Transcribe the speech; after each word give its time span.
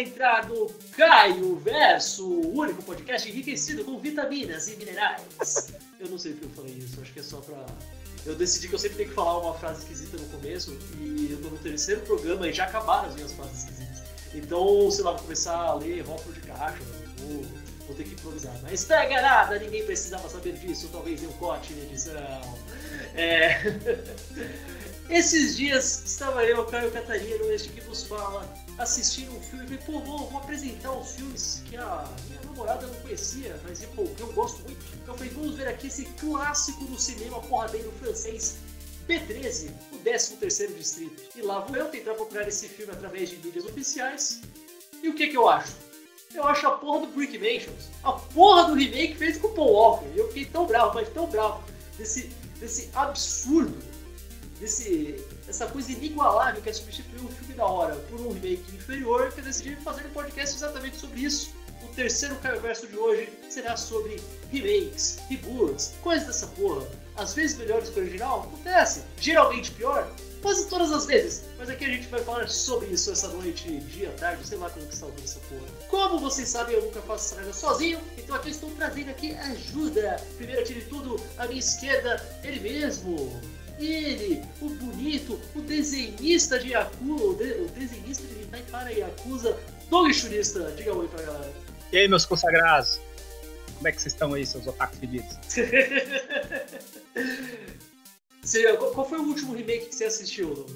para 0.00 0.02
entrar 0.02 0.48
no 0.48 0.66
Caio 0.96 1.56
Verso, 1.56 2.26
o 2.26 2.58
único 2.58 2.82
podcast 2.82 3.28
enriquecido 3.28 3.84
com 3.84 3.98
vitaminas 3.98 4.68
e 4.68 4.76
minerais. 4.76 5.72
Eu 5.98 6.08
não 6.08 6.18
sei 6.18 6.32
porque 6.32 6.46
eu 6.46 6.50
falei 6.50 6.74
isso, 6.74 7.00
acho 7.00 7.12
que 7.12 7.20
é 7.20 7.22
só 7.22 7.38
pra. 7.38 7.66
Eu 8.24 8.34
decidi 8.34 8.68
que 8.68 8.74
eu 8.74 8.78
sempre 8.78 8.98
tenho 8.98 9.08
que 9.08 9.14
falar 9.14 9.38
uma 9.38 9.54
frase 9.54 9.80
esquisita 9.80 10.16
no 10.16 10.26
começo 10.28 10.76
e 11.00 11.32
eu 11.32 11.42
tô 11.42 11.48
no 11.48 11.58
terceiro 11.58 12.00
programa 12.02 12.48
e 12.48 12.52
já 12.52 12.64
acabaram 12.64 13.08
as 13.08 13.14
minhas 13.14 13.32
frases 13.32 13.58
esquisitas. 13.58 14.02
Então, 14.34 14.90
sei 14.90 15.04
lá, 15.04 15.12
vou 15.12 15.22
começar 15.22 15.56
a 15.56 15.74
ler 15.74 16.00
rótulo 16.02 16.34
de 16.34 16.40
caixa, 16.40 16.78
vou, 17.18 17.42
vou 17.86 17.96
ter 17.96 18.04
que 18.04 18.12
improvisar. 18.12 18.54
Mas 18.62 18.84
pega 18.84 19.20
nada, 19.20 19.58
ninguém 19.58 19.84
precisava 19.84 20.28
saber 20.28 20.52
disso, 20.52 20.88
talvez 20.92 21.20
dê 21.20 21.26
um 21.26 21.32
corte 21.32 21.72
na 21.74 21.84
edição. 21.84 22.58
É... 23.14 23.58
Esses 25.10 25.56
dias 25.56 26.04
estava 26.06 26.44
eu, 26.44 26.64
Caio 26.66 26.90
Catarino, 26.92 27.50
este 27.50 27.70
que 27.70 27.80
vos 27.80 28.04
fala, 28.04 28.46
assistindo 28.82 29.36
um 29.36 29.40
filme 29.42 29.64
e 29.64 29.78
falei, 29.78 29.78
pô, 29.86 30.00
vou, 30.00 30.30
vou 30.30 30.40
apresentar 30.40 30.92
os 30.92 31.12
filmes 31.12 31.62
que 31.66 31.76
a 31.76 32.08
minha 32.28 32.40
namorada 32.42 32.86
não 32.86 32.94
conhecia, 32.96 33.60
mas 33.62 33.84
pô, 33.94 34.06
eu 34.18 34.32
gosto 34.32 34.62
muito. 34.62 34.84
Então 34.94 35.14
eu 35.14 35.18
falei, 35.18 35.32
vamos 35.32 35.54
ver 35.54 35.68
aqui 35.68 35.88
esse 35.88 36.06
clássico 36.18 36.84
do 36.84 36.98
cinema 36.98 37.40
porradeiro 37.42 37.92
francês, 37.92 38.56
B13, 39.06 39.70
o 39.92 39.98
13 39.98 40.36
terceiro 40.36 40.74
distrito. 40.74 41.22
E 41.36 41.42
lá 41.42 41.60
vou 41.60 41.76
eu 41.76 41.88
tentar 41.88 42.14
procurar 42.14 42.48
esse 42.48 42.68
filme 42.68 42.92
através 42.92 43.28
de 43.28 43.36
mídias 43.36 43.64
oficiais. 43.64 44.40
E 45.02 45.08
o 45.08 45.14
que 45.14 45.28
que 45.28 45.36
eu 45.36 45.48
acho? 45.48 45.76
Eu 46.34 46.44
acho 46.44 46.66
a 46.66 46.72
porra 46.72 47.06
do 47.06 47.12
Brick 47.12 47.36
Mansions, 47.38 47.90
a 48.04 48.12
porra 48.12 48.68
do 48.68 48.74
remake 48.74 49.16
feito 49.16 49.40
com 49.40 49.48
o 49.48 49.52
Paul 49.52 49.72
Walker. 49.72 50.06
Eu 50.14 50.28
fiquei 50.28 50.44
tão 50.46 50.64
bravo, 50.64 50.94
mas 50.94 51.08
tão 51.08 51.26
bravo 51.26 51.62
desse, 51.98 52.30
desse 52.58 52.88
absurdo 52.94 53.76
desse, 54.60 55.24
essa 55.50 55.66
coisa 55.66 55.90
inigualável 55.90 56.62
que 56.62 56.70
é 56.70 56.72
substituir 56.72 57.20
um 57.20 57.28
filme 57.28 57.54
da 57.54 57.66
hora 57.66 57.96
por 58.08 58.20
um 58.20 58.30
remake 58.30 58.64
inferior, 58.74 59.32
que 59.32 59.40
eu 59.40 59.44
decidi 59.44 59.76
fazer 59.76 60.06
um 60.06 60.10
podcast 60.10 60.56
exatamente 60.56 60.96
sobre 60.96 61.20
isso. 61.20 61.52
O 61.82 61.88
terceiro 61.88 62.36
Caio 62.36 62.60
Verso 62.60 62.86
de 62.86 62.96
hoje 62.96 63.28
será 63.48 63.76
sobre 63.76 64.20
remakes, 64.52 65.18
reboots, 65.28 65.94
coisas 66.02 66.26
dessa 66.26 66.46
porra. 66.48 66.86
Às 67.16 67.34
vezes 67.34 67.58
melhores 67.58 67.88
que 67.88 67.98
o 67.98 68.02
original, 68.02 68.42
acontece. 68.42 69.02
Geralmente 69.18 69.72
pior, 69.72 70.08
quase 70.40 70.68
todas 70.68 70.92
as 70.92 71.06
vezes. 71.06 71.42
Mas 71.58 71.68
aqui 71.68 71.84
a 71.84 71.88
gente 71.88 72.06
vai 72.08 72.22
falar 72.22 72.48
sobre 72.48 72.88
isso 72.88 73.10
essa 73.10 73.28
noite, 73.28 73.68
dia, 73.80 74.10
tarde, 74.18 74.46
sei 74.46 74.58
lá 74.58 74.70
como 74.70 74.86
que 74.86 74.94
está 74.94 75.06
ouvindo 75.06 75.24
essa 75.24 75.40
porra. 75.40 75.66
Como 75.88 76.20
vocês 76.20 76.48
sabem, 76.48 76.76
eu 76.76 76.82
nunca 76.82 77.00
faço 77.02 77.34
essa 77.40 77.52
sozinho, 77.52 78.00
então 78.16 78.36
aqui 78.36 78.50
estou 78.50 78.70
trazendo 78.72 79.10
aqui 79.10 79.34
ajuda. 79.34 80.16
Primeiro 80.36 80.64
de 80.64 80.82
tudo, 80.82 81.20
à 81.36 81.46
minha 81.46 81.58
esquerda, 81.58 82.24
ele 82.44 82.60
mesmo, 82.60 83.40
ele, 83.86 84.42
o 84.60 84.68
bonito, 84.68 85.40
o 85.54 85.60
desenhista 85.60 86.58
de 86.58 86.70
Yakuza, 86.70 87.24
o, 87.24 87.34
de, 87.34 87.52
o 87.52 87.68
desenhista 87.68 88.26
de 88.26 88.42
Hentai 88.42 88.62
para 88.70 88.90
Yakuza, 88.90 89.56
Doug 89.88 90.12
Churista. 90.12 90.72
Diga 90.76 90.94
oi 90.94 91.08
pra 91.08 91.22
galera. 91.22 91.52
E 91.92 91.98
aí, 91.98 92.08
meus 92.08 92.26
consagrados? 92.26 93.00
Como 93.76 93.88
é 93.88 93.92
que 93.92 94.02
vocês 94.02 94.12
estão 94.12 94.34
aí, 94.34 94.44
seus 94.44 94.66
otakus 94.66 94.98
fedidos? 94.98 95.38
qual 98.94 99.08
foi 99.08 99.18
o 99.18 99.22
último 99.22 99.54
remake 99.54 99.86
que 99.86 99.94
você 99.94 100.04
assistiu, 100.04 100.66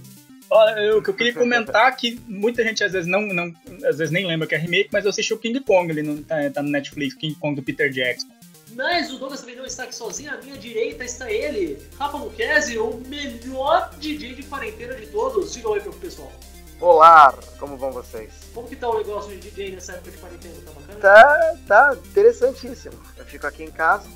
Olha, 0.50 0.96
o 0.96 1.02
que 1.02 1.10
eu 1.10 1.14
queria 1.14 1.32
comentar 1.32 1.90
é 1.90 1.96
que 1.96 2.20
muita 2.28 2.62
gente 2.62 2.84
às 2.84 2.92
vezes 2.92 3.08
não, 3.08 3.22
não 3.22 3.52
às 3.84 3.98
vezes 3.98 4.10
nem 4.10 4.26
lembra 4.26 4.46
que 4.46 4.54
é 4.54 4.58
remake, 4.58 4.90
mas 4.92 5.04
eu 5.04 5.10
assisti 5.10 5.32
o 5.32 5.38
King 5.38 5.60
Kong, 5.60 5.90
ele 5.90 6.02
não 6.02 6.22
tá, 6.22 6.50
tá 6.50 6.62
no 6.62 6.70
Netflix, 6.70 7.14
King 7.14 7.34
Kong 7.36 7.56
do 7.56 7.62
Peter 7.62 7.90
Jackson. 7.90 8.28
Mas 8.74 9.12
o 9.12 9.18
Douglas 9.18 9.40
também 9.40 9.56
não 9.56 9.64
está 9.64 9.84
aqui 9.84 9.94
sozinho, 9.94 10.34
à 10.34 10.36
minha 10.38 10.56
direita 10.56 11.04
está 11.04 11.30
ele, 11.30 11.80
Rafa 11.96 12.18
Luquezzi, 12.18 12.76
o 12.76 12.96
melhor 13.06 13.90
DJ 13.98 14.34
de 14.34 14.42
quarentena 14.42 14.94
de 14.94 15.06
todos. 15.06 15.52
Diga 15.52 15.68
oi 15.68 15.80
pro 15.80 15.92
pessoal. 15.92 16.32
Olá, 16.80 17.32
como 17.60 17.76
vão 17.76 17.92
vocês? 17.92 18.32
Como 18.52 18.66
que 18.66 18.74
tá 18.74 18.88
o 18.88 18.98
negócio 18.98 19.30
de 19.30 19.48
DJ 19.48 19.76
nessa 19.76 19.92
época 19.92 20.10
de 20.10 20.18
quarentena? 20.18 20.54
Tá 20.64 20.72
bacana? 20.72 21.00
Tá, 21.00 21.56
tá 21.68 21.98
interessantíssimo. 22.04 23.00
Eu 23.16 23.24
fico 23.24 23.46
aqui 23.46 23.62
em 23.62 23.70
casa, 23.70 24.08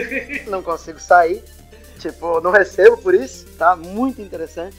não 0.48 0.62
consigo 0.62 0.98
sair, 0.98 1.44
tipo, 2.00 2.40
não 2.40 2.50
recebo 2.50 2.96
por 2.96 3.14
isso, 3.14 3.44
tá 3.58 3.76
muito 3.76 4.22
interessante. 4.22 4.76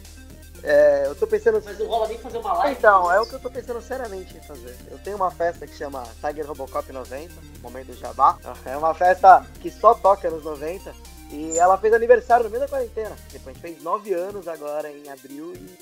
É, 0.63 1.03
eu 1.05 1.15
tô 1.15 1.27
pensando. 1.27 1.61
Mas 1.63 1.79
não 1.79 1.87
rola 1.87 2.07
nem 2.07 2.17
fazer 2.17 2.37
uma 2.37 2.53
live? 2.53 2.77
Então, 2.77 3.11
é 3.11 3.19
o 3.19 3.25
que 3.25 3.33
eu 3.33 3.39
tô 3.39 3.49
pensando 3.49 3.81
seriamente 3.81 4.35
em 4.35 4.41
fazer. 4.41 4.75
Eu 4.89 4.97
tenho 4.99 5.15
uma 5.15 5.31
festa 5.31 5.65
que 5.67 5.75
chama 5.75 6.03
Tiger 6.21 6.47
Robocop 6.47 6.91
90, 6.91 7.33
momento 7.61 7.87
do 7.87 7.93
Jabá. 7.93 8.37
É 8.65 8.75
uma 8.75 8.93
festa 8.93 9.45
que 9.61 9.69
só 9.71 9.93
toca 9.93 10.29
nos 10.29 10.43
90. 10.43 10.93
E 11.31 11.57
ela 11.57 11.77
fez 11.77 11.93
aniversário 11.93 12.45
no 12.45 12.49
meio 12.49 12.61
da 12.61 12.69
quarentena. 12.69 13.15
Tipo, 13.29 13.49
a 13.49 13.53
gente 13.53 13.61
fez 13.61 13.83
9 13.83 14.13
anos 14.13 14.47
agora 14.47 14.89
em 14.89 15.09
abril 15.09 15.53
e, 15.53 15.77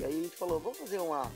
e 0.00 0.04
aí 0.04 0.20
a 0.20 0.22
gente 0.22 0.36
falou, 0.36 0.58
vamos 0.58 0.78
fazer 0.78 0.98
uma, 0.98 1.30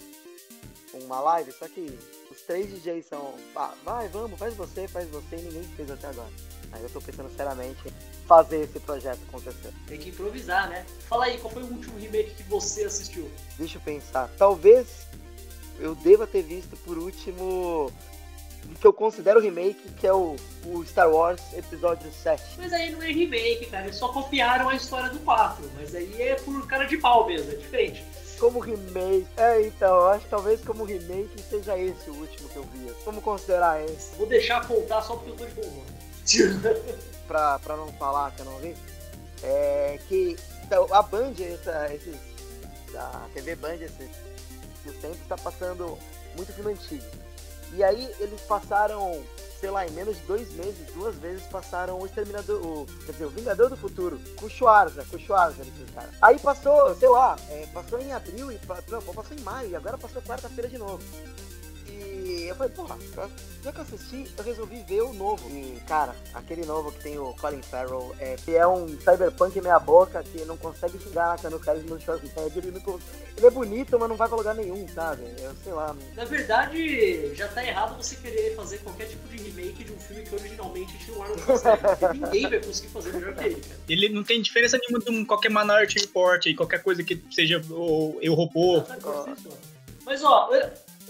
uma 0.95 1.21
live, 1.21 1.53
só 1.53 1.69
que 1.69 1.99
os 2.31 2.41
três 2.43 2.71
DJs 2.71 3.07
são. 3.07 3.35
Ah, 3.55 3.75
vai, 3.85 4.09
vamos, 4.09 4.39
faz 4.39 4.55
você, 4.55 4.89
faz 4.89 5.09
você, 5.11 5.37
e 5.37 5.43
ninguém 5.43 5.63
fez 5.77 5.91
até 5.91 6.07
agora. 6.09 6.31
Aí 6.73 6.83
eu 6.83 6.91
tô 6.91 7.01
pensando 7.01 7.31
seriamente 7.37 7.89
em 7.89 8.27
fazer 8.27 8.63
esse 8.63 8.79
projeto 8.81 9.19
acontecer. 9.29 9.73
Tem 9.87 9.99
que 9.99 10.11
improvisar, 10.11 10.69
né? 10.69 10.87
Fala 11.09 11.25
aí, 11.25 11.39
qual 11.39 11.53
foi 11.53 11.63
o 11.63 11.67
último 11.67 11.99
remake 11.99 12.35
que 12.35 12.43
você 12.45 12.85
assistiu? 12.85 13.31
Deixa 13.59 13.79
eu 13.79 13.83
pensar. 13.83 14.31
Talvez 14.39 15.07
eu 15.81 15.95
deva 15.95 16.27
ter 16.27 16.43
visto 16.43 16.77
por 16.79 16.99
último 16.99 17.91
o 18.67 18.75
que 18.79 18.87
eu 18.87 18.93
considero 18.93 19.41
remake, 19.41 19.81
que 19.99 20.07
é 20.07 20.13
o, 20.13 20.37
o, 20.67 20.85
Star 20.85 21.11
Wars 21.11 21.41
Episódio 21.55 22.11
7. 22.13 22.43
Mas 22.59 22.73
aí 22.73 22.91
não 22.91 23.03
é 23.03 23.11
remake, 23.11 23.67
cara. 23.67 23.85
Eles 23.87 23.97
só 23.97 24.09
copiaram 24.09 24.69
a 24.69 24.75
história 24.75 25.11
do 25.11 25.19
4. 25.21 25.71
Mas 25.77 25.95
aí 25.95 26.23
é 26.23 26.35
por 26.37 26.67
cara 26.67 26.85
de 26.85 26.97
pau 26.99 27.27
mesmo, 27.27 27.51
é 27.51 27.57
diferente. 27.57 28.05
Como 28.39 28.59
remake. 28.59 29.27
É, 29.37 29.63
então, 29.63 29.97
eu 29.97 30.09
acho 30.09 30.25
que 30.25 30.31
talvez 30.31 30.61
como 30.63 30.85
remake 30.85 31.41
seja 31.43 31.77
esse 31.79 32.11
o 32.11 32.15
último 32.15 32.49
que 32.49 32.57
eu 32.57 32.63
vi. 32.63 32.93
Como 33.05 33.21
considerar 33.21 33.83
esse? 33.85 34.17
Vou 34.17 34.27
deixar 34.27 34.67
contar 34.67 35.03
só 35.03 35.17
porque 35.17 35.31
eu 35.31 35.37
tô 35.37 35.47
de 35.47 35.55
bom 35.55 35.69
humor. 35.69 36.00
pra, 37.27 37.59
pra 37.59 37.77
não 37.77 37.93
falar 37.95 38.31
que 38.33 38.41
eu 38.41 38.47
não 38.47 38.59
vi, 38.59 38.77
é 39.43 39.99
que 40.09 40.37
então, 40.71 40.87
a 40.95 41.03
Band, 41.03 41.35
essa, 41.41 41.93
esses, 41.93 42.17
a 42.95 43.29
TV 43.35 43.57
Band, 43.57 43.75
esses, 43.75 44.09
esses 44.87 45.01
tempos, 45.01 45.21
está 45.21 45.37
passando 45.37 45.99
muito 46.37 46.53
filme 46.53 46.71
antigo. 46.71 47.05
E 47.73 47.83
aí 47.83 48.09
eles 48.21 48.41
passaram, 48.43 49.21
sei 49.59 49.69
lá, 49.69 49.85
em 49.85 49.91
menos 49.91 50.17
de 50.17 50.23
dois 50.27 50.53
meses, 50.53 50.79
duas 50.95 51.17
vezes 51.17 51.43
passaram 51.47 51.99
o 51.99 52.07
Exterminador, 52.07 52.65
o, 52.65 52.87
quer 53.05 53.11
dizer, 53.11 53.25
o 53.25 53.31
Vingador 53.31 53.69
do 53.69 53.77
Futuro, 53.77 54.21
com 54.37 54.47
o 54.47 54.49
Schwarza, 54.49 55.05
com 55.11 55.17
o 55.17 55.19
Schwarza, 55.19 55.65
cara. 55.93 56.11
Aí 56.23 56.39
passou, 56.39 56.95
sei 56.95 57.09
lá, 57.09 57.35
é, 57.49 57.67
passou 57.75 58.01
em 58.01 58.13
abril 58.13 58.53
e 58.53 58.61
não, 58.89 59.03
passou 59.03 59.37
em 59.37 59.41
maio, 59.41 59.71
e 59.71 59.75
agora 59.75 59.99
passou 59.99 60.23
quarta-feira 60.23 60.69
de 60.69 60.79
novo. 60.79 61.03
E 61.91 62.47
eu 62.49 62.55
falei, 62.55 62.73
porra, 62.73 62.99
já 63.63 63.73
que 63.73 63.79
eu 63.79 63.83
assisti, 63.83 64.27
eu 64.37 64.45
resolvi 64.45 64.83
ver 64.83 65.03
o 65.03 65.13
novo. 65.13 65.49
E, 65.51 65.81
cara, 65.87 66.15
aquele 66.33 66.65
novo 66.65 66.93
que 66.93 67.03
tem 67.03 67.19
o 67.19 67.35
Colin 67.35 67.63
Farrell, 67.63 68.15
é, 68.19 68.37
que 68.37 68.55
é 68.55 68.67
um 68.67 68.89
cyberpunk 68.89 69.61
meia 69.61 69.79
boca, 69.79 70.23
que 70.23 70.45
não 70.45 70.57
consegue 70.57 70.99
chegar 70.99 71.37
no 71.51 71.59
carisma 71.59 71.97
do 71.97 72.03
Schwarzenegger. 72.03 72.65
Ele, 72.65 72.71
não, 72.71 73.01
ele 73.37 73.47
é 73.47 73.51
bonito, 73.51 73.99
mas 73.99 74.09
não 74.09 74.17
vai 74.17 74.29
pra 74.29 74.37
lugar 74.37 74.55
nenhum, 74.55 74.87
sabe? 74.89 75.23
Eu 75.39 75.55
sei 75.63 75.73
lá. 75.73 75.95
Na 76.15 76.25
verdade, 76.25 77.35
já 77.35 77.49
tá 77.49 77.65
errado 77.65 78.03
você 78.03 78.17
querer 78.17 78.55
fazer 78.55 78.79
qualquer 78.79 79.09
tipo 79.09 79.29
de 79.29 79.43
remake 79.43 79.85
de 79.85 79.93
um 79.93 79.99
filme 79.99 80.23
que 80.23 80.35
originalmente 80.35 80.99
tinha 80.99 81.17
o 81.17 81.23
Arnold 81.23 81.43
Schwarzenegger. 81.43 82.15
ninguém 82.15 82.49
vai 82.49 82.61
conseguir 82.61 82.89
fazer 82.89 83.13
melhor 83.13 83.35
que 83.35 83.45
ele, 83.45 83.61
cara. 83.61 83.81
Ele 83.89 84.09
não 84.09 84.23
tem 84.23 84.41
diferença 84.41 84.79
nenhuma 84.79 85.05
de 85.05 85.11
um, 85.11 85.25
qualquer 85.25 85.51
Minority 85.51 85.99
Report, 85.99 86.45
qualquer 86.57 86.83
coisa 86.83 87.03
que 87.03 87.23
seja 87.31 87.61
o 87.71 88.19
Eu 88.23 88.35
Robô. 88.35 88.83
Mas, 90.05 90.25
ó, 90.25 90.51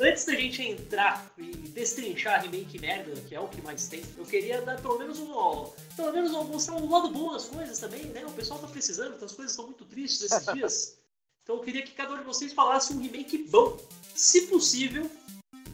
Antes 0.03 0.25
da 0.25 0.34
gente 0.34 0.62
entrar 0.62 1.31
e 1.37 1.50
destrinchar 1.50 2.43
remake 2.43 2.78
merda, 2.78 3.21
que 3.21 3.34
é 3.34 3.41
o 3.41 3.47
que 3.49 3.61
mais 3.61 3.87
tem, 3.87 4.03
eu 4.16 4.25
queria 4.25 4.62
dar 4.62 4.81
pelo 4.81 4.99
menos 4.99 5.19
um. 5.19 5.27
Pelo 5.94 6.12
menos 6.15 6.33
mostrar 6.33 6.77
um 6.77 6.91
lado 6.91 7.11
bom 7.11 7.33
das 7.33 7.44
coisas 7.44 7.78
também, 7.78 8.06
né? 8.06 8.25
O 8.25 8.33
pessoal 8.33 8.59
tá 8.59 8.66
precisando, 8.66 9.14
então 9.14 9.26
as 9.26 9.32
coisas 9.32 9.52
estão 9.52 9.67
muito 9.67 9.85
tristes 9.85 10.23
esses 10.23 10.47
dias. 10.55 10.99
Então 11.43 11.56
eu 11.56 11.62
queria 11.62 11.82
que 11.82 11.93
cada 11.93 12.14
um 12.14 12.19
de 12.19 12.25
vocês 12.25 12.55
falasse 12.55 12.94
um 12.94 13.02
remake 13.02 13.37
bom. 13.50 13.76
Se 14.14 14.47
possível, 14.47 15.11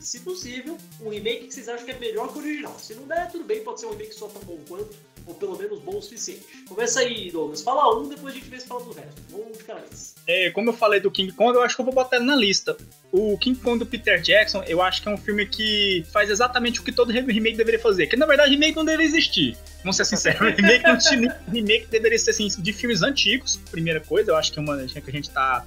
se 0.00 0.20
possível, 0.20 0.76
um 1.00 1.10
remake 1.10 1.46
que 1.46 1.54
vocês 1.54 1.69
acham 1.69 1.84
que 1.84 1.93
é 1.93 1.98
melhor 1.98 2.32
que 2.32 2.38
o 2.38 2.43
original. 2.43 2.78
Se 2.78 2.94
não 2.94 3.06
der, 3.06 3.31
tudo 3.31 3.44
bem, 3.44 3.62
pode 3.62 3.81
ser 3.81 3.87
um 3.87 3.90
remake 3.90 4.14
só 4.14 4.28
tão 4.28 4.43
bom 4.43 4.58
quanto 4.69 4.94
ou 5.26 5.34
pelo 5.34 5.58
menos 5.58 5.81
bom 5.81 5.98
o 5.98 6.02
suficiente. 6.02 6.43
Começa 6.69 7.00
aí, 7.00 7.31
Douglas. 7.31 7.62
Fala 7.62 7.98
um, 7.98 8.08
depois 8.08 8.32
a 8.32 8.38
gente 8.38 8.48
vê 8.48 8.60
se 8.60 8.66
fala 8.66 8.84
do 8.84 8.93
resto. 8.93 9.20
Vamos 9.31 9.58
de 9.58 9.64
cada 9.64 9.81
vez. 9.81 10.14
É, 10.26 10.50
como 10.50 10.70
eu 10.70 10.75
falei 10.75 11.00
do 11.00 11.10
King 11.10 11.32
Kong, 11.32 11.56
eu 11.56 11.62
acho 11.62 11.75
que 11.75 11.81
eu 11.81 11.84
vou 11.84 11.94
botar 11.94 12.16
ele 12.16 12.26
na 12.26 12.37
lista. 12.37 12.76
O 13.12 13.37
King 13.38 13.58
Kong 13.58 13.78
do 13.78 13.87
Peter 13.87 14.20
Jackson, 14.20 14.62
eu 14.66 14.81
acho 14.81 15.02
que 15.02 15.08
é 15.08 15.10
um 15.10 15.16
filme 15.16 15.46
que 15.46 16.04
faz 16.12 16.31
exatamente 16.31 16.81
o 16.81 16.82
que 16.82 16.93
todo 16.93 17.10
remake 17.10 17.56
deveria 17.56 17.81
fazer. 17.81 18.06
Que 18.06 18.16
na 18.16 18.26
verdade 18.26 18.50
remake 18.50 18.76
não 18.76 18.84
deveria 18.84 19.06
existir. 19.06 19.56
Vamos 19.78 19.96
ser 19.96 20.04
sinceros, 20.04 20.40
remake 20.56 20.84
não 20.84 21.34
remake 21.52 21.87
deveria 21.87 22.19
ser 22.19 22.31
assim, 22.31 22.46
de 22.46 22.72
filmes 22.72 23.02
antigos. 23.02 23.56
Primeira 23.70 24.00
coisa, 24.00 24.31
eu 24.31 24.37
acho 24.37 24.52
que 24.52 24.58
é 24.58 24.62
uma 24.62 24.76
que 24.76 25.10
a 25.10 25.12
gente 25.12 25.31
tá 25.31 25.64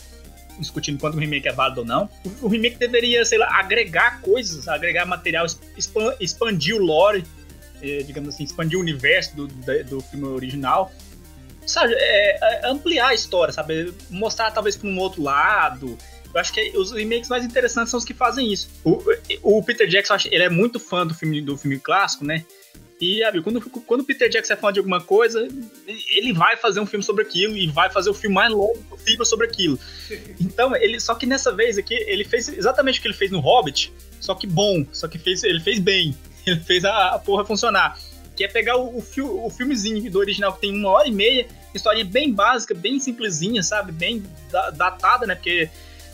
discutindo 0.60 1.00
quanto 1.00 1.16
o 1.16 1.20
remake 1.20 1.48
é 1.48 1.54
válido 1.54 1.82
ou 1.82 1.86
não. 1.86 2.10
O, 2.42 2.46
o 2.46 2.48
remake 2.48 2.78
deveria, 2.78 3.24
sei 3.26 3.38
lá, 3.38 3.48
agregar 3.60 4.22
coisas, 4.22 4.68
agregar 4.68 5.06
material, 5.06 5.46
expandir 6.20 6.76
o 6.76 6.80
lore 6.80 7.24
é, 7.82 8.04
digamos 8.04 8.30
assim, 8.30 8.44
expandir 8.44 8.78
o 8.78 8.82
universo 8.82 9.36
do, 9.36 9.48
do 9.48 10.02
filme 10.02 10.26
original. 10.26 10.92
Sabe, 11.66 11.94
é, 11.96 12.38
é, 12.42 12.68
ampliar 12.68 13.10
a 13.10 13.14
história, 13.14 13.54
sabe? 13.54 13.94
Mostrar 14.10 14.52
talvez 14.52 14.76
para 14.76 14.90
um 14.90 14.98
outro 14.98 15.22
lado. 15.22 15.98
Eu 16.34 16.40
acho 16.40 16.52
que 16.54 16.78
os 16.78 16.92
remakes 16.92 17.30
mais 17.30 17.44
interessantes 17.44 17.92
são 17.92 17.98
os 17.98 18.06
que 18.06 18.14
fazem 18.14 18.52
isso. 18.52 18.70
O, 18.84 19.02
o 19.44 19.64
Peter 19.64 19.88
Jackson, 19.88 20.18
ele 20.32 20.44
é 20.44 20.50
muito 20.50 20.80
fã 20.80 21.06
do 21.06 21.14
filme, 21.14 21.42
do 21.42 21.58
filme 21.58 21.80
clássico, 21.80 22.26
né? 22.26 22.46
E, 23.00 23.20
sabe, 23.20 23.42
quando, 23.42 23.62
quando 23.62 24.02
o 24.02 24.04
Peter 24.04 24.28
Jackson 24.30 24.54
é 24.54 24.56
fã 24.58 24.74
de 24.74 24.80
alguma 24.80 25.00
coisa, 25.00 25.48
ele 26.12 26.34
vai 26.34 26.58
fazer 26.58 26.82
um 26.82 26.86
filme 26.86 27.04
sobre 27.04 27.24
aquilo 27.24 27.56
e 27.56 27.68
vai 27.68 27.90
fazer 27.90 28.10
o 28.10 28.14
filme 28.14 28.36
mais 28.36 28.52
longo 28.52 28.78
possível 28.90 29.26
sobre 29.26 29.48
aquilo. 29.48 29.80
Então, 30.40 30.76
ele 30.76 31.00
só 31.00 31.16
que 31.16 31.26
nessa 31.26 31.54
vez 31.54 31.78
aqui, 31.78 31.94
ele 31.94 32.26
fez 32.26 32.50
exatamente 32.50 33.00
o 33.00 33.02
que 33.02 33.08
ele 33.08 33.16
fez 33.16 33.32
no 33.32 33.40
Hobbit, 33.40 33.94
só 34.20 34.36
que 34.36 34.46
bom, 34.46 34.86
só 34.92 35.08
que 35.08 35.18
fez, 35.18 35.44
ele 35.44 35.60
fez 35.60 35.80
bem. 35.80 36.18
Ele 36.46 36.60
fez 36.62 36.84
a, 36.86 37.10
a 37.10 37.20
porra 37.20 37.46
funcionar. 37.46 38.00
Que 38.36 38.46
é 38.46 38.48
pegar 38.48 38.78
o, 38.78 38.98
o, 38.98 39.46
o 39.46 39.50
filmezinho 39.50 40.10
do 40.10 40.18
original 40.18 40.54
que 40.54 40.62
tem 40.62 40.74
uma 40.74 40.90
hora 40.90 41.08
e 41.08 41.12
meia, 41.12 41.46
história 41.76 42.04
bem 42.04 42.34
básica, 42.34 42.74
bem 42.74 42.98
simplesinha, 43.00 43.62
sabe? 43.62 43.92
Bem 43.92 44.24
datada, 44.50 45.28
né? 45.28 45.36
Porque 45.36 45.70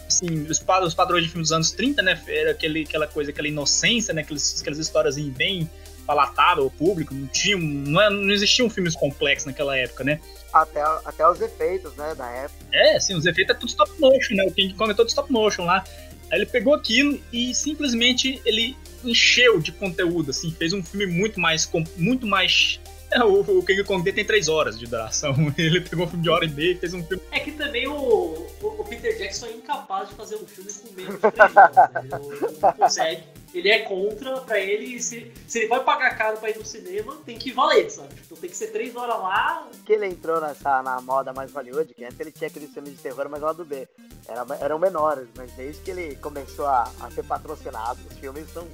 assim, 0.07 0.47
os, 0.49 0.59
padrões 0.59 1.23
de 1.23 1.29
filme 1.29 1.43
dos 1.43 1.51
anos 1.51 1.71
30, 1.71 2.01
né? 2.01 2.21
Era 2.27 2.51
aquele, 2.51 2.81
aquela 2.81 3.07
coisa, 3.07 3.31
aquela 3.31 3.47
inocência, 3.47 4.13
né? 4.13 4.21
Aquelas, 4.23 4.59
aquelas 4.59 4.79
histórias 4.79 5.17
bem 5.17 5.69
palatável 6.05 6.65
ao 6.65 6.71
público, 6.71 7.13
não 7.13 7.27
tinha, 7.27 7.57
não, 7.57 8.01
é, 8.01 8.09
não 8.09 8.31
existiam 8.31 8.69
filmes 8.69 8.95
complexos 8.95 9.45
naquela 9.45 9.77
época, 9.77 10.03
né? 10.03 10.19
Até, 10.53 10.81
até 10.81 11.27
os 11.27 11.41
efeitos, 11.41 11.95
né, 11.95 12.15
da 12.15 12.29
época. 12.29 12.65
É, 12.71 12.99
sim, 12.99 13.15
os 13.15 13.25
efeitos 13.25 13.55
é 13.55 13.59
tudo 13.59 13.69
stop 13.69 13.91
motion, 13.99 14.35
né? 14.35 14.45
O 14.45 14.51
King 14.51 14.73
Kong 14.73 14.91
é 14.91 14.93
todo 14.93 15.09
stop 15.09 15.31
motion 15.31 15.65
lá. 15.65 15.83
Aí 16.31 16.39
ele 16.39 16.45
pegou 16.45 16.73
aquilo 16.73 17.19
e 17.31 17.53
simplesmente 17.53 18.41
ele 18.45 18.75
encheu 19.03 19.59
de 19.59 19.71
conteúdo, 19.71 20.31
assim, 20.31 20.51
fez 20.51 20.73
um 20.73 20.83
filme 20.83 21.05
muito 21.05 21.39
mais, 21.39 21.69
muito 21.97 22.25
mais 22.25 22.79
o, 23.23 23.63
King 23.63 23.83
Kong 23.83 24.11
tem 24.11 24.25
três 24.25 24.47
horas 24.47 24.77
de 24.77 24.85
duração. 24.85 25.35
Ele 25.57 25.81
pegou 25.81 26.05
um 26.05 26.09
filme 26.09 26.23
de 26.23 26.29
hora 26.29 26.45
e 26.45 26.49
meia 26.49 26.71
e 26.71 26.75
fez 26.75 26.93
um 26.93 27.03
filme. 27.03 27.23
É 27.31 27.39
que 27.39 27.51
também 27.51 27.87
o, 27.87 27.93
o, 27.93 28.47
o 28.61 28.83
Peter 28.83 29.17
Jackson 29.17 29.47
é 29.47 29.51
incapaz 29.53 30.09
de 30.09 30.15
fazer 30.15 30.35
um 30.35 30.45
filme 30.45 30.71
com 30.73 30.93
menos 30.93 31.15
de 31.15 31.31
três 31.31 31.55
horas. 31.55 31.75
Né? 31.75 32.01
Ele 32.03 32.57
não 32.61 32.73
consegue. 32.73 33.23
Ele 33.57 33.69
é 33.69 33.79
contra, 33.79 34.41
pra 34.41 34.59
ele, 34.59 35.01
se, 35.01 35.31
se 35.47 35.59
ele 35.59 35.67
vai 35.67 35.83
pagar 35.83 36.17
caro 36.17 36.37
pra 36.37 36.49
ir 36.49 36.57
no 36.57 36.65
cinema, 36.65 37.17
tem 37.25 37.37
que 37.37 37.51
valer, 37.51 37.89
sabe? 37.89 38.13
Tipo, 38.15 38.35
tem 38.35 38.49
que 38.49 38.57
ser 38.57 38.67
três 38.67 38.95
horas 38.95 39.17
lá. 39.17 39.67
Que 39.85 39.93
ele 39.93 40.07
entrou 40.07 40.41
nessa, 40.41 40.83
na 40.83 40.99
moda 41.01 41.31
mais 41.31 41.53
Hollywood, 41.53 41.93
que 41.93 42.03
antes 42.03 42.19
ele 42.19 42.31
tinha 42.31 42.49
aquele 42.49 42.67
filme 42.67 42.89
de 42.91 42.97
terror, 42.97 43.29
mas 43.29 43.41
lá 43.41 43.53
do 43.53 43.63
B. 43.63 43.87
Era, 44.27 44.45
eram 44.59 44.77
menores, 44.77 45.27
mas 45.37 45.51
desde 45.53 45.81
que 45.81 45.91
ele 45.91 46.15
começou 46.17 46.65
a, 46.65 46.91
a 46.99 47.11
ser 47.11 47.23
patrocinado, 47.23 47.99
os 48.11 48.17
filmes 48.17 48.49
são 48.51 48.67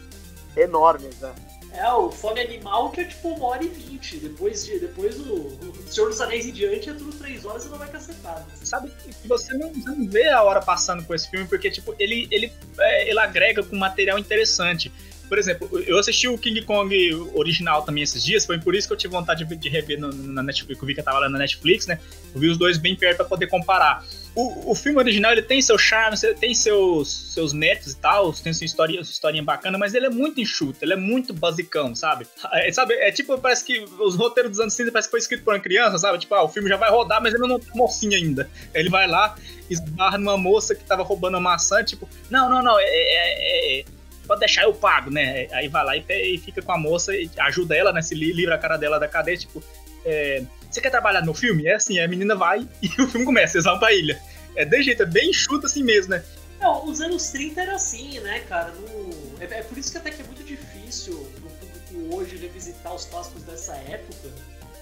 enormes, 0.57 1.19
né? 1.19 1.33
É, 1.73 1.89
o 1.94 2.12
Fome 2.12 2.41
Animal 2.41 2.91
que 2.91 3.01
é 3.01 3.06
tipo 3.06 3.29
uma 3.29 3.47
hora 3.47 3.63
e 3.63 3.68
vinte. 3.68 4.18
Depois, 4.18 4.65
de, 4.65 4.79
depois 4.79 5.19
o, 5.19 5.57
Senhor 5.88 6.09
dos 6.09 6.19
Anéis 6.19 6.45
em 6.45 6.51
diante 6.51 6.89
é 6.89 6.94
tudo 6.94 7.12
três 7.18 7.45
horas 7.45 7.65
e 7.65 7.69
não 7.69 7.77
vai 7.77 7.89
cacetado. 7.89 8.45
Sabe 8.63 8.91
que 9.21 9.27
você 9.27 9.53
não, 9.57 9.71
não 9.73 10.07
vê 10.07 10.27
a 10.29 10.44
hora 10.44 10.62
passando 10.62 11.03
com 11.03 11.13
esse 11.13 11.29
filme, 11.29 11.47
porque 11.47 11.71
tipo, 11.71 11.95
ele, 11.97 12.27
ele, 12.29 12.51
é, 12.77 13.09
ele 13.09 13.19
agrega 13.19 13.63
com 13.63 13.75
material 13.77 14.19
interessante. 14.19 14.91
Por 15.29 15.39
exemplo, 15.39 15.79
eu 15.88 15.97
assisti 15.97 16.27
o 16.27 16.38
King 16.38 16.62
Kong 16.63 16.94
original 17.33 17.83
também 17.83 18.03
esses 18.03 18.21
dias, 18.21 18.45
foi 18.45 18.59
por 18.59 18.75
isso 18.75 18.85
que 18.85 18.94
eu 18.94 18.97
tive 18.97 19.13
vontade 19.13 19.45
de, 19.45 19.69
rever 19.69 19.97
no, 19.97 20.12
na 20.12 20.44
Netflix, 20.44 20.81
eu 20.81 20.85
vi 20.85 20.94
que 20.94 21.00
eu 21.00 21.06
tava 21.06 21.19
lá 21.19 21.29
na 21.29 21.39
Netflix, 21.39 21.88
né? 21.88 22.01
Eu 22.35 22.41
vi 22.41 22.50
os 22.50 22.57
dois 22.57 22.77
bem 22.77 22.97
perto 22.97 23.15
para 23.15 23.25
poder 23.25 23.47
comparar. 23.47 24.06
O, 24.33 24.71
o 24.71 24.75
filme 24.75 24.97
original 24.97 25.33
ele 25.33 25.41
tem 25.41 25.61
seu 25.61 25.77
charme, 25.77 26.17
tem 26.39 26.55
seus, 26.55 27.33
seus 27.33 27.51
méritos 27.51 27.91
e 27.91 27.97
tal, 27.97 28.31
tem 28.31 28.53
sua 28.53 28.65
história, 28.65 29.03
sua 29.03 29.11
historinha 29.11 29.43
bacana, 29.43 29.77
mas 29.77 29.93
ele 29.93 30.05
é 30.05 30.09
muito 30.09 30.39
enxuto, 30.39 30.77
ele 30.81 30.93
é 30.93 30.95
muito 30.95 31.33
basicão, 31.33 31.93
sabe? 31.93 32.25
É, 32.53 32.71
sabe? 32.71 32.93
é 32.93 33.11
tipo, 33.11 33.37
parece 33.37 33.65
que 33.65 33.83
os 33.99 34.15
roteiros 34.15 34.51
dos 34.51 34.59
anos 34.61 34.75
30 34.75 34.91
parece 34.91 35.09
que 35.09 35.11
foi 35.11 35.19
escrito 35.19 35.43
por 35.43 35.53
uma 35.53 35.59
criança, 35.59 35.97
sabe? 35.97 36.17
Tipo, 36.17 36.35
ah, 36.35 36.43
o 36.43 36.49
filme 36.49 36.69
já 36.69 36.77
vai 36.77 36.89
rodar, 36.89 37.21
mas 37.21 37.33
ele 37.33 37.45
não 37.45 37.59
tá 37.59 37.71
mocinho 37.75 38.15
ainda. 38.15 38.49
Ele 38.73 38.89
vai 38.89 39.05
lá, 39.05 39.35
esbarra 39.69 40.17
numa 40.17 40.37
moça 40.37 40.75
que 40.75 40.83
tava 40.85 41.03
roubando 41.03 41.35
a 41.35 41.39
maçã, 41.39 41.83
tipo, 41.83 42.07
não, 42.29 42.49
não, 42.49 42.61
não, 42.63 42.79
é, 42.79 42.85
é, 42.85 43.79
é 43.79 43.85
pode 44.27 44.39
deixar, 44.39 44.63
eu 44.63 44.73
pago, 44.73 45.09
né? 45.09 45.47
Aí 45.51 45.67
vai 45.67 45.83
lá 45.83 45.97
e, 45.97 46.05
e, 46.09 46.37
fica 46.37 46.61
com 46.61 46.71
a 46.71 46.77
moça 46.77 47.13
e 47.13 47.29
ajuda 47.37 47.75
ela, 47.75 47.91
né? 47.91 48.01
Se 48.01 48.15
livra 48.15 48.55
a 48.55 48.57
cara 48.57 48.77
dela 48.77 48.97
da 48.97 49.07
cadeia, 49.07 49.37
tipo, 49.37 49.61
é, 50.05 50.43
você 50.71 50.81
quer 50.81 50.89
trabalhar 50.89 51.21
no 51.21 51.33
filme? 51.33 51.68
É 51.68 51.75
assim, 51.75 52.00
a 52.00 52.07
menina 52.07 52.35
vai 52.35 52.68
e 52.81 52.88
o 53.01 53.07
filme 53.07 53.25
começa, 53.25 53.57
eles 53.57 53.65
vão 53.65 53.77
pra 53.77 53.94
ilha. 53.94 54.21
É 54.56 54.65
de 54.65 54.81
jeito, 54.81 55.03
é 55.03 55.06
bem 55.06 55.29
enxuto 55.29 55.65
assim 55.65 55.83
mesmo, 55.83 56.12
né? 56.12 56.23
Não, 56.59 56.85
os 56.85 57.01
anos 57.01 57.29
30 57.29 57.62
era 57.62 57.75
assim, 57.75 58.19
né, 58.19 58.41
cara? 58.41 58.71
No... 58.71 59.41
É, 59.41 59.45
é, 59.45 59.63
por 59.63 59.77
isso 59.77 59.91
que 59.91 59.97
até 59.97 60.12
que 60.12 60.21
é 60.21 60.25
muito 60.25 60.44
difícil 60.44 61.13
no 61.41 61.50
público 61.50 62.15
hoje 62.15 62.38
revisitar 62.38 62.94
os 62.94 63.06
clássicos 63.06 63.44
dessa 63.44 63.75
época, 63.75 64.29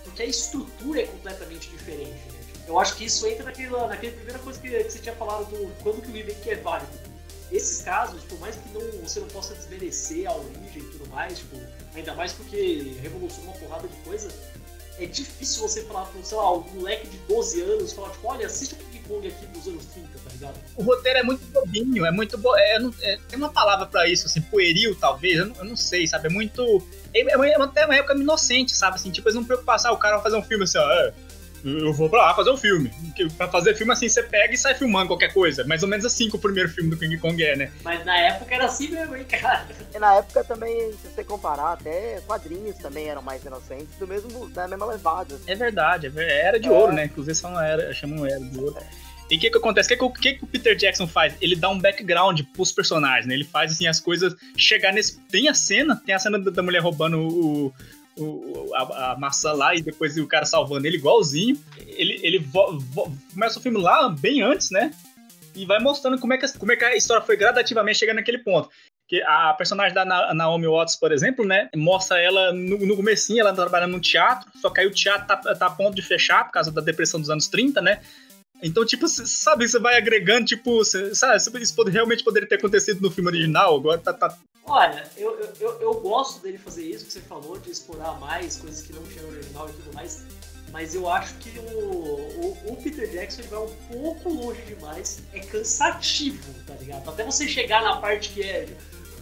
porque 0.04 0.24
a 0.24 0.26
estrutura 0.26 1.02
é 1.02 1.06
completamente 1.06 1.70
diferente, 1.70 2.20
né? 2.34 2.40
Eu 2.68 2.78
acho 2.80 2.96
que 2.98 3.06
isso 3.06 3.26
entra 3.26 3.46
naquela, 3.46 3.88
naquela 3.88 4.14
primeira 4.14 4.38
coisa 4.40 4.60
que, 4.60 4.70
que 4.70 4.92
você 4.92 5.00
tinha 5.00 5.16
falado 5.16 5.46
do 5.46 5.72
quando 5.82 6.02
que 6.02 6.10
o 6.10 6.14
remake 6.14 6.52
é 6.52 6.56
válido. 6.56 6.92
Esses 7.52 7.82
casos, 7.82 8.24
por 8.26 8.40
mais 8.40 8.56
que 8.56 8.70
não, 8.70 8.82
você 9.02 9.20
não 9.20 9.28
possa 9.30 9.56
desmerecer 9.56 10.30
a 10.30 10.36
origem 10.36 10.84
e 10.84 10.92
tudo 10.92 11.10
mais, 11.10 11.40
tipo, 11.40 11.58
ainda 11.96 12.14
mais 12.14 12.32
porque 12.32 12.96
revolucionou 13.02 13.54
uma 13.54 13.60
porrada 13.60 13.88
de 13.88 13.96
coisa, 14.02 14.32
é 15.00 15.06
difícil 15.06 15.62
você 15.62 15.84
falar 15.84 16.06
para 16.06 16.22
sei 16.24 16.38
lá, 16.38 16.54
um 16.54 16.62
moleque 16.74 17.08
de 17.08 17.18
12 17.20 17.62
anos, 17.62 17.94
falar, 17.94 18.10
tipo, 18.10 18.28
olha, 18.28 18.46
assista 18.46 18.76
o 18.76 18.78
King 18.78 19.00
Kong 19.08 19.28
aqui 19.28 19.46
dos 19.48 19.68
anos 19.68 19.86
30, 19.86 20.08
tá 20.08 20.30
ligado? 20.32 20.56
O 20.76 20.84
roteiro 20.84 21.20
é 21.20 21.24
muito 21.24 21.46
bobinho, 21.48 22.06
é 22.06 22.12
muito. 22.12 22.38
Bo... 22.38 22.56
É, 22.58 22.78
é, 23.02 23.18
tem 23.28 23.38
uma 23.38 23.50
palavra 23.50 23.86
para 23.86 24.08
isso, 24.08 24.28
assim, 24.28 24.42
pueril, 24.42 24.96
talvez, 24.96 25.38
eu 25.38 25.46
não, 25.48 25.56
eu 25.56 25.66
não, 25.66 25.76
sei, 25.76 26.06
sabe? 26.06 26.28
É 26.28 26.30
muito. 26.30 26.86
É, 27.14 27.22
é, 27.22 27.56
até 27.62 27.86
uma 27.86 27.96
época 27.96 28.14
inocente, 28.14 28.76
sabe? 28.76 28.96
Assim, 28.96 29.10
tipo, 29.10 29.28
eles 29.28 29.36
não 29.36 29.44
preocupam, 29.44 29.76
ah, 29.84 29.92
o 29.92 29.98
cara 29.98 30.16
vai 30.16 30.24
fazer 30.24 30.38
um 30.38 30.44
filme 30.44 30.64
assim, 30.66 30.78
ó, 30.78 30.92
é, 30.92 31.14
eu 31.64 31.94
vou 31.94 32.10
pra 32.10 32.26
lá 32.26 32.36
fazer 32.36 32.52
um 32.52 32.58
filme. 32.58 32.92
Pra 33.38 33.48
fazer 33.48 33.76
filme 33.76 33.92
assim, 33.92 34.08
você 34.08 34.24
pega 34.24 34.54
e 34.54 34.58
sai 34.58 34.76
filmando 34.76 35.08
qualquer 35.08 35.34
coisa. 35.34 35.64
Mais 35.66 35.84
ou 35.84 35.90
menos 35.90 36.06
assim 36.06 36.30
que 36.30 36.36
o 36.36 36.40
primeiro 36.40 36.70
filme 36.70 36.90
do 36.90 36.98
King 36.98 37.18
Kong 37.18 37.44
é, 37.44 37.56
né? 37.56 37.72
Mas 37.84 38.06
na 38.06 38.18
época 38.18 38.56
era 38.56 38.66
assim 38.66 38.90
mesmo, 38.90 39.16
hein, 39.16 39.26
cara? 39.26 39.68
E 39.94 40.00
na 40.00 40.16
época 40.16 40.44
também, 40.44 40.92
se 40.94 41.10
você 41.10 41.24
comparar, 41.24 41.74
até 41.74 42.22
quadrinhos 42.26 42.78
também 42.78 43.08
eram 43.08 43.22
mais 43.22 43.44
inocentes, 43.44 43.96
do 44.00 44.08
mesmo, 44.08 44.50
da 44.50 44.68
mesma 44.68 44.86
levada. 44.86 45.40
É 45.48 45.56
verdade, 45.56 46.12
é 46.16 46.48
era 46.48 46.60
de 46.60 46.68
é. 46.68 46.72
ouro, 46.72 46.94
né? 46.94 47.06
Inclusive 47.06 47.36
são 47.36 47.60
era, 47.60 47.94
chamam 47.94 48.26
era 48.26 48.40
de 48.40 48.60
ouro. 48.60 48.78
E 49.30 49.38
o 49.38 49.40
que 49.40 49.52
que 49.52 49.58
acontece? 49.58 49.94
O 49.94 50.10
que, 50.12 50.22
que, 50.22 50.34
que, 50.34 50.44
o 50.44 50.48
Peter 50.48 50.76
Jackson 50.76 51.08
faz? 51.08 51.36
Ele 51.40 51.56
dá 51.56 51.70
um 51.70 51.80
background 51.80 52.42
pros 52.52 52.72
personagens, 52.72 53.28
né? 53.28 53.36
Ele 53.36 53.44
faz, 53.44 53.74
assim, 53.74 53.86
as 53.86 54.00
coisas 54.00 54.36
chegar 54.58 54.92
nesse... 54.92 55.20
Tem 55.20 55.48
a 55.48 55.54
cena, 55.54 55.96
tem 56.04 56.16
a 56.16 56.20
cena 56.20 56.40
da 56.40 56.64
mulher 56.64 56.80
roubando 56.82 57.20
o, 57.20 57.74
o, 58.20 58.76
a, 58.76 59.12
a, 59.12 59.18
maçã 59.18 59.54
lá 59.54 59.76
e 59.76 59.82
depois 59.82 60.18
o 60.18 60.28
cara 60.28 60.46
salvando 60.46 60.86
ele 60.86 60.98
igualzinho. 60.98 61.58
Ele, 61.78 62.20
ele 62.22 62.40
vo, 62.40 62.78
vo, 62.80 63.12
começa 63.34 63.60
o 63.60 63.62
filme 63.62 63.80
lá 63.80 64.10
bem 64.10 64.42
antes, 64.42 64.70
né? 64.72 64.92
E 65.56 65.66
vai 65.66 65.80
mostrando 65.80 66.20
como 66.20 66.34
é 66.34 66.38
que, 66.38 66.58
como 66.58 66.72
é 66.72 66.76
que 66.76 66.86
a 66.86 66.96
história 66.96 67.26
foi 67.26 67.36
gradativamente 67.36 68.00
chegando 68.00 68.18
naquele 68.18 68.40
ponto. 68.40 68.70
Que 69.08 69.24
a 69.24 69.54
personagem 69.54 69.94
da 69.94 70.06
Naomi 70.34 70.68
Watts, 70.68 70.96
por 70.96 71.12
exemplo, 71.12 71.44
né? 71.44 71.70
Mostra 71.76 72.20
ela 72.20 72.54
no, 72.54 72.78
no 72.86 72.96
comecinho, 72.96 73.42
ela 73.42 73.54
trabalhando 73.54 73.94
no 73.94 74.00
teatro, 74.00 74.50
só 74.62 74.70
que 74.70 74.82
aí 74.82 74.88
o 74.88 74.94
teatro 74.94 75.28
tá, 75.28 75.38
tá 75.38 75.66
a 75.66 75.72
ponto 75.72 75.96
de 75.96 76.02
fechar 76.02 76.46
por 76.46 76.52
causa 76.52 76.72
da 76.72 76.82
depressão 76.82 77.20
dos 77.20 77.30
anos 77.30 77.48
30, 77.48 77.82
né? 77.82 78.02
Então, 78.62 78.86
tipo, 78.86 79.08
sabe, 79.08 79.68
você 79.68 79.80
vai 79.80 79.98
agregando, 79.98 80.46
tipo, 80.46 80.84
cê, 80.84 81.16
sabe, 81.16 81.38
isso 81.62 81.82
realmente 81.84 82.24
poderia 82.24 82.48
ter 82.48 82.56
acontecido 82.56 83.02
no 83.02 83.10
filme 83.10 83.30
original, 83.30 83.76
agora 83.76 83.98
tá, 83.98 84.14
tá 84.14 84.38
Olha, 84.70 85.04
eu, 85.18 85.36
eu, 85.60 85.82
eu 85.82 85.94
gosto 85.96 86.44
dele 86.44 86.60
fazer 86.60 86.86
isso 86.86 87.06
que 87.06 87.12
você 87.12 87.22
falou, 87.22 87.58
de 87.58 87.72
explorar 87.72 88.20
mais 88.20 88.58
coisas 88.58 88.84
que 88.84 88.94
não 88.94 89.02
tinha 89.04 89.24
no 89.24 89.30
original 89.30 89.68
e 89.68 89.74
tudo 89.74 89.94
mais. 89.96 90.24
Mas 90.72 90.94
eu 90.94 91.10
acho 91.10 91.34
que 91.36 91.58
o, 91.58 91.64
o, 91.64 92.58
o 92.68 92.76
Peter 92.76 93.10
Jackson 93.10 93.42
vai 93.50 93.60
um 93.60 93.76
pouco 93.92 94.30
longe 94.30 94.62
demais. 94.62 95.24
É 95.34 95.40
cansativo, 95.40 96.54
tá 96.68 96.76
ligado? 96.76 97.10
Até 97.10 97.24
você 97.24 97.48
chegar 97.48 97.82
na 97.82 97.98
parte 97.98 98.30
que 98.30 98.44
é. 98.44 98.68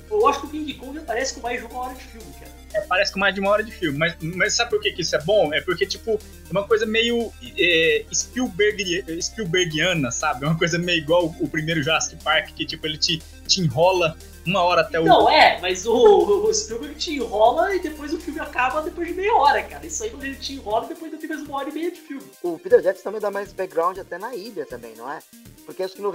Eu 0.10 0.28
acho 0.28 0.42
que 0.42 0.48
o 0.48 0.50
King 0.50 0.74
Kong 0.74 1.00
parece 1.06 1.34
com 1.34 1.42
mais 1.42 1.62
de 1.62 1.66
uma 1.66 1.80
hora 1.80 1.94
de 1.94 2.04
filme, 2.04 2.34
cara. 2.34 2.52
É, 2.74 2.82
parece 2.82 3.14
com 3.14 3.20
mais 3.20 3.34
de 3.34 3.40
uma 3.40 3.50
hora 3.50 3.64
de 3.64 3.72
filme. 3.72 3.98
Mas, 3.98 4.16
mas 4.20 4.54
sabe 4.54 4.70
por 4.70 4.82
que, 4.82 4.92
que 4.92 5.02
isso 5.02 5.16
é 5.16 5.22
bom? 5.22 5.54
É 5.54 5.62
porque, 5.62 5.86
tipo, 5.86 6.12
é 6.12 6.52
uma 6.52 6.68
coisa 6.68 6.86
meio 6.86 7.32
é, 7.58 8.06
Spielberg, 8.14 9.22
Spielbergiana, 9.22 10.12
sabe? 10.12 10.46
É 10.46 10.48
uma 10.48 10.58
coisa 10.58 10.78
meio 10.78 10.98
igual 10.98 11.34
o 11.40 11.48
primeiro 11.48 11.82
Jurassic 11.82 12.22
Park, 12.24 12.50
que, 12.54 12.66
tipo, 12.66 12.86
ele 12.86 12.98
te, 12.98 13.22
te 13.48 13.62
enrola 13.62 14.18
uma 14.48 14.62
hora 14.62 14.82
até 14.82 15.00
o. 15.00 15.04
Não, 15.04 15.30
é, 15.30 15.60
mas 15.62 15.86
o, 15.86 15.94
o 15.94 16.54
Spielberg 16.54 16.96
te 16.96 17.16
enrola 17.16 17.76
e 17.76 17.80
depois 17.80 18.14
o 18.14 18.20
filme 18.20 18.40
acaba 18.40 18.82
depois 18.82 19.08
de 19.08 19.14
meia 19.14 19.34
hora, 19.36 19.62
cara. 19.64 19.86
Isso 19.86 20.04
aí 20.04 20.10
quando 20.10 20.24
ele 20.24 20.36
te 20.36 20.54
enrola, 20.54 20.88
depois 20.88 21.12
ainda 21.12 21.18
tem 21.18 21.30
mais 21.30 21.42
uma 21.42 21.58
hora 21.58 21.70
e 21.70 21.74
meia 21.74 21.92
de 21.92 22.00
filme. 22.00 22.24
O 22.42 22.58
Peter 22.58 22.82
Jackson 22.82 23.04
também 23.04 23.22
dá 23.22 23.30
mais 23.30 23.52
background 23.52 23.98
até 23.98 24.18
na 24.18 24.34
ilha 24.34 24.66
também, 24.66 24.96
não 24.96 25.12
é? 25.12 25.20
Porque 25.66 25.84
acho 25.84 25.96
que 25.96 26.02
no, 26.02 26.14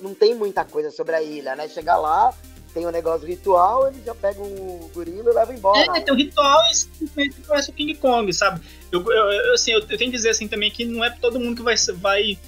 não 0.00 0.14
tem 0.14 0.34
muita 0.34 0.64
coisa 0.64 0.90
sobre 0.90 1.16
a 1.16 1.22
ilha, 1.22 1.56
né? 1.56 1.68
Chegar 1.68 1.98
lá, 1.98 2.32
tem 2.72 2.86
um 2.86 2.90
negócio 2.90 3.26
ritual, 3.26 3.88
ele 3.88 4.00
já 4.04 4.14
pega 4.14 4.40
um 4.40 4.88
gorila 4.94 5.30
e 5.30 5.34
leva 5.34 5.52
embora. 5.52 5.98
É, 5.98 6.00
tem 6.00 6.14
um 6.14 6.16
ritual 6.16 6.60
e 6.70 6.74
simplesmente 6.74 7.40
conhece 7.40 7.70
o 7.70 7.72
King 7.72 7.94
Kong, 7.96 8.32
sabe? 8.32 8.60
Eu, 8.92 9.00
eu, 9.00 9.30
eu 9.32 9.54
assim, 9.54 9.72
eu, 9.72 9.80
eu, 9.80 9.98
tenho 9.98 10.10
que 10.10 10.16
dizer 10.16 10.30
assim 10.30 10.46
também 10.46 10.70
que 10.70 10.84
não 10.84 11.04
é 11.04 11.10
todo 11.10 11.40
mundo 11.40 11.56
que 11.56 11.62
vai, 11.62 11.74
vai 11.96 12.38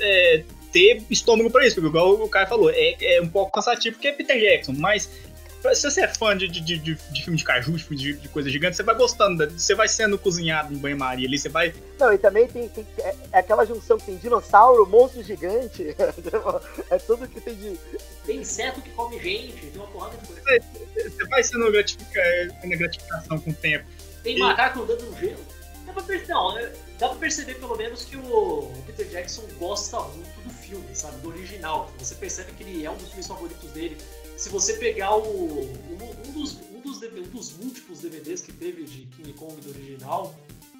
é, 0.00 0.44
ter 0.72 1.02
estômago 1.10 1.50
para 1.50 1.66
isso, 1.66 1.76
porque 1.76 1.88
igual 1.88 2.14
o 2.14 2.28
cara 2.28 2.46
falou, 2.46 2.70
é, 2.70 2.96
é 3.00 3.20
um 3.20 3.28
pouco 3.28 3.52
cansativo 3.52 3.96
porque 3.96 4.08
é 4.08 4.12
Peter 4.12 4.38
Jackson, 4.38 4.72
mas 4.72 5.10
Se 5.74 5.90
você 5.90 6.02
é 6.02 6.08
fã 6.08 6.36
de, 6.36 6.46
de, 6.46 6.60
de, 6.60 6.78
de 6.78 7.22
filme 7.24 7.36
de 7.36 7.44
caju, 7.44 7.72
de, 7.72 8.12
de 8.14 8.28
coisa 8.28 8.48
gigante, 8.48 8.76
você 8.76 8.82
vai 8.82 8.94
gostando, 8.94 9.50
você 9.50 9.74
vai 9.74 9.88
sendo 9.88 10.16
cozinhado 10.16 10.72
em 10.72 10.76
banho-maria 10.76 11.26
ali, 11.26 11.38
você 11.38 11.48
vai. 11.48 11.74
Não, 11.98 12.12
e 12.12 12.18
também 12.18 12.46
tem, 12.46 12.68
tem 12.68 12.86
é, 12.98 13.14
é, 13.32 13.38
aquela 13.38 13.64
junção 13.64 13.98
que 13.98 14.06
tem 14.06 14.16
dinossauro, 14.16 14.86
monstro 14.86 15.24
gigante, 15.24 15.88
é 16.90 16.98
tudo 16.98 17.26
que 17.26 17.40
tem 17.40 17.54
de. 17.54 17.76
Tem 18.24 18.38
inseto 18.38 18.80
que 18.80 18.90
come 18.90 19.18
gente, 19.18 19.66
tem 19.66 19.80
uma 19.80 19.86
porrada 19.88 20.16
de 20.18 20.26
coisa. 20.26 20.64
Você 20.94 21.26
vai 21.26 21.42
sendo 21.42 21.72
gratifica, 21.72 22.22
gratificação 22.62 23.38
com 23.38 23.50
o 23.50 23.54
tempo. 23.54 23.86
Tem 24.22 24.36
e... 24.36 24.40
macaco 24.40 24.82
andando 24.82 25.02
no 25.02 25.18
gelo. 25.18 25.44
Dá 25.84 25.92
pra, 25.92 26.02
perceber, 26.02 26.32
não, 26.32 26.58
é, 26.58 26.72
dá 26.98 27.08
pra 27.08 27.18
perceber 27.18 27.54
pelo 27.56 27.76
menos 27.76 28.04
que 28.04 28.16
o 28.16 28.72
Peter 28.86 29.06
Jackson 29.08 29.42
gosta 29.58 30.00
muito 30.00 30.42
do 30.42 30.50
filme, 30.50 30.94
sabe? 30.94 31.20
Do 31.20 31.28
original. 31.28 31.90
Você 31.98 32.14
percebe 32.14 32.52
que 32.52 32.62
ele 32.62 32.84
é 32.84 32.90
um 32.90 32.96
dos 32.96 33.08
filmes 33.08 33.26
favoritos 33.26 33.70
dele 33.70 33.96
se 34.36 34.50
você 34.50 34.74
pegar 34.74 35.16
o, 35.16 35.60
um, 35.62 36.32
dos, 36.32 36.58
um, 36.74 36.80
dos, 36.80 37.02
um 37.02 37.22
dos 37.22 37.52
múltiplos 37.56 38.00
DVDs 38.00 38.42
que 38.42 38.52
teve 38.52 38.84
de 38.84 39.06
King 39.06 39.32
Kong 39.32 39.58
do 39.62 39.70
original, 39.70 40.34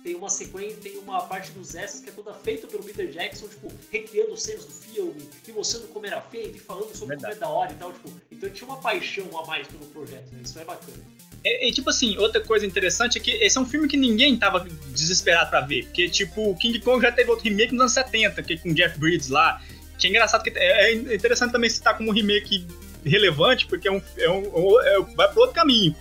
tem 0.07 0.15
uma 0.15 0.31
sequência, 0.31 0.77
tem 0.81 0.97
uma 0.99 1.21
parte 1.23 1.51
dos 1.51 1.75
extras 1.75 2.01
que 2.01 2.11
é 2.11 2.13
toda 2.13 2.33
feita 2.33 2.69
pelo 2.69 2.85
Peter 2.85 3.09
Jackson, 3.09 3.49
tipo, 3.49 3.73
recriando 3.91 4.37
cenas 4.37 4.65
do 4.65 4.71
filme, 4.71 5.29
e 5.49 5.51
mostrando 5.51 5.89
como 5.89 6.07
era 6.07 6.21
feito, 6.21 6.59
e 6.59 6.61
falando 6.61 6.95
sobre 6.95 7.17
Verdade. 7.17 7.35
como 7.35 7.45
é 7.45 7.49
da 7.49 7.53
hora 7.53 7.73
e 7.73 7.75
tal, 7.75 7.93
tipo, 7.93 8.13
então 8.31 8.49
tinha 8.51 8.69
uma 8.69 8.77
paixão 8.77 9.27
a 9.37 9.45
mais 9.45 9.67
pelo 9.67 9.85
projeto, 9.87 10.33
né? 10.33 10.43
Isso 10.45 10.57
é 10.61 10.65
bacana. 10.65 10.99
E, 11.45 11.69
e, 11.69 11.73
tipo 11.73 11.91
assim, 11.91 12.17
outra 12.19 12.41
coisa 12.41 12.65
interessante 12.65 13.19
é 13.19 13.21
que 13.21 13.33
esse 13.33 13.59
é 13.59 13.61
um 13.61 13.67
filme 13.67 13.89
que 13.89 13.97
ninguém 13.97 14.37
tava 14.37 14.61
desesperado 14.93 15.51
pra 15.51 15.63
ver, 15.63 15.87
porque, 15.87 16.09
tipo, 16.09 16.55
King 16.55 16.79
Kong 16.79 17.03
já 17.03 17.11
teve 17.11 17.29
outro 17.29 17.45
remake 17.45 17.73
nos 17.73 17.81
anos 17.81 17.93
70, 17.95 18.45
que 18.45 18.53
é 18.53 18.57
com 18.59 18.73
Jeff 18.73 18.97
Bridges 19.01 19.29
lá, 19.29 19.61
que 19.99 20.07
é 20.07 20.11
engraçado 20.11 20.45
que 20.45 20.57
é, 20.57 20.93
é 20.93 20.95
interessante 20.95 21.51
também 21.51 21.69
citar 21.69 21.97
como 21.97 22.13
remake 22.13 22.65
relevante, 23.05 23.67
porque 23.67 23.89
é 23.89 23.91
um, 23.91 24.01
é 24.19 24.31
um, 24.31 24.81
é, 24.83 25.01
vai 25.17 25.29
pro 25.33 25.41
outro 25.41 25.55
caminho. 25.57 25.97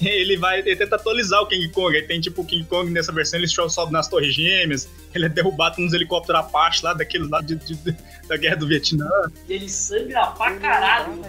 Ele 0.10 0.36
vai 0.36 0.60
ele 0.60 0.76
tenta 0.76 0.96
atualizar 0.96 1.42
o 1.42 1.46
King 1.46 1.68
Kong. 1.68 1.94
Aí 1.94 2.02
tem 2.02 2.20
tipo 2.20 2.42
o 2.42 2.44
King 2.44 2.64
Kong 2.64 2.90
nessa 2.90 3.12
versão, 3.12 3.38
ele 3.38 3.48
sobe 3.48 3.92
nas 3.92 4.08
Torres 4.08 4.34
Gêmeas, 4.34 4.88
ele 5.14 5.26
é 5.26 5.28
derrubado 5.28 5.80
nos 5.80 5.92
helicópteros 5.92 6.40
Apache 6.40 6.84
lá, 6.84 6.94
daqueles 6.94 7.28
lá 7.28 7.40
de, 7.40 7.56
de, 7.56 7.74
de, 7.74 7.96
da 8.26 8.36
Guerra 8.36 8.56
do 8.56 8.66
Vietnã. 8.66 9.08
E 9.48 9.52
ele 9.52 9.68
sangra 9.68 10.26
pra 10.28 10.56
caralho. 10.56 11.20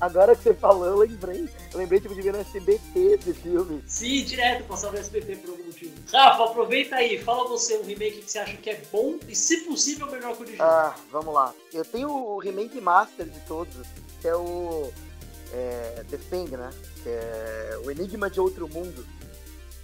Agora 0.00 0.36
que 0.36 0.42
você 0.42 0.54
falou, 0.54 0.86
eu 0.86 0.98
lembrei. 0.98 1.48
Eu 1.72 1.78
lembrei 1.78 2.00
tipo, 2.00 2.14
de 2.14 2.22
ver 2.22 2.32
no 2.32 2.40
SBT 2.40 3.18
esse 3.18 3.34
filme. 3.34 3.82
Sim, 3.86 4.24
direto 4.24 4.64
passava 4.64 4.92
no 4.94 5.00
SBT 5.00 5.36
por 5.36 5.50
algum 5.50 5.64
motivo. 5.64 5.92
Rafa, 6.12 6.44
aproveita 6.44 6.96
aí, 6.96 7.18
fala 7.18 7.48
você 7.48 7.78
um 7.78 7.84
remake 7.84 8.22
que 8.22 8.30
você 8.30 8.38
acha 8.38 8.56
que 8.56 8.70
é 8.70 8.80
bom 8.92 9.18
e, 9.28 9.34
se 9.34 9.58
possível, 9.64 10.10
melhor 10.10 10.34
que 10.36 10.42
o 10.42 10.46
original. 10.46 10.68
Ah, 10.68 10.94
vamos 11.10 11.34
lá. 11.34 11.52
Eu 11.72 11.84
tenho 11.84 12.10
o 12.10 12.38
remake 12.38 12.80
master 12.80 13.26
de 13.26 13.40
todos 13.40 13.74
que 14.20 14.28
é 14.28 14.34
o 14.34 14.90
é, 15.52 16.04
The 16.10 16.18
Thing, 16.30 16.56
né? 16.56 16.70
Que 17.02 17.08
é 17.08 17.80
o 17.84 17.90
Enigma 17.90 18.30
de 18.30 18.40
Outro 18.40 18.68
Mundo. 18.68 19.06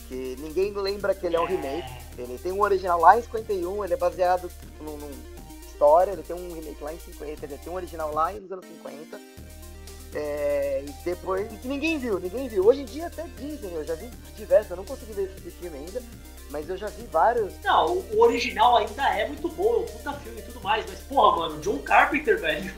Que 0.09 0.37
ninguém 0.39 0.73
lembra 0.73 1.15
que 1.15 1.27
ele 1.27 1.37
é 1.37 1.41
um 1.41 1.47
remake. 1.47 1.91
Ele 2.19 2.39
tem 2.39 2.53
um 2.53 2.61
original 2.61 3.01
lá 3.01 3.19
em 3.19 3.23
51, 3.23 3.85
ele 3.85 3.95
é 3.95 3.97
baseado 3.97 4.51
num, 4.81 4.97
num 4.97 5.11
história, 5.75 6.13
ele 6.13 6.23
tem 6.23 6.37
um 6.37 6.55
remake 6.55 6.83
lá 6.83 6.93
em 6.93 6.99
50, 6.99 7.47
ele 7.47 7.59
tem 7.59 7.73
um 7.73 7.77
original 7.77 8.13
lá 8.13 8.33
nos 8.33 8.51
anos 8.51 8.65
50. 8.67 9.21
É, 10.15 10.85
e 10.87 10.93
depois. 11.05 11.49
que 11.61 11.67
ninguém 11.67 11.99
viu, 11.99 12.21
ninguém 12.21 12.49
viu. 12.49 12.65
Hoje 12.65 12.83
em 12.83 12.85
dia 12.85 13.09
até 13.09 13.27
dizem, 13.37 13.73
eu 13.73 13.85
já 13.85 13.95
vi 13.97 14.09
diversos, 14.37 14.71
eu 14.71 14.77
não 14.77 14.85
consegui 14.85 15.13
ver 15.13 15.35
esse 15.37 15.51
filme 15.51 15.77
ainda, 15.77 16.01
mas 16.51 16.69
eu 16.69 16.77
já 16.77 16.87
vi 16.87 17.05
vários. 17.07 17.53
Não, 17.65 17.99
o 17.99 18.21
original 18.21 18.77
ainda 18.77 19.09
é 19.19 19.27
muito 19.27 19.49
bom, 19.49 19.75
é 19.75 19.79
um 19.79 19.85
puta 19.87 20.13
filme 20.13 20.39
e 20.39 20.43
tudo 20.43 20.61
mais, 20.61 20.87
mas 20.89 21.01
porra, 21.01 21.37
mano, 21.39 21.61
John 21.61 21.79
Carpenter, 21.79 22.41
velho. 22.41 22.73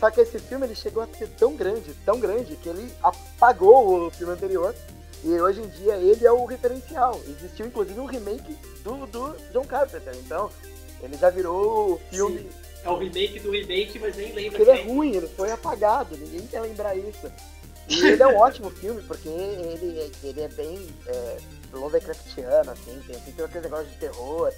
Só 0.00 0.10
que 0.10 0.22
esse 0.22 0.38
filme 0.38 0.66
ele 0.66 0.74
chegou 0.74 1.02
a 1.02 1.06
ser 1.06 1.28
tão 1.28 1.54
grande, 1.54 1.94
tão 2.06 2.18
grande, 2.18 2.56
que 2.56 2.70
ele 2.70 2.90
apagou 3.02 4.06
o 4.06 4.10
filme 4.10 4.32
anterior. 4.32 4.74
E 5.22 5.28
hoje 5.38 5.60
em 5.60 5.68
dia 5.68 5.96
ele 5.96 6.26
é 6.26 6.32
o 6.32 6.46
referencial. 6.46 7.20
Existiu 7.28 7.66
inclusive 7.66 8.00
um 8.00 8.06
remake 8.06 8.56
do, 8.82 9.06
do 9.06 9.36
John 9.52 9.66
Carpenter. 9.66 10.14
Então, 10.24 10.50
ele 11.02 11.18
já 11.18 11.28
virou 11.28 11.92
o 11.92 12.00
filme. 12.10 12.38
Sim. 12.38 12.48
É 12.82 12.88
o 12.88 12.96
remake 12.96 13.40
do 13.40 13.50
remake, 13.50 13.98
mas 13.98 14.16
nem 14.16 14.32
lembra. 14.32 14.62
Ele 14.62 14.70
é 14.70 14.82
ruim, 14.84 15.14
ele 15.14 15.28
foi 15.28 15.52
apagado, 15.52 16.16
ninguém 16.16 16.46
quer 16.46 16.60
lembrar 16.60 16.96
isso. 16.96 17.30
E 17.86 18.06
ele 18.06 18.22
é 18.22 18.26
um 18.26 18.36
ótimo 18.40 18.70
filme, 18.70 19.02
porque 19.02 19.28
ele, 19.28 20.10
ele 20.24 20.40
é 20.40 20.48
bem 20.48 20.88
é, 21.06 21.36
Lovecraftiano, 21.74 22.70
assim, 22.70 22.98
tem, 23.06 23.16
tem 23.20 23.44
aquele 23.44 23.64
negócio 23.64 23.86
de 23.86 23.96
terror. 23.96 24.50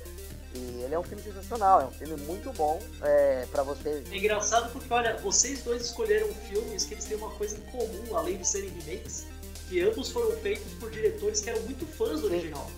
E 0.55 0.83
ele 0.83 0.95
é 0.95 0.99
um 0.99 1.03
filme 1.03 1.23
sensacional, 1.23 1.81
é 1.81 1.85
um 1.87 1.91
filme 1.91 2.17
muito 2.25 2.53
bom 2.53 2.81
é, 3.03 3.47
para 3.51 3.63
você. 3.63 4.03
É 4.11 4.17
engraçado 4.17 4.71
porque, 4.73 4.93
olha, 4.93 5.17
vocês 5.19 5.63
dois 5.63 5.83
escolheram 5.83 6.29
filmes 6.49 6.85
que 6.85 6.95
eles 6.95 7.05
têm 7.05 7.17
uma 7.17 7.31
coisa 7.31 7.57
em 7.57 7.61
comum, 7.71 8.17
além 8.17 8.37
de 8.37 8.47
serem 8.47 8.71
remakes, 8.71 9.27
que 9.69 9.81
ambos 9.81 10.11
foram 10.11 10.33
feitos 10.39 10.73
por 10.75 10.91
diretores 10.91 11.41
que 11.41 11.49
eram 11.49 11.63
muito 11.63 11.87
fãs 11.87 12.21
do 12.21 12.29
Sim. 12.29 12.35
original. 12.35 12.71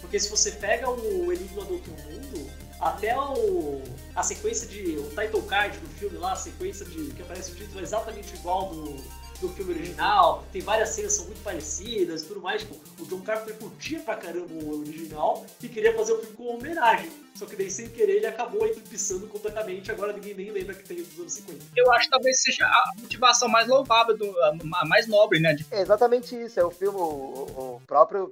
Porque 0.00 0.18
se 0.18 0.28
você 0.28 0.50
pega 0.50 0.90
o 0.90 1.32
Enigma 1.32 1.64
do 1.64 1.74
Outro 1.74 1.92
Mundo, 1.92 2.50
até 2.80 3.16
o, 3.16 3.80
a 4.14 4.22
sequência 4.22 4.66
de. 4.66 4.98
o 4.98 5.08
title 5.10 5.42
card 5.42 5.78
do 5.78 5.86
filme 5.98 6.18
lá, 6.18 6.32
a 6.32 6.36
sequência 6.36 6.84
de. 6.84 7.12
que 7.12 7.22
aparece 7.22 7.52
o 7.52 7.54
título 7.54 7.80
é 7.80 7.82
exatamente 7.84 8.34
igual 8.34 8.70
do 8.70 9.21
do 9.42 9.48
filme 9.50 9.74
original, 9.74 10.44
tem 10.52 10.62
várias 10.62 10.90
cenas 10.90 11.12
que 11.12 11.18
são 11.18 11.26
muito 11.26 11.42
parecidas 11.42 12.22
e 12.22 12.26
tudo 12.26 12.40
mais. 12.40 12.62
Tipo, 12.62 12.76
o 13.00 13.06
John 13.06 13.20
Carpenter 13.20 13.56
curtia 13.56 14.00
pra 14.00 14.16
caramba 14.16 14.52
o 14.54 14.80
original 14.80 15.44
e 15.62 15.68
queria 15.68 15.94
fazer 15.94 16.12
o 16.12 16.20
filme 16.20 16.36
com 16.36 16.56
homenagem. 16.56 17.10
Só 17.34 17.46
que 17.46 17.56
daí, 17.56 17.70
sem 17.70 17.88
querer, 17.88 18.16
ele 18.16 18.26
acabou 18.26 18.68
pisando 18.88 19.26
completamente. 19.26 19.90
Agora 19.90 20.12
ninguém 20.12 20.34
nem 20.34 20.50
lembra 20.50 20.74
que 20.74 20.84
tem 20.84 21.02
dos 21.02 21.18
anos 21.18 21.32
50. 21.32 21.64
Eu 21.76 21.90
acho 21.92 22.04
que 22.04 22.10
talvez 22.10 22.40
seja 22.40 22.64
a 22.64 22.92
motivação 22.98 23.48
mais 23.48 23.66
louvável, 23.66 24.16
do, 24.16 24.32
a 24.74 24.84
mais 24.86 25.06
nobre, 25.06 25.40
né? 25.40 25.56
É 25.70 25.80
exatamente 25.80 26.36
isso. 26.36 26.60
É 26.60 26.64
o 26.64 26.70
filme, 26.70 26.98
o, 26.98 27.02
o 27.02 27.82
próprio 27.86 28.28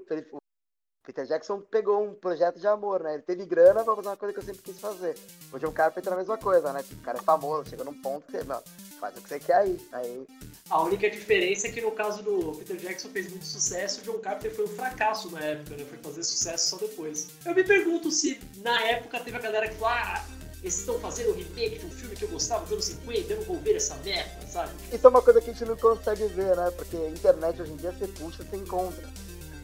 Peter 1.10 1.26
Jackson 1.26 1.60
pegou 1.60 2.04
um 2.04 2.14
projeto 2.14 2.60
de 2.60 2.68
amor, 2.68 3.02
né? 3.02 3.14
Ele 3.14 3.22
teve 3.22 3.44
grana 3.44 3.82
pra 3.82 3.96
fazer 3.96 4.08
uma 4.08 4.16
coisa 4.16 4.32
que 4.32 4.38
eu 4.38 4.44
sempre 4.44 4.62
quis 4.62 4.78
fazer. 4.78 5.16
O 5.52 5.58
John 5.58 5.72
Carpenter 5.72 6.12
é 6.12 6.14
a 6.14 6.18
mesma 6.18 6.38
coisa, 6.38 6.72
né? 6.72 6.84
Tipo, 6.84 7.00
o 7.00 7.04
cara 7.04 7.18
é 7.18 7.22
famoso, 7.22 7.68
chega 7.68 7.82
num 7.82 8.00
ponto 8.00 8.26
que 8.26 8.32
você, 8.32 8.44
mano, 8.44 8.62
faz 9.00 9.16
o 9.16 9.20
que 9.20 9.28
você 9.28 9.40
quer 9.40 9.56
aí. 9.56 9.88
aí. 9.92 10.26
A 10.68 10.82
única 10.82 11.10
diferença 11.10 11.66
é 11.66 11.72
que 11.72 11.80
no 11.80 11.90
caso 11.90 12.22
do 12.22 12.52
Peter 12.58 12.76
Jackson 12.76 13.08
fez 13.08 13.28
muito 13.28 13.44
sucesso, 13.44 14.00
o 14.00 14.04
John 14.04 14.20
Carpenter 14.20 14.54
foi 14.54 14.66
um 14.66 14.68
fracasso 14.68 15.32
na 15.32 15.40
época, 15.40 15.76
né? 15.76 15.84
Foi 15.84 15.98
fazer 15.98 16.22
sucesso 16.22 16.70
só 16.70 16.76
depois. 16.76 17.28
Eu 17.44 17.56
me 17.56 17.64
pergunto 17.64 18.08
se 18.12 18.40
na 18.58 18.80
época 18.86 19.18
teve 19.18 19.36
a 19.36 19.40
galera 19.40 19.68
que 19.68 19.74
falou, 19.74 19.88
ah, 19.88 20.24
eles 20.62 20.78
estão 20.78 20.96
fazendo 21.00 21.30
um 21.30 21.34
remake 21.34 21.80
de 21.80 21.86
um 21.86 21.90
filme 21.90 22.14
que 22.14 22.22
eu 22.22 22.28
gostava 22.28 22.62
dos 22.62 22.72
anos 22.72 22.84
50, 22.84 23.32
eu 23.32 23.36
não 23.38 23.44
vou 23.44 23.56
ver 23.56 23.74
essa 23.74 23.96
merda, 23.96 24.46
sabe? 24.46 24.72
Isso 24.92 25.04
é 25.04 25.10
uma 25.10 25.22
coisa 25.22 25.40
que 25.40 25.50
a 25.50 25.52
gente 25.52 25.64
não 25.64 25.76
consegue 25.76 26.26
ver, 26.28 26.54
né? 26.56 26.70
Porque 26.70 26.96
a 26.96 27.08
internet 27.08 27.62
hoje 27.62 27.72
em 27.72 27.76
dia 27.76 27.90
você 27.90 28.06
puxa, 28.06 28.44
você 28.44 28.56
encontra. 28.56 29.08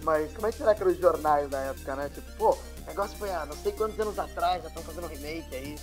Mas 0.06 0.32
como 0.34 0.46
é 0.46 0.52
que 0.52 0.58
será 0.58 0.72
que 0.72 0.82
eram 0.82 0.92
os 0.92 0.98
jornais 0.98 1.50
na 1.50 1.58
época, 1.62 1.96
né? 1.96 2.08
Tipo, 2.14 2.32
pô, 2.38 2.50
o 2.52 2.86
negócio 2.86 3.18
foi 3.18 3.28
há 3.28 3.44
não 3.44 3.56
sei 3.56 3.72
quantos 3.72 3.98
anos 3.98 4.16
atrás, 4.16 4.62
já 4.62 4.68
estão 4.68 4.84
fazendo 4.84 5.08
remake 5.08 5.56
aí. 5.56 5.76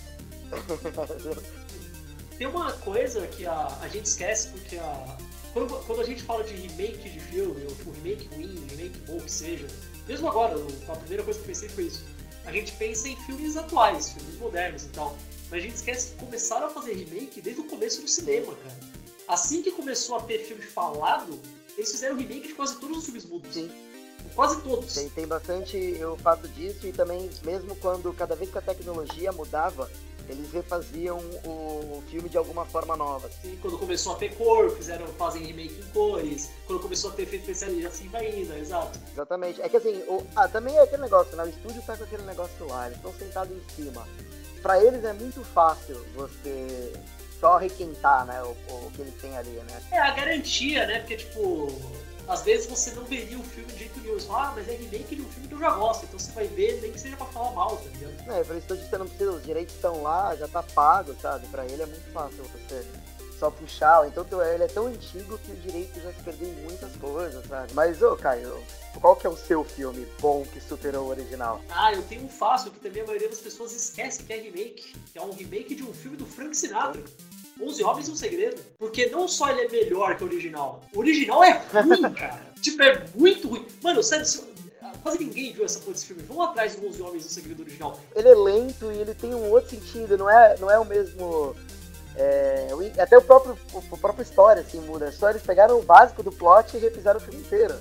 Tem 2.38 2.48
uma 2.48 2.72
coisa 2.72 3.28
que 3.28 3.46
a, 3.46 3.68
a 3.82 3.88
gente 3.90 4.06
esquece 4.06 4.48
porque 4.48 4.78
a. 4.78 5.18
Quando, 5.52 5.76
quando 5.86 6.02
a 6.02 6.06
gente 6.06 6.24
fala 6.24 6.42
de 6.46 6.54
remake 6.54 7.10
de 7.10 7.20
filme, 7.20 7.66
ou 7.66 7.76
tipo, 7.76 7.92
remake 7.92 8.34
ruim, 8.34 8.66
remake 8.70 8.98
bom 9.00 9.20
que 9.20 9.30
seja, 9.30 9.68
mesmo 10.08 10.30
agora, 10.30 10.56
a 10.88 10.96
primeira 10.96 11.22
coisa 11.22 11.38
que 11.40 11.44
eu 11.44 11.48
pensei 11.48 11.68
foi 11.68 11.84
isso. 11.84 12.06
A 12.46 12.52
gente 12.54 12.72
pensa 12.78 13.10
em 13.10 13.18
filmes 13.26 13.58
atuais, 13.58 14.14
filmes 14.14 14.36
modernos 14.40 14.86
e 14.86 14.90
tal. 14.90 15.18
Mas 15.52 15.60
a 15.60 15.64
gente 15.64 15.76
esquece 15.76 16.12
que 16.12 16.20
começaram 16.26 16.68
a 16.68 16.70
fazer 16.70 16.94
remake 16.94 17.42
desde 17.42 17.62
o 17.62 17.66
começo 17.66 18.02
do 18.02 18.08
cinema, 18.08 18.56
cara. 18.56 18.80
Assim 19.28 19.62
que 19.62 19.72
começou 19.72 20.16
a 20.16 20.22
ter 20.22 20.40
filme 20.40 20.64
falado, 20.64 21.38
eles 21.78 21.92
fizeram 21.92 22.16
remake 22.16 22.48
de 22.48 22.54
quase 22.54 22.80
todos 22.80 23.00
os 23.00 23.06
filmes 23.06 23.26
mudos. 23.26 23.54
Sim. 23.54 23.93
Quase 24.36 24.62
todos. 24.62 24.94
Tem, 24.94 25.10
tem 25.10 25.28
bastante 25.28 25.78
o 26.04 26.18
fato 26.18 26.48
disso 26.48 26.88
e 26.88 26.92
também, 26.92 27.30
mesmo 27.44 27.76
quando 27.76 28.12
cada 28.14 28.36
vez 28.36 28.50
que 28.50 28.58
a 28.58 28.62
tecnologia 28.62 29.32
mudava, 29.32 29.90
eles 30.28 30.52
refaziam 30.52 31.18
o, 31.46 32.02
filme 32.10 32.30
de 32.30 32.38
alguma 32.38 32.66
forma 32.66 32.96
nova. 32.96 33.30
Sim, 33.42 33.58
quando 33.62 33.78
começou 33.78 34.14
a 34.14 34.16
ter 34.16 34.36
cor, 34.36 34.72
fizeram, 34.72 35.08
fazem 35.08 35.44
remake 35.44 35.80
em 35.80 35.92
cores. 35.92 36.50
Quando 36.66 36.82
começou 36.82 37.12
a 37.12 37.14
ter 37.14 37.24
efeito 37.24 37.50
especial, 37.50 37.88
assim 37.88 38.08
vai 38.10 38.30
indo, 38.30 38.54
exato. 38.54 39.00
Exatamente. 39.12 39.62
É 39.62 39.70
que 39.70 39.78
assim, 39.78 39.98
o, 40.08 40.26
ah, 40.36 40.48
também 40.48 40.76
é 40.78 40.82
aquele 40.82 41.02
negócio, 41.02 41.36
né? 41.36 41.44
O 41.44 41.50
estúdio 41.50 41.82
tá 41.82 41.98
com 41.98 42.04
aquele 42.04 42.24
negócio 42.24 42.68
lá, 42.68 42.86
eles 42.86 42.98
estão 42.98 43.14
sentados 43.14 43.56
em 43.56 43.76
cima. 43.76 44.08
Pra 44.62 44.82
eles 44.82 45.04
é 45.04 45.14
muito 45.14 45.44
fácil 45.44 46.04
você 46.16 46.94
só 47.40 47.58
requentar, 47.58 48.26
né, 48.26 48.42
o, 48.42 48.56
o 48.74 48.92
que 48.96 49.02
eles 49.02 49.16
têm 49.16 49.36
ali, 49.38 49.50
né? 49.50 49.82
É 49.92 50.00
a 50.00 50.12
garantia, 50.12 50.88
né? 50.88 51.00
Porque, 51.00 51.18
tipo, 51.18 51.68
às 52.28 52.44
vezes 52.44 52.68
você 52.68 52.92
não 52.92 53.04
veria 53.04 53.38
o 53.38 53.44
filme 53.44 53.72
de 53.72 53.80
jeito 53.80 54.00
nenhum. 54.00 54.20
Você 54.20 54.28
fala, 54.28 54.50
ah, 54.50 54.54
mas 54.56 54.68
é 54.70 54.74
remake 54.74 55.16
de 55.16 55.22
um 55.22 55.30
filme 55.30 55.48
que 55.48 55.54
eu 55.54 55.60
já 55.60 55.72
gosto, 55.72 56.06
então 56.06 56.20
você 56.20 56.32
vai 56.32 56.48
ver, 56.48 56.82
nem 56.82 56.92
que 56.92 57.00
seja 57.00 57.18
pra 57.18 57.26
falar 57.28 57.52
mal, 57.52 57.78
tá 57.78 57.90
ligado? 57.90 58.32
É, 58.32 58.58
isso 58.58 58.68
que 58.68 58.90
você 58.90 58.98
não 58.98 59.08
precisa, 59.08 59.32
os 59.32 59.44
direitos 59.44 59.76
estão 59.76 60.02
lá, 60.04 60.36
já 60.36 60.48
tá 60.48 60.64
pago, 60.64 61.16
sabe? 61.22 61.48
Pra 61.48 61.66
ele 61.66 61.82
é 61.82 61.86
muito 61.86 62.12
fácil 62.12 62.44
você 62.44 62.86
só 63.44 63.52
puxar. 63.52 64.08
Então 64.08 64.26
ele 64.42 64.64
é 64.64 64.68
tão 64.68 64.88
antigo 64.88 65.38
que 65.40 65.52
o 65.52 65.56
direito 65.56 66.00
já 66.00 66.14
se 66.14 66.22
perdeu 66.22 66.48
em 66.48 66.64
muitas 66.64 66.96
coisas, 66.96 67.46
sabe? 67.46 67.74
Mas, 67.74 68.02
ô, 68.02 68.16
Caio, 68.16 68.64
qual 69.02 69.16
que 69.16 69.28
é 69.28 69.30
o 69.30 69.36
seu 69.36 69.64
filme 69.64 70.08
bom 70.22 70.46
que 70.46 70.62
superou 70.62 71.08
o 71.08 71.10
original? 71.10 71.62
Ah, 71.70 71.94
eu 71.94 72.02
tenho 72.04 72.24
um 72.24 72.30
fácil 72.30 72.72
que 72.72 72.80
também 72.80 73.02
a 73.02 73.06
maioria 73.06 73.30
das 73.30 73.40
pessoas 73.40 73.74
esquece 73.74 74.24
que 74.24 74.32
é 74.32 74.38
remake. 74.38 74.96
Que 75.12 75.18
é 75.18 75.22
um 75.22 75.32
remake 75.32 75.76
de 75.76 75.84
um 75.84 75.94
filme 75.94 76.16
do 76.16 76.26
Frank 76.26 76.56
Sinatra. 76.56 77.04
11 77.62 77.84
Homens 77.84 78.08
e 78.08 78.12
um 78.12 78.16
Segredo. 78.16 78.62
Porque 78.78 79.08
não 79.08 79.28
só 79.28 79.50
ele 79.50 79.62
é 79.62 79.70
melhor 79.70 80.16
que 80.16 80.24
o 80.24 80.28
original, 80.28 80.82
o 80.94 81.00
original 81.00 81.44
é 81.44 81.52
ruim, 81.52 82.02
cara. 82.14 82.42
tipo, 82.62 82.82
é 82.82 83.06
muito 83.16 83.48
ruim. 83.48 83.66
Mano, 83.82 84.02
sério, 84.04 84.26
quase 85.02 85.20
ninguém 85.20 85.54
viu 85.54 85.66
essa 85.66 85.80
porra 85.80 85.94
desse 85.94 86.06
filme. 86.06 86.24
Vamos 86.24 86.46
atrás 86.46 86.76
do 86.76 86.88
11 86.88 87.02
Homens 87.02 87.24
e 87.24 87.28
um 87.28 87.30
Segredo 87.30 87.62
original. 87.62 88.00
Ele 88.16 88.30
é 88.30 88.36
lento 88.36 88.92
e 88.92 88.98
ele 88.98 89.14
tem 89.14 89.34
um 89.34 89.52
outro 89.52 89.72
sentido, 89.72 90.18
não 90.18 90.30
é, 90.30 90.58
não 90.60 90.72
é 90.72 90.80
o 90.80 90.86
mesmo. 90.86 91.56
É, 92.16 92.68
até 93.00 93.18
o 93.18 93.22
próprio, 93.22 93.58
a 93.92 93.98
própria 93.98 94.24
história 94.24 94.62
assim 94.62 94.80
muda. 94.82 95.12
Só 95.12 95.30
eles 95.30 95.42
pegaram 95.42 95.80
o 95.80 95.84
básico 95.84 96.22
do 96.22 96.32
plot 96.32 96.76
e 96.78 96.80
refizeram 96.80 97.18
o 97.18 97.22
filme 97.22 97.40
inteiro. 97.40 97.76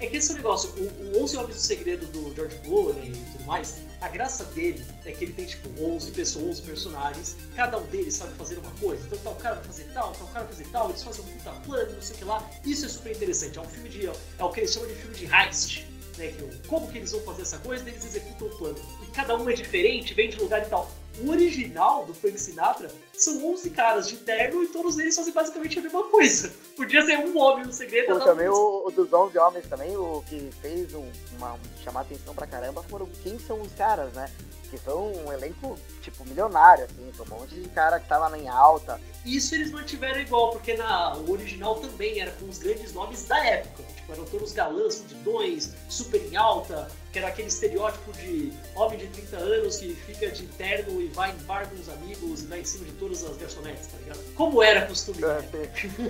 É 0.00 0.06
que 0.06 0.16
esse 0.16 0.32
negócio, 0.32 0.70
o, 0.76 1.18
o 1.18 1.24
11 1.24 1.36
Homens 1.36 1.56
do 1.56 1.60
Segredo 1.60 2.06
do 2.06 2.32
George 2.34 2.56
Clooney 2.64 3.10
e 3.10 3.32
tudo 3.32 3.44
mais, 3.44 3.78
a 4.00 4.08
graça 4.08 4.44
dele 4.44 4.84
é 5.04 5.10
que 5.10 5.24
ele 5.24 5.32
tem, 5.32 5.46
tipo, 5.46 5.68
11 5.82 6.12
pessoas, 6.12 6.44
11 6.44 6.62
personagens, 6.62 7.36
cada 7.56 7.78
um 7.78 7.86
deles 7.86 8.14
sabe 8.14 8.32
fazer 8.34 8.58
uma 8.58 8.70
coisa. 8.72 9.04
Então, 9.06 9.18
tal 9.18 9.34
cara 9.34 9.56
vai 9.56 9.64
fazer 9.64 9.84
tal, 9.92 10.12
tal 10.12 10.26
cara 10.28 10.44
vai 10.44 10.54
fazer 10.54 10.68
tal, 10.70 10.88
eles 10.90 11.02
fazem 11.02 11.24
um 11.24 11.28
puta 11.28 11.50
plano, 11.50 11.92
não 11.92 12.02
sei 12.02 12.14
o 12.14 12.18
que 12.18 12.24
lá. 12.24 12.50
Isso 12.64 12.86
é 12.86 12.88
super 12.88 13.12
interessante. 13.12 13.58
É 13.58 13.60
um 13.60 13.64
filme 13.64 13.88
de. 13.88 14.06
É 14.06 14.44
o 14.44 14.50
que 14.50 14.60
eles 14.60 14.72
chamam 14.72 14.88
de 14.88 14.94
filme 14.94 15.16
de 15.16 15.24
heist. 15.24 15.84
Né, 16.16 16.32
que, 16.32 16.68
como 16.68 16.90
que 16.90 16.98
eles 16.98 17.12
vão 17.12 17.20
fazer 17.22 17.42
essa 17.42 17.58
coisa, 17.58 17.88
eles 17.88 18.04
executam 18.04 18.48
o 18.48 18.58
plano. 18.58 18.78
E 19.02 19.10
cada 19.12 19.36
um 19.36 19.48
é 19.48 19.52
diferente, 19.52 20.14
vem 20.14 20.30
de 20.30 20.36
lugar 20.36 20.62
e 20.64 20.68
tal. 20.68 20.90
O 21.20 21.30
original 21.30 22.04
do 22.04 22.14
Frank 22.14 22.38
Sinatra 22.40 22.90
são 23.12 23.44
11 23.52 23.70
caras 23.70 24.08
de 24.08 24.16
terno 24.18 24.62
e 24.62 24.68
todos 24.68 24.98
eles 24.98 25.16
fazem 25.16 25.32
basicamente 25.32 25.78
a 25.78 25.82
mesma 25.82 26.04
coisa. 26.04 26.52
Podia 26.76 27.04
ser 27.04 27.18
um 27.18 27.36
homem 27.38 27.66
no 27.66 27.72
segredo. 27.72 28.14
Pô, 28.14 28.20
também 28.20 28.48
o, 28.48 28.86
o, 28.86 28.90
dos 28.90 29.12
11 29.12 29.36
homens 29.38 29.66
também, 29.66 29.96
o 29.96 30.22
que 30.28 30.50
fez 30.62 30.94
um, 30.94 31.10
uma, 31.36 31.54
um, 31.54 31.58
chamar 31.82 32.02
atenção 32.02 32.34
pra 32.34 32.46
caramba 32.46 32.82
foram 32.84 33.06
quem 33.22 33.38
são 33.38 33.60
os 33.60 33.72
caras, 33.72 34.12
né? 34.12 34.30
Que 34.70 34.78
são 34.78 35.12
um 35.12 35.32
elenco, 35.32 35.78
tipo, 36.02 36.24
milionário, 36.26 36.84
assim, 36.84 37.10
um 37.20 37.30
monte 37.30 37.54
de 37.54 37.68
cara 37.70 37.98
que 37.98 38.06
tava 38.06 38.38
em 38.38 38.48
alta. 38.48 39.00
Isso 39.24 39.54
eles 39.54 39.70
mantiveram 39.70 40.20
igual, 40.20 40.50
porque 40.50 40.74
na, 40.74 41.16
o 41.16 41.30
original 41.32 41.76
também 41.76 42.20
era 42.20 42.30
com 42.32 42.46
os 42.48 42.58
grandes 42.58 42.92
nomes 42.92 43.24
da 43.24 43.44
época. 43.44 43.82
Tipo, 43.82 44.12
eram 44.12 44.24
todos 44.26 44.52
galãs, 44.52 44.98
fudidões, 44.98 45.72
super 45.88 46.20
em 46.22 46.36
alta, 46.36 46.88
que 47.18 47.24
era 47.24 47.28
aquele 47.28 47.48
estereótipo 47.48 48.12
de 48.12 48.52
homem 48.74 48.98
de 48.98 49.08
30 49.08 49.36
anos 49.36 49.76
que 49.78 49.94
fica 49.94 50.30
de 50.30 50.46
terno 50.46 51.00
e 51.00 51.08
vai 51.08 51.32
em 51.32 51.36
bar 51.44 51.68
com 51.68 51.74
os 51.74 51.88
amigos 51.88 52.42
e 52.42 52.46
vai 52.46 52.60
em 52.60 52.64
cima 52.64 52.84
de 52.84 52.92
todas 52.92 53.24
as 53.24 53.36
garçonetes, 53.36 53.88
tá 53.88 53.98
ligado? 53.98 54.34
Como 54.34 54.62
era 54.62 54.86
costume. 54.86 55.18
É, 55.24 55.42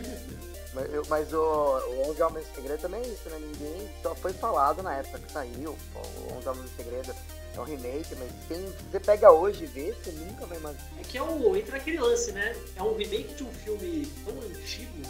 mas, 0.75 0.93
eu, 0.93 1.03
mas 1.09 1.33
o, 1.33 1.38
o 1.38 2.11
11 2.11 2.23
Homens 2.23 2.47
do 2.47 2.55
Segredo 2.55 2.81
também 2.81 3.00
é 3.00 3.07
isso, 3.07 3.29
né? 3.31 3.38
Ninguém 3.38 3.88
só 4.03 4.15
foi 4.15 4.33
falado 4.35 4.83
na 4.83 4.97
época 4.97 5.19
que 5.19 5.33
saiu, 5.33 5.77
o 5.95 6.37
11 6.37 6.49
Homens 6.49 6.71
do 6.71 6.77
Segredo 6.77 7.15
é 7.55 7.61
um 7.61 7.65
remake, 7.65 8.15
mas 8.17 8.31
quem 8.47 8.61
você 8.91 9.00
pega 9.00 9.33
hoje 9.33 9.65
e 9.65 9.67
vê, 9.67 9.93
você 9.93 10.11
nunca 10.12 10.45
vai 10.47 10.59
mais. 10.59 10.77
É 11.00 11.03
que 11.03 11.17
é 11.17 11.23
o, 11.23 11.57
entra 11.57 11.79
aquele 11.79 11.99
lance, 11.99 12.33
né? 12.33 12.55
É 12.77 12.83
um 12.83 12.95
remake 12.95 13.35
de 13.35 13.45
um 13.45 13.53
filme 13.53 14.07
tão 14.25 14.35
antigo. 14.43 15.03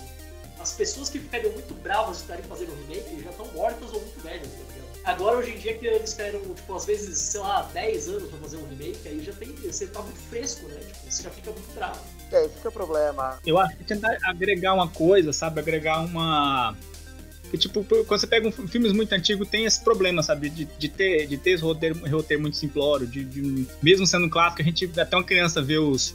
As 0.60 0.72
pessoas 0.72 1.08
que 1.08 1.18
ficariam 1.18 1.52
muito 1.52 1.74
bravas 1.74 2.16
de 2.16 2.22
estarem 2.22 2.44
fazendo 2.44 2.72
um 2.72 2.76
remake 2.86 3.22
já 3.22 3.30
estão 3.30 3.46
mortas 3.52 3.92
ou 3.92 4.00
muito 4.00 4.20
velhas, 4.20 4.48
tá 4.48 4.72
ligado? 4.72 4.87
Agora, 5.04 5.38
hoje 5.38 5.52
em 5.52 5.58
dia, 5.58 5.74
que 5.76 5.86
eles 5.86 6.10
esperam, 6.10 6.40
tipo, 6.40 6.74
às 6.74 6.84
vezes, 6.84 7.18
sei 7.18 7.40
lá, 7.40 7.62
10 7.72 8.08
anos 8.08 8.28
pra 8.28 8.38
fazer 8.38 8.56
um 8.58 8.68
remake, 8.68 9.08
aí 9.08 9.22
já 9.24 9.32
tem. 9.32 9.48
Você 9.54 9.86
tá 9.86 10.02
muito 10.02 10.18
fresco, 10.28 10.66
né? 10.68 10.80
Tipo, 10.80 11.10
você 11.10 11.22
já 11.22 11.30
fica 11.30 11.50
muito 11.50 11.74
bravo. 11.74 12.00
É, 12.30 12.44
esse 12.44 12.54
é 12.62 12.68
o 12.68 12.72
problema. 12.72 13.38
Eu 13.46 13.58
acho 13.58 13.76
que 13.76 13.84
tentar 13.84 14.18
agregar 14.24 14.74
uma 14.74 14.88
coisa, 14.88 15.32
sabe? 15.32 15.60
Agregar 15.60 16.00
uma. 16.00 16.76
Que, 17.50 17.56
tipo, 17.56 17.82
quando 17.82 18.20
você 18.20 18.26
pega 18.26 18.46
um, 18.46 18.52
filmes 18.52 18.92
muito 18.92 19.10
antigos, 19.14 19.48
tem 19.48 19.64
esse 19.64 19.82
problema, 19.82 20.22
sabe? 20.22 20.50
De, 20.50 20.66
de, 20.66 20.88
ter, 20.88 21.26
de 21.26 21.38
ter 21.38 21.52
esse 21.52 21.62
roteiro, 21.62 21.98
roteiro 22.06 22.42
muito 22.42 22.58
simplório, 22.58 23.06
de, 23.06 23.24
de, 23.24 23.66
mesmo 23.82 24.06
sendo 24.06 24.28
clássico, 24.28 24.60
a 24.60 24.64
gente, 24.64 24.90
até 25.00 25.16
uma 25.16 25.24
criança 25.24 25.62
vê 25.62 25.78
os. 25.78 26.14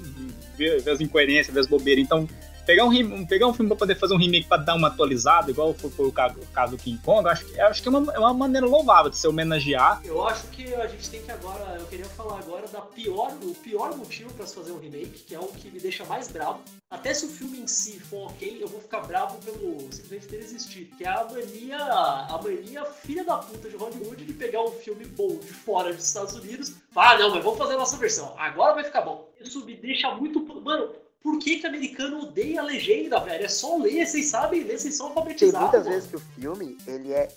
vê, 0.55 0.77
vê 0.77 0.91
as 0.91 1.01
incoerências, 1.01 1.51
vê 1.51 1.59
as 1.59 1.67
bobeiras. 1.67 2.03
Então, 2.03 2.29
pegar 2.65 2.85
um, 2.85 3.25
pegar 3.25 3.47
um 3.47 3.53
filme 3.53 3.69
pra 3.69 3.77
poder 3.77 3.95
fazer 3.95 4.13
um 4.13 4.17
remake 4.17 4.47
pra 4.47 4.57
dar 4.57 4.75
uma 4.75 4.87
atualizada, 4.87 5.51
igual 5.51 5.73
foi, 5.73 5.89
foi 5.89 6.07
o, 6.07 6.11
caso, 6.11 6.35
o 6.39 6.67
do 6.69 6.77
King 6.77 6.99
Kong, 7.03 7.27
acho 7.27 7.45
que, 7.45 7.59
acho 7.59 7.81
que 7.81 7.87
é, 7.87 7.91
uma, 7.91 8.13
é 8.13 8.19
uma 8.19 8.33
maneira 8.33 8.65
louvável 8.65 9.09
de 9.09 9.17
se 9.17 9.27
homenagear. 9.27 10.01
Eu 10.03 10.27
acho 10.27 10.47
que 10.47 10.73
a 10.73 10.87
gente 10.87 11.09
tem 11.09 11.21
que 11.21 11.31
agora, 11.31 11.77
eu 11.79 11.85
queria 11.85 12.05
falar 12.05 12.39
agora 12.39 12.67
da 12.67 12.81
pior, 12.81 13.31
do 13.33 13.53
pior 13.55 13.95
motivo 13.95 14.33
pra 14.33 14.45
se 14.45 14.55
fazer 14.55 14.71
um 14.71 14.79
remake, 14.79 15.23
que 15.25 15.35
é 15.35 15.39
o 15.39 15.47
que 15.47 15.69
me 15.69 15.79
deixa 15.79 16.05
mais 16.05 16.27
bravo. 16.27 16.61
Até 16.89 17.11
se 17.13 17.25
o 17.25 17.29
filme 17.29 17.59
em 17.59 17.65
si 17.65 17.99
for 17.99 18.27
ok, 18.27 18.57
eu 18.61 18.67
vou 18.67 18.79
ficar 18.79 19.01
bravo 19.01 19.37
pelo 19.39 19.79
simplesmente 19.91 20.27
ter 20.27 20.37
existir. 20.37 20.85
Que 20.95 21.03
é 21.03 21.09
a 21.09 21.25
mania, 21.25 21.77
a 21.77 22.39
mania 22.41 22.85
filha 22.85 23.23
da 23.23 23.37
puta 23.37 23.67
de 23.67 23.75
Hollywood 23.75 24.23
de 24.23 24.33
pegar 24.33 24.61
um 24.61 24.71
filme 24.71 25.05
bom 25.05 25.37
de 25.37 25.53
fora 25.53 25.91
dos 25.91 26.05
Estados 26.05 26.35
Unidos. 26.35 26.75
Ah, 26.95 27.17
não, 27.17 27.31
mas 27.31 27.43
vamos 27.43 27.57
fazer 27.57 27.73
a 27.73 27.77
nossa 27.77 27.97
versão. 27.97 28.35
Agora 28.37 28.75
vai 28.75 28.83
ficar 28.83 29.01
bom. 29.01 29.27
Isso 29.41 29.65
me 29.65 29.75
deixa 29.75 30.13
muito. 30.13 30.39
Mano, 30.61 30.91
por 31.23 31.39
que, 31.39 31.57
que 31.57 31.65
americano 31.65 32.23
odeia 32.23 32.59
a 32.59 32.63
legenda, 32.65 33.17
velho? 33.21 33.45
É 33.45 33.47
só 33.47 33.77
ler, 33.77 34.05
vocês 34.05 34.25
sabem 34.25 34.63
ler, 34.63 34.77
vocês 34.77 34.93
são 34.95 35.07
alfabetizados. 35.07 35.71
Tem 35.71 35.79
muitas 35.79 35.87
vezes 35.87 36.09
que 36.09 36.17
o 36.17 36.19
filme, 36.19 36.77
ele 36.85 37.13
é 37.13 37.29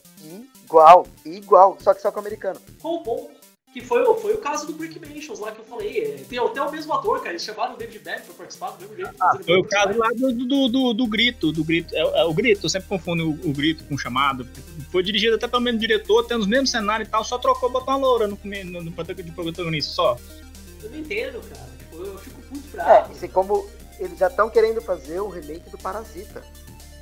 igual, 0.64 1.06
igual, 1.24 1.78
só 1.80 1.94
que 1.94 2.02
só 2.02 2.10
com 2.10 2.18
o 2.18 2.20
americano. 2.20 2.60
Qual 2.82 2.96
o 2.96 3.02
ponto? 3.04 3.36
Que 3.72 3.84
foi, 3.84 4.02
foi 4.20 4.32
o 4.32 4.38
caso 4.38 4.66
do 4.66 4.72
Brick 4.72 4.98
Mansions 4.98 5.38
lá 5.38 5.52
que 5.52 5.60
eu 5.60 5.64
falei. 5.66 6.02
É, 6.02 6.24
tem 6.28 6.38
até 6.38 6.62
o 6.62 6.72
mesmo 6.72 6.94
ator, 6.94 7.18
cara. 7.18 7.30
Eles 7.30 7.44
chamaram 7.44 7.74
o 7.74 7.76
David 7.76 7.98
Beck 7.98 8.22
pra 8.22 8.34
participar 8.34 8.70
do 8.70 8.80
mesmo 8.80 8.96
jeito. 8.96 9.14
Ah, 9.20 9.38
foi 9.44 9.58
o 9.58 9.64
caso 9.64 9.98
lá 9.98 10.08
do, 10.16 10.32
do, 10.32 10.68
do, 10.68 10.94
do, 10.94 11.06
Grito. 11.06 11.52
Do 11.52 11.62
grito 11.62 11.94
é, 11.94 12.00
é, 12.00 12.24
o 12.24 12.32
Grito, 12.32 12.64
eu 12.64 12.70
sempre 12.70 12.88
confundo 12.88 13.28
o, 13.28 13.50
o, 13.50 13.52
Grito 13.52 13.84
com 13.84 13.94
o 13.94 13.98
chamado. 13.98 14.48
Foi 14.90 15.02
dirigido 15.02 15.36
até 15.36 15.46
pelo 15.46 15.62
mesmo 15.62 15.78
diretor, 15.78 16.24
tendo 16.26 16.40
os 16.40 16.46
mesmos 16.46 16.70
cenários 16.70 17.06
e 17.06 17.10
tal, 17.10 17.22
só 17.22 17.36
trocou, 17.36 17.68
botou 17.68 17.92
uma 17.92 18.00
loura 18.00 18.26
no, 18.26 18.38
no, 18.42 18.64
no, 18.64 18.82
no 18.84 18.92
protagonista 18.92 19.92
só. 19.92 20.18
Eu 20.82 20.90
não 20.90 20.98
entendo, 20.98 21.40
cara. 21.46 21.68
Tipo, 21.78 22.02
eu 22.02 22.18
fico 22.18 22.40
muito 22.50 22.72
bravo. 22.72 22.90
É, 22.90 23.14
assim 23.14 23.28
como 23.28 23.68
eles 23.98 24.18
já 24.18 24.28
estão 24.28 24.48
querendo 24.50 24.80
fazer 24.80 25.20
o 25.20 25.28
remake 25.28 25.70
do 25.70 25.78
Parasita. 25.78 26.42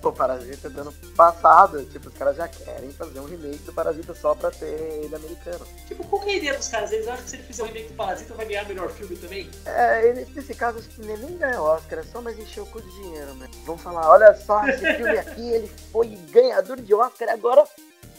O 0.02 0.12
Parasita 0.12 0.68
do 0.68 0.83
ano 0.83 0.92
passado, 1.16 1.83
tipo, 1.87 2.09
os 2.09 2.14
caras 2.14 2.37
já 2.37 2.46
querem 2.46 2.92
fazer 2.92 3.20
um 3.20 3.24
remake 3.24 3.62
do 3.62 3.72
Parasita 3.72 4.14
só 4.14 4.35
pra 4.35 4.50
ter 4.50 4.66
ele 4.66 5.14
americano. 5.14 5.66
Tipo, 5.88 6.07
qual 6.07 6.20
que 6.20 6.28
é 6.28 6.33
a 6.35 6.37
ideia 6.37 6.59
dos 6.59 6.68
caras? 6.68 6.92
Eles 6.92 7.09
acham 7.09 7.24
que 7.24 7.30
se 7.30 7.37
ele 7.37 7.42
fizer 7.44 7.62
um 7.62 7.66
remake 7.66 7.88
do 7.88 7.94
Parasita 7.94 8.35
vai 8.35 8.44
ganhar 8.44 8.68
melhor 8.68 8.90
filme 8.90 9.16
também? 9.16 9.50
É, 9.64 10.07
ele, 10.07 10.26
nesse 10.35 10.54
caso 10.54 10.78
acho 10.78 10.90
que 10.90 11.00
nem, 11.00 11.16
nem 11.16 11.38
ganha 11.38 11.62
Oscar, 11.62 12.00
é 12.00 12.02
só 12.02 12.20
mais 12.20 12.38
encher 12.38 12.61
o 12.61 12.66
cu 12.66 12.83
de 12.83 12.90
dinheiro, 12.90 13.33
né? 13.37 13.48
Vamos 13.64 13.80
falar, 13.80 14.11
olha 14.11 14.35
só, 14.35 14.66
esse 14.68 14.94
filme 14.94 15.18
aqui, 15.18 15.50
ele 15.50 15.68
foi 15.90 16.09
ganhador 16.30 16.76
de 16.83 16.92
Oscar, 16.92 17.30
agora 17.30 17.64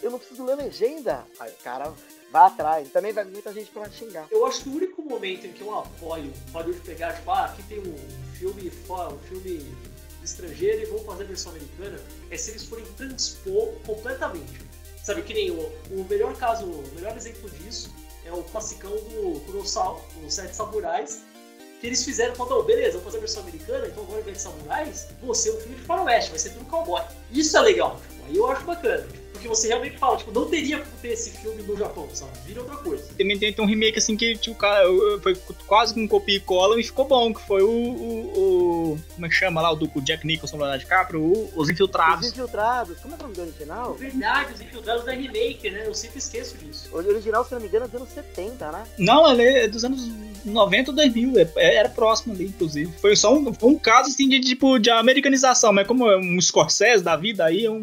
eu 0.02 0.10
não 0.10 0.18
preciso 0.18 0.44
ler 0.44 0.56
legenda. 0.56 1.24
Aí 1.38 1.52
o 1.52 1.62
cara 1.62 1.92
Vá 2.36 2.48
atrás. 2.48 2.90
Também 2.90 3.14
vai 3.14 3.24
muita 3.24 3.50
gente 3.50 3.70
pra 3.70 3.88
xingar. 3.88 4.26
Eu 4.30 4.44
acho 4.44 4.62
que 4.62 4.68
o 4.68 4.74
único 4.74 5.00
momento 5.00 5.46
em 5.46 5.52
que 5.52 5.62
eu 5.62 5.74
apoio 5.74 6.30
Hollywood 6.52 6.80
pegar, 6.80 7.14
tipo, 7.14 7.30
ah, 7.30 7.46
aqui 7.46 7.62
tem 7.62 7.78
um 7.78 7.96
filme 8.34 8.68
fora, 8.86 9.14
um 9.14 9.18
filme 9.20 9.74
estrangeiro 10.22 10.82
e 10.82 10.84
vão 10.84 10.98
fazer 10.98 11.24
a 11.24 11.26
versão 11.28 11.52
americana, 11.52 11.98
é 12.30 12.36
se 12.36 12.50
eles 12.50 12.64
forem 12.64 12.84
transpor 12.98 13.72
completamente. 13.86 14.52
Sabe, 15.02 15.22
que 15.22 15.32
nem 15.32 15.50
o, 15.50 15.60
o 15.90 16.06
melhor 16.10 16.36
caso, 16.36 16.66
o 16.66 16.94
melhor 16.94 17.16
exemplo 17.16 17.48
disso 17.48 17.90
é 18.26 18.30
o 18.30 18.42
classicão 18.42 18.90
do 18.90 19.40
Kurosawa, 19.46 19.98
os 20.22 20.34
Sete 20.34 20.54
Samurais, 20.54 21.22
que 21.80 21.86
eles 21.86 22.04
fizeram, 22.04 22.34
falando, 22.34 22.64
beleza, 22.64 22.98
vamos 22.98 23.04
fazer 23.04 23.16
a 23.16 23.20
versão 23.20 23.42
americana, 23.44 23.86
então 23.86 24.02
agora 24.02 24.20
em 24.20 24.24
vez 24.24 24.36
de 24.36 24.42
samurais, 24.42 25.06
você 25.22 25.48
é 25.48 25.52
um 25.52 25.60
filme 25.60 25.76
de 25.76 25.82
faroeste, 25.84 26.28
vai 26.28 26.38
ser 26.38 26.50
tudo 26.50 26.66
cowboy. 26.66 27.02
Isso 27.32 27.56
é 27.56 27.60
legal, 27.62 27.98
tipo, 27.98 28.26
aí 28.26 28.36
eu 28.36 28.46
acho 28.50 28.62
bacana. 28.66 29.06
Tipo, 29.06 29.25
porque 29.36 29.48
você 29.48 29.68
realmente 29.68 29.98
fala, 29.98 30.16
tipo, 30.16 30.32
não 30.32 30.46
teria 30.48 30.78
como 30.78 30.96
ter 31.00 31.08
esse 31.08 31.30
filme 31.30 31.62
no 31.62 31.76
Japão, 31.76 32.08
sabe? 32.12 32.32
Vira 32.46 32.60
outra 32.60 32.76
coisa. 32.76 33.04
Também 33.16 33.38
tem, 33.38 33.52
tem 33.52 33.64
um 33.64 33.68
remake 33.68 33.98
assim 33.98 34.16
que 34.16 34.36
tipo, 34.36 34.56
foi 35.22 35.34
quase 35.66 35.94
com 35.94 36.00
um 36.00 36.08
copia 36.08 36.36
e 36.36 36.40
cola 36.40 36.80
e 36.80 36.84
ficou 36.84 37.06
bom, 37.06 37.32
que 37.32 37.40
foi 37.46 37.62
o, 37.62 37.70
o, 37.70 38.92
o, 38.92 38.98
Como 39.14 39.26
é 39.26 39.28
que 39.28 39.34
chama 39.34 39.60
lá? 39.60 39.70
O 39.72 39.76
do 39.76 39.88
Jack 40.00 40.26
Nicholson 40.26 40.56
lá 40.56 40.76
de 40.76 40.86
Capra, 40.86 41.18
o, 41.18 41.50
Os 41.54 41.68
Infiltrados. 41.68 42.26
Os 42.26 42.32
Infiltrados, 42.32 42.98
como 43.00 43.14
é 43.14 43.18
o 43.18 43.22
nome 43.22 43.34
do 43.34 43.42
original? 43.42 43.94
Verdade, 43.94 44.54
Os 44.54 44.60
Infiltrados 44.60 45.04
da 45.04 45.12
remake, 45.12 45.70
né? 45.70 45.86
Eu 45.86 45.94
sempre 45.94 46.18
esqueço 46.18 46.56
disso. 46.58 46.88
O 46.92 46.96
original, 46.96 47.44
se 47.44 47.52
não 47.52 47.60
me 47.60 47.68
engano, 47.68 47.84
é 47.84 47.88
dos 47.88 48.00
anos 48.00 48.12
70, 48.12 48.72
né? 48.72 48.84
Não, 48.98 49.30
ele 49.30 49.42
é 49.42 49.68
dos 49.68 49.84
anos 49.84 50.08
90 50.44 50.90
ou 50.90 50.96
2000, 50.96 51.38
é, 51.38 51.48
é, 51.56 51.74
era 51.76 51.88
próximo 51.88 52.32
ali, 52.32 52.46
inclusive. 52.46 52.92
Foi 53.00 53.14
só 53.16 53.34
um, 53.34 53.52
foi 53.52 53.70
um 53.70 53.78
caso 53.78 54.08
assim 54.08 54.28
de 54.28 54.40
tipo 54.40 54.78
de 54.78 54.90
americanização, 54.90 55.72
mas 55.72 55.86
como 55.86 56.08
é 56.08 56.16
um 56.16 56.40
Scorsese 56.40 57.02
da 57.02 57.16
vida 57.16 57.44
aí, 57.44 57.66
é 57.66 57.70
um 57.70 57.82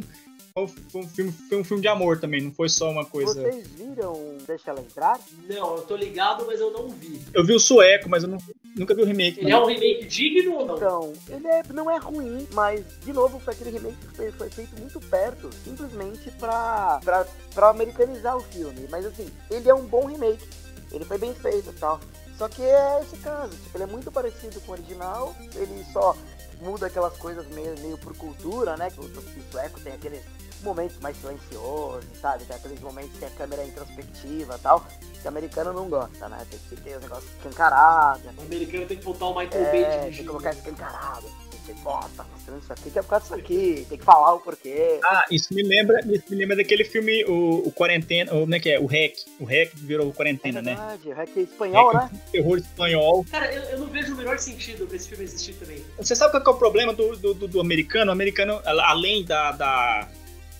foi 0.56 1.02
um, 1.02 1.08
filme, 1.08 1.32
foi 1.50 1.58
um 1.58 1.64
filme 1.64 1.82
de 1.82 1.88
amor 1.88 2.20
também, 2.20 2.40
não 2.40 2.52
foi 2.52 2.70
só 2.70 2.92
uma 2.92 3.04
coisa. 3.04 3.34
Vocês 3.34 3.68
viram 3.70 4.38
Deixa 4.46 4.70
Ela 4.70 4.82
Entrar? 4.82 5.20
Não, 5.50 5.78
eu 5.78 5.82
tô 5.82 5.96
ligado, 5.96 6.46
mas 6.46 6.60
eu 6.60 6.70
não 6.70 6.90
vi. 6.90 7.20
Eu 7.34 7.44
vi 7.44 7.54
o 7.54 7.60
sueco, 7.60 8.08
mas 8.08 8.22
eu 8.22 8.30
não, 8.30 8.38
nunca 8.76 8.94
vi 8.94 9.02
o 9.02 9.06
remake. 9.06 9.40
Ele 9.40 9.52
é 9.52 9.58
um 9.58 9.66
remake 9.66 10.06
digno 10.06 10.54
ou 10.54 10.66
não? 10.68 10.76
Então, 10.76 11.14
ele 11.28 11.48
é, 11.48 11.64
não 11.74 11.90
é 11.90 11.98
ruim, 11.98 12.48
mas, 12.54 12.86
de 13.04 13.12
novo, 13.12 13.40
foi 13.40 13.56
aquele 13.56 13.72
remake 13.72 13.98
que 13.98 14.16
foi, 14.16 14.32
foi 14.32 14.50
feito 14.52 14.80
muito 14.80 15.00
perto, 15.00 15.50
simplesmente 15.64 16.30
pra, 16.38 17.00
pra, 17.04 17.26
pra 17.56 17.70
americanizar 17.70 18.38
o 18.38 18.42
filme. 18.42 18.88
Mas 18.92 19.08
assim, 19.08 19.28
ele 19.50 19.68
é 19.68 19.74
um 19.74 19.88
bom 19.88 20.06
remake. 20.06 20.48
Ele 20.92 21.04
foi 21.04 21.18
bem 21.18 21.34
feito 21.34 21.72
e 21.72 21.80
tal. 21.80 22.00
Só 22.38 22.48
que 22.48 22.62
é 22.62 23.02
esse 23.02 23.18
caso, 23.18 23.56
tipo, 23.56 23.76
ele 23.76 23.86
é 23.86 23.88
muito 23.88 24.12
parecido 24.12 24.60
com 24.62 24.72
o 24.72 24.76
original, 24.76 25.36
ele 25.56 25.84
só 25.92 26.16
muda 26.62 26.88
aquelas 26.88 27.16
coisas 27.18 27.48
meio, 27.48 27.78
meio 27.80 27.98
por 27.98 28.16
cultura, 28.16 28.76
né? 28.78 28.90
Que 28.90 29.00
o, 29.00 29.04
o 29.04 29.52
sueco 29.52 29.80
tem 29.80 29.94
aqueles 29.94 30.24
momentos 30.62 30.98
mais 31.00 31.18
silenciosos, 31.18 32.06
sabe? 32.22 32.46
Tem 32.46 32.56
aqueles 32.56 32.80
momentos 32.80 33.18
que 33.20 33.26
a 33.26 33.30
câmera 33.32 33.64
é 33.64 33.68
introspectiva 33.68 34.56
e 34.56 34.60
tal. 34.60 34.86
Que 35.22 35.26
o 35.26 35.28
americano 35.28 35.74
não 35.74 35.90
gosta, 35.90 36.28
né? 36.30 36.46
Tem 36.50 36.60
que 36.60 36.76
ter 36.78 36.98
os 36.98 37.04
negócios 37.04 37.30
escancarados. 37.38 38.24
O 38.38 38.42
americano 38.42 38.86
tem 38.88 38.98
que 38.98 39.04
botar 39.06 39.26
o 39.28 39.38
Michael 39.40 39.66
É, 39.66 39.72
Bay 39.72 40.02
tem 40.04 40.12
que 40.14 40.24
colocar 40.24 40.52
escancarado. 40.52 41.43
Você 41.66 41.74
bota 41.76 42.26
mostrando 42.32 42.62
isso 42.62 42.74
aqui, 42.74 42.92
que 42.92 43.00
é 43.00 43.02
por 43.02 43.10
causa 43.10 43.24
disso 43.24 43.36
aqui. 43.36 43.86
Tem 43.88 43.98
que 43.98 44.04
falar 44.04 44.34
o 44.34 44.40
porquê. 44.42 45.00
Ah, 45.06 45.24
isso 45.32 45.54
me 45.54 45.64
lembra, 45.64 46.00
isso 46.06 46.26
me 46.30 46.36
lembra 46.36 46.56
daquele 46.58 46.84
filme, 46.84 47.24
o, 47.26 47.68
o 47.68 47.72
Quarentena, 47.72 48.34
o, 48.34 48.42
como 48.42 48.56
é 48.56 48.60
que 48.60 48.70
é? 48.70 48.80
O 48.80 48.86
REC. 48.86 49.16
O 49.40 49.46
REC 49.46 49.72
virou 49.76 50.10
É 50.10 50.14
Quarentena, 50.14 50.62
né? 50.62 50.76
verdade, 50.76 51.08
o 51.10 51.14
hack 51.14 51.30
é 51.38 51.40
espanhol, 51.40 51.94
né? 51.94 52.10
Terror 52.32 52.58
espanhol. 52.58 53.26
Cara, 53.32 53.54
eu, 53.54 53.62
eu 53.64 53.80
não 53.80 53.88
vejo 53.88 54.14
o 54.14 54.18
menor 54.18 54.38
sentido 54.40 54.86
pra 54.86 54.96
esse 54.98 55.08
filme 55.08 55.24
existir 55.24 55.54
também. 55.54 55.84
Você 55.98 56.16
sabe 56.16 56.32
qual 56.32 56.44
que 56.44 56.50
é 56.50 56.54
o 56.54 56.58
problema 56.58 56.94
do, 56.94 57.16
do, 57.16 57.34
do- 57.34 57.48
do 57.48 57.62
americano? 57.62 58.10
O 58.10 58.14
americano, 58.14 58.62
além 58.66 59.24
da. 59.24 59.52
da- 59.54 60.08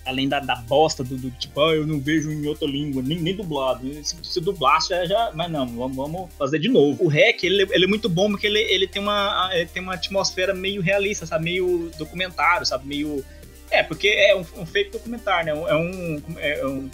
além 0.04 0.28
da, 0.28 0.40
da 0.40 0.56
bosta 0.56 1.02
do, 1.02 1.16
do 1.16 1.30
tipo, 1.32 1.60
ah, 1.60 1.74
eu 1.74 1.86
não 1.86 1.98
vejo 2.00 2.30
em 2.30 2.46
outra 2.46 2.66
língua, 2.66 3.02
nem, 3.02 3.18
nem 3.20 3.34
dublado. 3.34 3.86
Se, 4.04 4.16
se 4.22 4.40
dublasse, 4.40 4.90
já, 4.90 5.04
já. 5.06 5.32
Mas 5.34 5.50
não, 5.50 5.66
vamos, 5.66 5.96
vamos 5.96 6.30
fazer 6.38 6.58
de 6.58 6.68
novo. 6.68 7.04
O 7.04 7.08
REC, 7.08 7.44
ele, 7.44 7.66
ele 7.70 7.84
é 7.84 7.88
muito 7.88 8.08
bom 8.08 8.30
porque 8.30 8.46
ele, 8.46 8.60
ele, 8.60 8.86
tem 8.86 9.00
uma, 9.02 9.50
ele 9.52 9.66
tem 9.66 9.82
uma 9.82 9.94
atmosfera 9.94 10.54
meio 10.54 10.82
realista, 10.82 11.26
sabe? 11.26 11.44
Meio 11.44 11.90
documentário, 11.98 12.66
sabe? 12.66 12.86
Meio. 12.86 13.24
É, 13.70 13.82
porque 13.82 14.08
é 14.08 14.36
um, 14.36 14.44
um 14.60 14.66
fake 14.66 14.90
documentário, 14.90 15.54
né? 15.54 15.70
É 15.70 15.74
um. 15.74 16.22
É 16.38 16.66
um, 16.66 16.90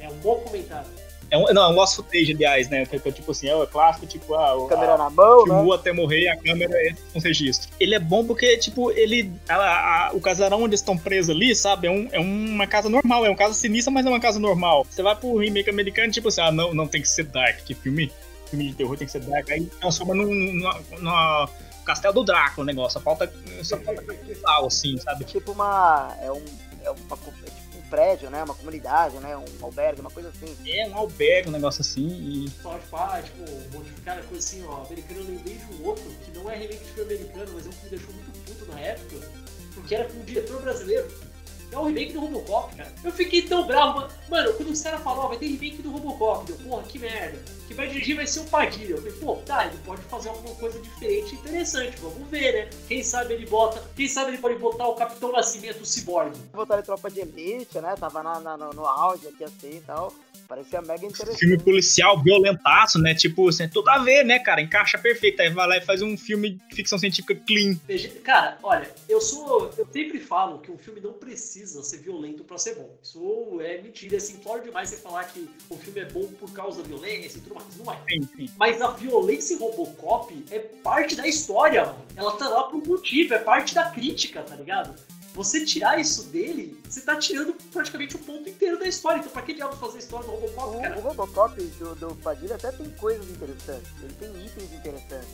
É 0.00 0.08
um 0.08 0.16
bom 0.16 0.36
comentário. 0.40 0.88
É 1.30 1.36
um 1.38 1.44
não, 1.52 1.62
é 1.62 1.68
um 1.68 1.72
lost 1.72 1.96
footage, 1.96 2.32
aliás, 2.32 2.68
né? 2.68 2.84
Que, 2.86 2.98
que 2.98 3.08
é 3.08 3.12
tipo 3.12 3.30
assim, 3.32 3.48
é 3.48 3.54
o 3.54 3.66
clássico, 3.66 4.06
tipo, 4.06 4.34
ah, 4.34 4.54
o- 4.54 4.66
Câmera 4.68 4.94
a- 4.94 4.98
na 4.98 5.10
mão, 5.10 5.38
né? 5.46 5.54
filmou 5.54 5.72
até 5.72 5.92
morrer 5.92 6.20
e 6.22 6.28
a 6.28 6.36
câmera 6.36 6.72
é 6.88 6.94
com 7.12 7.18
registro. 7.18 7.68
Ele 7.78 7.94
é 7.94 7.98
bom 7.98 8.24
porque, 8.24 8.56
tipo, 8.58 8.90
ele. 8.92 9.30
a- 9.48 9.54
a- 10.08 10.10
o 10.14 10.20
casarão 10.20 10.58
onde 10.58 10.68
eles 10.70 10.80
estão 10.80 10.96
presos 10.96 11.34
ali, 11.34 11.54
sabe? 11.54 11.86
É, 11.86 11.90
um- 11.90 12.08
é 12.12 12.18
uma 12.18 12.66
casa 12.66 12.88
normal, 12.88 13.24
é 13.26 13.28
uma 13.28 13.36
casa 13.36 13.54
sinistra, 13.54 13.92
mas 13.92 14.06
é 14.06 14.08
uma 14.08 14.20
casa 14.20 14.38
normal. 14.38 14.86
Você 14.90 15.02
vai 15.02 15.14
pro 15.16 15.36
remake 15.36 15.68
americano, 15.70 16.10
tipo 16.12 16.28
assim, 16.28 16.40
ah, 16.40 16.50
não, 16.52 16.72
não 16.74 16.86
tem 16.86 17.02
que 17.02 17.08
ser 17.08 17.24
dark, 17.24 17.58
que 17.64 17.74
filme, 17.74 18.10
filme 18.50 18.68
de 18.68 18.74
terror 18.74 18.96
tem 18.96 19.06
que 19.06 19.12
ser 19.12 19.20
dark. 19.20 19.50
Aí 19.50 19.64
transforma 19.80 20.14
num, 20.14 20.32
num, 20.34 20.70
numa- 20.98 21.48
Castelo 21.84 22.12
do 22.12 22.22
Drácula 22.24 22.64
o 22.64 22.66
negócio, 22.66 22.98
só 22.98 23.00
falta. 23.02 23.32
Só 23.62 23.78
falta 23.78 24.04
assim, 24.66 24.98
sabe? 24.98 25.24
Tipo 25.24 25.52
uma. 25.52 26.14
É 26.22 26.30
um. 26.30 26.42
É 26.84 26.90
uma, 26.90 27.16
prédio, 27.88 28.30
né? 28.30 28.42
Uma 28.42 28.54
comunidade, 28.54 29.16
né? 29.18 29.36
Um 29.36 29.64
albergue, 29.64 30.00
uma 30.00 30.10
coisa 30.10 30.28
assim. 30.28 30.56
É 30.66 30.88
um 30.88 30.96
albergue, 30.96 31.48
um 31.48 31.52
negócio 31.52 31.80
assim, 31.80 32.06
e. 32.06 32.50
Só 32.62 32.76
de 32.76 32.86
falar, 32.86 33.22
tipo, 33.22 33.42
modificar 33.72 34.18
a 34.18 34.22
coisa 34.22 34.38
assim, 34.38 34.64
ó. 34.66 34.84
Americano 34.84 35.20
eu 35.20 35.26
lembrei 35.26 35.54
de 35.54 35.74
um 35.74 35.86
outro, 35.86 36.04
que 36.24 36.38
não 36.38 36.50
é 36.50 36.56
remake 36.56 36.84
de 36.84 36.90
filme 36.92 37.14
americano, 37.14 37.52
mas 37.54 37.66
é 37.66 37.68
um 37.68 37.72
que 37.72 37.84
me 37.84 37.90
deixou 37.90 38.14
muito 38.14 38.38
puto 38.44 38.72
na 38.72 38.80
época, 38.80 39.16
porque 39.74 39.94
era 39.94 40.04
com 40.08 40.18
um 40.18 40.24
diretor 40.24 40.62
brasileiro. 40.62 41.08
É 41.70 41.78
o 41.78 41.84
remake 41.84 42.12
do 42.14 42.20
Robocop, 42.20 42.74
cara. 42.76 42.92
Eu 43.04 43.12
fiquei 43.12 43.42
tão 43.42 43.66
bravo, 43.66 44.00
mano. 44.00 44.12
Mano, 44.30 44.54
quando 44.54 44.70
os 44.70 44.80
caras 44.80 45.02
falaram, 45.02 45.24
ó, 45.24 45.28
vai 45.28 45.38
ter 45.38 45.48
remake 45.48 45.82
do 45.82 45.90
Robocop, 45.90 46.46
deu, 46.46 46.56
porra, 46.56 46.82
que 46.84 46.98
merda. 46.98 47.38
Quem 47.68 47.76
vai 47.76 47.86
dirigir 47.88 48.16
vai 48.16 48.26
ser 48.26 48.40
o 48.40 48.44
Padilha. 48.44 48.92
Eu 48.94 48.98
falei, 48.98 49.12
pô, 49.12 49.36
tá, 49.36 49.66
ele 49.66 49.76
pode 49.84 50.02
fazer 50.02 50.30
alguma 50.30 50.54
coisa 50.56 50.80
diferente 50.80 51.34
e 51.34 51.38
interessante, 51.38 51.96
vamos 52.00 52.28
ver, 52.28 52.52
né? 52.52 52.70
Quem 52.88 53.02
sabe 53.02 53.34
ele 53.34 53.46
bota, 53.46 53.82
quem 53.94 54.08
sabe 54.08 54.30
ele 54.32 54.38
pode 54.38 54.58
botar 54.58 54.88
o 54.88 54.94
Capitão 54.94 55.30
Nascimento, 55.30 55.82
o 55.82 55.86
Cyborg. 55.86 56.32
Botaram 56.52 56.82
tropa 56.82 57.10
de 57.10 57.20
elite, 57.20 57.78
né? 57.80 57.94
Tava 58.00 58.22
na, 58.22 58.40
na- 58.40 58.56
no, 58.56 58.72
no 58.72 58.86
auge 58.86 59.28
aqui 59.28 59.44
assim 59.44 59.76
e 59.76 59.80
tal. 59.86 60.12
Parecia 60.48 60.80
mega 60.80 61.04
interessante. 61.04 61.40
Filme 61.40 61.58
policial, 61.58 62.22
violentaço, 62.22 62.98
né? 62.98 63.14
Tipo, 63.14 63.50
assim, 63.50 63.68
tudo 63.68 63.90
a 63.90 63.98
ver, 63.98 64.24
né, 64.24 64.38
cara? 64.38 64.62
Encaixa 64.62 64.96
perfeito. 64.96 65.42
Aí 65.42 65.50
vai 65.50 65.68
lá 65.68 65.76
e 65.76 65.82
faz 65.82 66.00
um 66.00 66.16
filme 66.16 66.58
de 66.70 66.74
ficção 66.74 66.98
científica 66.98 67.34
clean. 67.46 67.78
Cara, 68.24 68.56
olha, 68.62 68.90
eu 69.06 69.20
sou. 69.20 69.70
Eu 69.76 69.86
sempre 69.92 70.18
falo 70.18 70.58
que 70.60 70.70
um 70.70 70.78
filme 70.78 71.02
não 71.02 71.12
precisa 71.12 71.82
ser 71.82 71.98
violento 71.98 72.44
pra 72.44 72.56
ser 72.56 72.76
bom. 72.76 72.96
Isso 73.02 73.58
é 73.60 73.82
mentira, 73.82 74.16
é 74.16 74.20
simplório 74.20 74.64
demais 74.64 74.88
você 74.88 74.96
falar 74.96 75.24
que 75.24 75.46
o 75.68 75.76
filme 75.76 76.00
é 76.00 76.06
bom 76.06 76.26
por 76.40 76.50
causa 76.54 76.80
da 76.80 76.88
violência 76.88 77.36
e 77.36 77.40
tudo 77.42 77.54
mais. 77.58 77.76
Não 77.76 77.92
é. 77.92 77.98
Enfim. 78.16 78.50
Mas 78.56 78.80
a 78.80 78.90
violência 78.90 79.54
em 79.54 79.58
Robocop 79.58 80.44
é 80.50 80.58
parte 80.58 81.16
da 81.16 81.26
história, 81.26 81.84
mano. 81.86 82.04
Ela 82.16 82.32
tá 82.32 82.48
lá 82.48 82.64
por 82.64 82.76
um 82.82 82.86
motivo, 82.86 83.34
é 83.34 83.38
parte 83.38 83.74
da 83.74 83.90
crítica, 83.90 84.42
tá 84.42 84.56
ligado? 84.56 84.94
Você 85.34 85.64
tirar 85.64 86.00
isso 86.00 86.24
dele, 86.24 86.80
você 86.88 87.00
tá 87.00 87.14
tirando 87.16 87.54
praticamente 87.72 88.16
o 88.16 88.18
ponto 88.18 88.48
inteiro 88.48 88.78
da 88.78 88.86
história. 88.86 89.20
Então, 89.20 89.30
pra 89.30 89.42
que 89.42 89.54
diabos 89.54 89.78
fazer 89.78 89.96
a 89.96 90.00
história 90.00 90.26
do 90.26 90.32
Robocop, 90.32 90.76
O, 90.76 90.80
cara? 90.80 90.98
o 90.98 91.00
Robocop 91.00 91.62
do, 91.62 91.94
do 91.94 92.14
Padilha 92.16 92.56
até 92.56 92.72
tem 92.72 92.90
coisas 92.92 93.28
interessantes. 93.30 93.88
Ele 94.02 94.14
tem 94.14 94.46
itens 94.46 94.72
interessantes. 94.72 95.28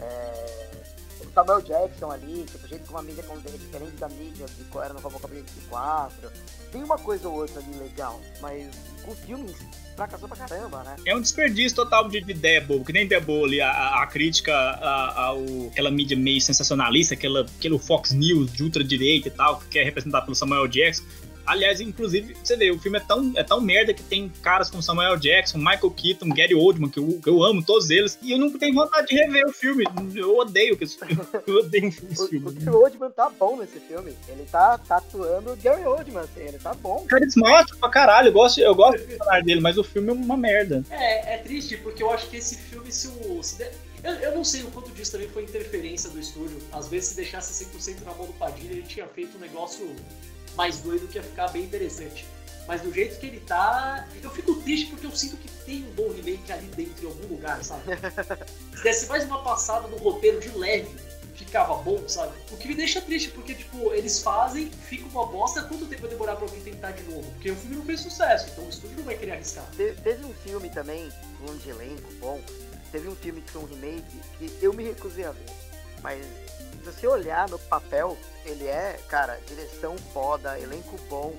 É, 0.00 0.85
o 1.20 1.32
Samuel 1.34 1.60
Jackson 1.62 2.10
ali, 2.10 2.44
tipo, 2.44 2.66
jeito 2.68 2.86
como 2.86 2.98
a 2.98 3.02
mídia 3.02 3.22
diferente 3.58 3.96
da 3.96 4.08
mídia 4.08 4.46
de 4.46 4.78
era 4.78 4.92
no 4.94 5.00
Robocop 5.00 5.32
de 5.32 5.40
84. 5.40 6.30
Tem 6.72 6.82
uma 6.82 6.98
coisa 6.98 7.28
ou 7.28 7.36
outra 7.36 7.60
ali 7.60 7.74
legal, 7.78 8.20
mas 8.40 8.68
o 9.06 9.14
filme 9.14 9.54
fracassou 9.94 10.28
pra 10.28 10.36
caramba, 10.36 10.82
né? 10.82 10.96
É 11.06 11.16
um 11.16 11.20
desperdício 11.20 11.76
total 11.76 12.08
de, 12.08 12.20
de 12.20 12.30
ideia 12.32 12.60
boa, 12.60 12.84
que 12.84 12.92
nem 12.92 13.04
ideia 13.04 13.20
boa 13.20 13.46
ali, 13.46 13.60
a, 13.60 13.70
a- 13.70 14.06
crítica 14.06 14.52
a- 14.54 15.30
aquela 15.70 15.90
mídia 15.90 16.16
meio 16.16 16.40
sensacionalista, 16.40 17.14
aquela, 17.14 17.42
aquele 17.42 17.78
Fox 17.78 18.10
News 18.12 18.52
de 18.52 18.62
ultradireita 18.62 19.28
e 19.28 19.30
tal, 19.30 19.60
que 19.70 19.78
é 19.78 19.84
representado 19.84 20.26
pelo 20.26 20.34
Samuel 20.34 20.68
Jackson. 20.68 21.04
Aliás, 21.46 21.80
inclusive, 21.80 22.36
você 22.42 22.56
vê, 22.56 22.70
o 22.70 22.78
filme 22.78 22.98
é 22.98 23.00
tão, 23.00 23.32
é 23.36 23.42
tão 23.44 23.60
merda 23.60 23.94
que 23.94 24.02
tem 24.02 24.28
caras 24.42 24.68
como 24.70 24.82
Samuel 24.82 25.16
Jackson, 25.16 25.58
Michael 25.58 25.90
Keaton, 25.90 26.28
Gary 26.30 26.54
Oldman, 26.54 26.90
que 26.90 26.98
eu, 26.98 27.20
que 27.22 27.28
eu 27.28 27.42
amo 27.42 27.62
todos 27.64 27.88
eles, 27.90 28.18
e 28.22 28.32
eu 28.32 28.38
nunca 28.38 28.58
tenho 28.58 28.74
vontade 28.74 29.06
de 29.06 29.14
rever 29.16 29.46
o 29.46 29.52
filme. 29.52 29.84
Eu 30.14 30.36
odeio 30.38 30.76
esse 30.80 30.98
filme. 30.98 31.16
Eu 31.46 31.56
odeio 31.58 31.86
esse 31.88 32.22
O, 32.24 32.28
filme. 32.28 32.48
o 32.48 32.52
Gary 32.52 32.70
Oldman 32.76 33.10
tá 33.10 33.30
bom 33.30 33.56
nesse 33.58 33.78
filme. 33.80 34.12
Ele 34.28 34.42
tá, 34.50 34.76
tá 34.78 34.96
atuando 34.96 35.52
o 35.52 35.56
Gary 35.56 35.84
Oldman, 35.84 36.22
assim, 36.22 36.40
ele 36.40 36.58
tá 36.58 36.74
bom. 36.74 37.04
Carismático 37.08 37.78
pra 37.78 37.88
caralho, 37.88 38.28
eu 38.28 38.32
gosto, 38.32 38.58
eu 38.60 38.74
gosto 38.74 38.98
do 39.00 39.06
personagem 39.06 39.44
dele, 39.44 39.60
mas 39.60 39.78
o 39.78 39.84
filme 39.84 40.08
é 40.08 40.12
uma 40.12 40.36
merda. 40.36 40.82
É, 40.90 41.34
é 41.34 41.38
triste, 41.38 41.76
porque 41.76 42.02
eu 42.02 42.10
acho 42.10 42.28
que 42.28 42.36
esse 42.38 42.56
filme, 42.56 42.90
se 42.90 43.08
o. 43.08 43.42
se 43.42 43.58
de- 43.58 43.70
eu, 44.04 44.12
eu 44.14 44.34
não 44.36 44.44
sei 44.44 44.62
o 44.62 44.70
quanto 44.70 44.90
disso 44.92 45.12
também 45.12 45.28
foi 45.28 45.42
interferência 45.42 46.08
do 46.10 46.20
estúdio. 46.20 46.58
Às 46.72 46.88
vezes, 46.88 47.10
se 47.10 47.16
deixasse 47.16 47.64
100% 47.64 48.04
na 48.04 48.12
mão 48.14 48.26
do 48.26 48.32
Padilha, 48.34 48.72
ele 48.72 48.82
tinha 48.82 49.06
feito 49.06 49.36
um 49.36 49.40
negócio 49.40 49.84
mais 50.56 50.78
doido 50.78 51.06
que 51.08 51.16
ia 51.18 51.22
ficar 51.22 51.48
bem 51.48 51.62
interessante. 51.64 52.26
Mas 52.66 52.80
do 52.80 52.92
jeito 52.92 53.18
que 53.20 53.26
ele 53.26 53.40
tá, 53.40 54.08
eu 54.22 54.30
fico 54.30 54.54
triste 54.62 54.86
porque 54.86 55.06
eu 55.06 55.14
sinto 55.14 55.36
que 55.36 55.48
tem 55.64 55.84
um 55.84 55.90
bom 55.92 56.08
remake 56.10 56.50
ali 56.52 56.66
dentro 56.68 57.04
em 57.04 57.06
algum 57.06 57.26
lugar, 57.28 57.62
sabe? 57.62 57.82
Se 58.76 58.82
desse 58.82 59.06
mais 59.06 59.24
uma 59.24 59.42
passada 59.42 59.86
no 59.86 59.96
roteiro 59.98 60.40
de 60.40 60.48
leve, 60.50 60.88
ficava 61.36 61.74
bom, 61.76 62.08
sabe? 62.08 62.32
O 62.50 62.56
que 62.56 62.66
me 62.66 62.74
deixa 62.74 63.00
triste, 63.00 63.30
porque, 63.30 63.54
tipo, 63.54 63.92
eles 63.92 64.20
fazem, 64.20 64.68
fica 64.70 65.04
uma 65.06 65.26
bosta, 65.26 65.62
quanto 65.62 65.86
tempo 65.86 66.02
vai 66.02 66.10
demorar 66.10 66.34
pra 66.34 66.44
alguém 66.46 66.60
tentar 66.60 66.90
de 66.92 67.02
novo? 67.04 67.30
Porque 67.32 67.50
o 67.52 67.56
filme 67.56 67.76
não 67.76 67.84
fez 67.84 68.00
sucesso, 68.00 68.48
então 68.50 68.64
o 68.64 68.68
estúdio 68.68 68.96
não 68.96 69.04
vai 69.04 69.16
querer 69.16 69.32
arriscar. 69.32 69.64
Te- 69.76 69.94
teve 70.02 70.24
um 70.24 70.34
filme 70.34 70.68
também, 70.70 71.12
falando 71.38 71.62
de 71.62 71.70
elenco 71.70 72.12
bom, 72.18 72.40
teve 72.90 73.06
um 73.08 73.14
filme 73.14 73.42
que 73.42 73.50
foi 73.52 73.62
um 73.62 73.66
remake 73.66 74.04
que 74.38 74.50
eu 74.60 74.72
me 74.72 74.82
recusei 74.84 75.24
a 75.24 75.30
ver. 75.32 75.46
Mas 76.06 76.24
se 76.24 76.84
você 76.84 77.06
olhar 77.08 77.48
no 77.48 77.58
papel, 77.58 78.16
ele 78.44 78.64
é, 78.64 78.96
cara, 79.08 79.40
direção 79.48 79.98
foda, 80.14 80.56
elenco 80.56 80.96
bom. 81.08 81.34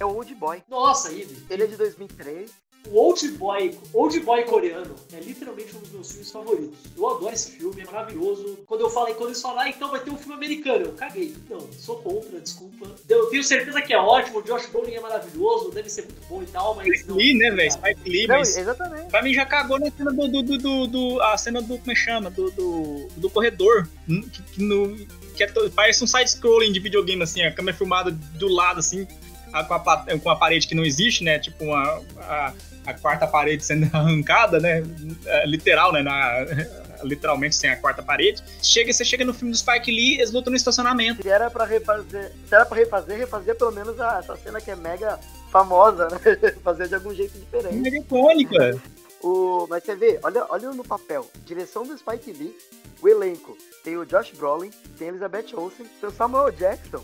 É 0.00 0.04
o 0.04 0.08
Old 0.08 0.34
Boy. 0.34 0.60
Nossa, 0.68 1.12
Ibi, 1.12 1.46
Ele 1.48 1.62
é 1.62 1.66
de 1.68 1.76
2003. 1.76 2.50
O 2.90 2.98
Old 2.98 3.28
Boy, 3.32 3.78
Old 3.92 4.20
Boy 4.20 4.44
coreano 4.44 4.94
é 5.12 5.20
literalmente 5.20 5.76
um 5.76 5.80
dos 5.80 5.90
meus 5.92 6.10
filmes 6.10 6.30
favoritos. 6.30 6.78
Eu 6.96 7.08
adoro 7.08 7.34
esse 7.34 7.52
filme, 7.52 7.82
é 7.82 7.84
maravilhoso. 7.84 8.58
Quando 8.66 8.80
eu 8.82 8.90
falei, 8.90 9.14
quando 9.14 9.30
eles 9.30 9.40
falaram, 9.42 9.60
ah, 9.62 9.68
então 9.68 9.90
vai 9.90 10.00
ter 10.00 10.10
um 10.10 10.16
filme 10.16 10.34
americano, 10.34 10.86
eu 10.86 10.92
caguei. 10.92 11.34
Não, 11.50 11.60
sou 11.72 11.96
contra, 11.96 12.40
desculpa. 12.40 12.86
Eu 13.08 13.26
tenho 13.26 13.44
certeza 13.44 13.80
que 13.82 13.92
é 13.92 13.98
ótimo, 13.98 14.38
o 14.38 14.42
Josh 14.42 14.66
Brolin 14.66 14.94
é 14.94 15.00
maravilhoso, 15.00 15.70
deve 15.70 15.88
ser 15.90 16.02
muito 16.02 16.20
bom 16.28 16.42
e 16.42 16.46
tal, 16.46 16.74
mas 16.76 16.86
Spike 16.86 17.08
não. 17.08 17.16
Lee, 17.16 17.34
né, 17.38 17.50
velho? 17.50 17.72
Spike 17.72 18.08
Lee, 18.10 18.26
Não, 18.26 18.38
mas 18.38 18.56
exatamente. 18.56 19.10
Pra 19.10 19.22
mim 19.22 19.34
já 19.34 19.44
cagou 19.46 19.78
na 19.78 19.90
cena 19.90 20.12
do. 20.12 20.28
do, 20.28 20.42
do, 20.42 20.58
do, 20.58 20.86
do- 20.86 21.22
a 21.22 21.36
cena 21.36 21.60
do. 21.60 21.78
Como 21.78 21.90
é 21.90 21.94
que 21.94 22.00
chama? 22.00 22.30
Do, 22.30 22.50
do, 22.50 23.08
do 23.16 23.30
corredor. 23.30 23.88
Hum, 24.08 24.22
Que, 24.32 24.42
que 24.42 24.62
no, 24.62 24.96
que 25.36 25.42
é 25.44 25.46
parece 25.74 26.02
um 26.02 26.06
side-scrolling 26.06 26.72
de 26.72 26.80
videogame, 26.80 27.22
assim, 27.22 27.42
a 27.42 27.52
câmera 27.52 27.76
filmada 27.76 28.10
do 28.10 28.48
lado, 28.48 28.80
assim, 28.80 29.06
com, 29.50 29.56
a, 29.74 30.06
com 30.22 30.30
a 30.30 30.36
parede 30.36 30.66
que 30.66 30.74
não 30.74 30.84
existe, 30.84 31.22
né? 31.22 31.38
Tipo 31.38 31.64
uma, 31.64 32.02
a, 32.18 32.54
a 32.90 32.94
quarta 32.94 33.26
parede 33.26 33.64
sendo 33.64 33.84
arrancada, 33.94 34.58
né? 34.58 34.82
É, 35.26 35.46
literal, 35.46 35.92
né? 35.92 36.02
Na, 36.02 36.32
literalmente 37.04 37.54
sem 37.56 37.70
a 37.70 37.76
quarta 37.76 38.02
parede. 38.02 38.42
Chega, 38.62 38.92
você 38.92 39.04
chega 39.04 39.24
no 39.24 39.32
filme 39.32 39.52
do 39.52 39.56
Spike 39.58 39.90
Lee, 39.90 40.14
eles 40.16 40.32
lutam 40.32 40.50
no 40.50 40.56
estacionamento. 40.56 41.22
Se 41.22 41.28
era 41.28 41.50
pra 41.50 41.64
refazer, 41.64 42.32
se 42.48 42.54
era 42.54 42.66
pra 42.66 42.76
refazer, 42.76 43.18
refazer 43.18 43.54
pelo 43.56 43.70
menos 43.72 44.00
a- 44.00 44.18
essa 44.18 44.36
cena 44.36 44.60
que 44.60 44.70
é 44.70 44.76
mega 44.76 45.18
famosa, 45.50 46.08
né? 46.08 46.18
fazer 46.64 46.88
de 46.88 46.94
algum 46.94 47.14
jeito 47.14 47.38
diferente. 47.38 47.88
É 47.94 47.98
icônica. 47.98 48.80
O, 49.22 49.66
mas 49.68 49.82
você 49.84 49.94
vê, 49.96 50.18
olha, 50.22 50.44
olha 50.48 50.70
no 50.72 50.84
papel. 50.84 51.28
Direção 51.44 51.84
do 51.84 51.96
Spike 51.98 52.32
Lee, 52.32 52.56
o 53.02 53.08
elenco. 53.08 53.56
Tem 53.84 53.96
o 53.96 54.04
Josh 54.04 54.32
Brolin, 54.32 54.70
tem 54.98 55.08
a 55.08 55.10
Elizabeth 55.10 55.46
Olsen, 55.54 55.86
tem 56.00 56.08
o 56.08 56.12
Samuel 56.12 56.50
Jackson. 56.52 57.02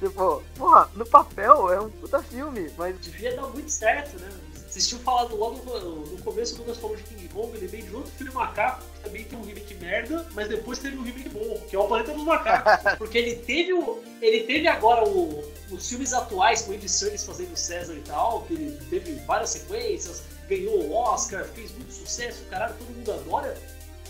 Tipo, 0.00 0.42
porra, 0.56 0.90
no 0.94 1.06
papel 1.06 1.72
é 1.72 1.80
um 1.80 1.88
puta 1.88 2.20
filme, 2.22 2.70
mas 2.76 2.98
Devia 3.00 3.34
dar 3.36 3.46
muito 3.48 3.70
certo, 3.70 4.18
né? 4.20 4.28
Vocês 4.74 4.88
tinham 4.88 5.02
falado 5.02 5.36
logo 5.36 5.62
no, 5.62 6.00
no 6.04 6.22
começo, 6.24 6.56
quando 6.56 6.66
nós 6.66 6.78
falamos 6.78 7.00
de 7.04 7.14
King 7.14 7.28
Kong, 7.28 7.54
eu 7.54 7.60
lembrei 7.60 7.82
de 7.82 7.94
outro 7.94 8.10
filme 8.10 8.32
macaco, 8.34 8.82
que 8.96 9.04
também 9.04 9.22
tem 9.22 9.38
um 9.38 9.42
remake 9.42 9.72
merda, 9.76 10.26
mas 10.32 10.48
depois 10.48 10.80
teve 10.80 10.98
um 10.98 11.02
remake 11.02 11.28
bom, 11.28 11.60
que 11.70 11.76
é 11.76 11.78
o 11.78 11.86
Planeta 11.86 12.12
dos 12.12 12.24
Macacos. 12.24 12.94
Porque 12.98 13.16
ele 13.16 13.36
teve 13.36 13.72
o. 13.72 14.02
Ele 14.20 14.40
teve 14.42 14.66
agora 14.66 15.08
o, 15.08 15.48
os 15.70 15.88
filmes 15.88 16.12
atuais 16.12 16.62
com 16.62 16.72
o 16.72 16.74
Andy 16.74 16.88
Serkis 16.88 17.24
fazendo 17.24 17.54
César 17.54 17.94
e 17.94 18.00
tal, 18.00 18.42
que 18.46 18.54
ele 18.54 18.76
teve 18.90 19.12
várias 19.24 19.50
sequências, 19.50 20.24
ganhou 20.48 20.76
o 20.76 20.92
Oscar, 20.92 21.44
fez 21.54 21.70
muito 21.70 21.92
sucesso, 21.92 22.42
caralho, 22.50 22.74
todo 22.76 22.88
mundo 22.88 23.12
adora. 23.12 23.56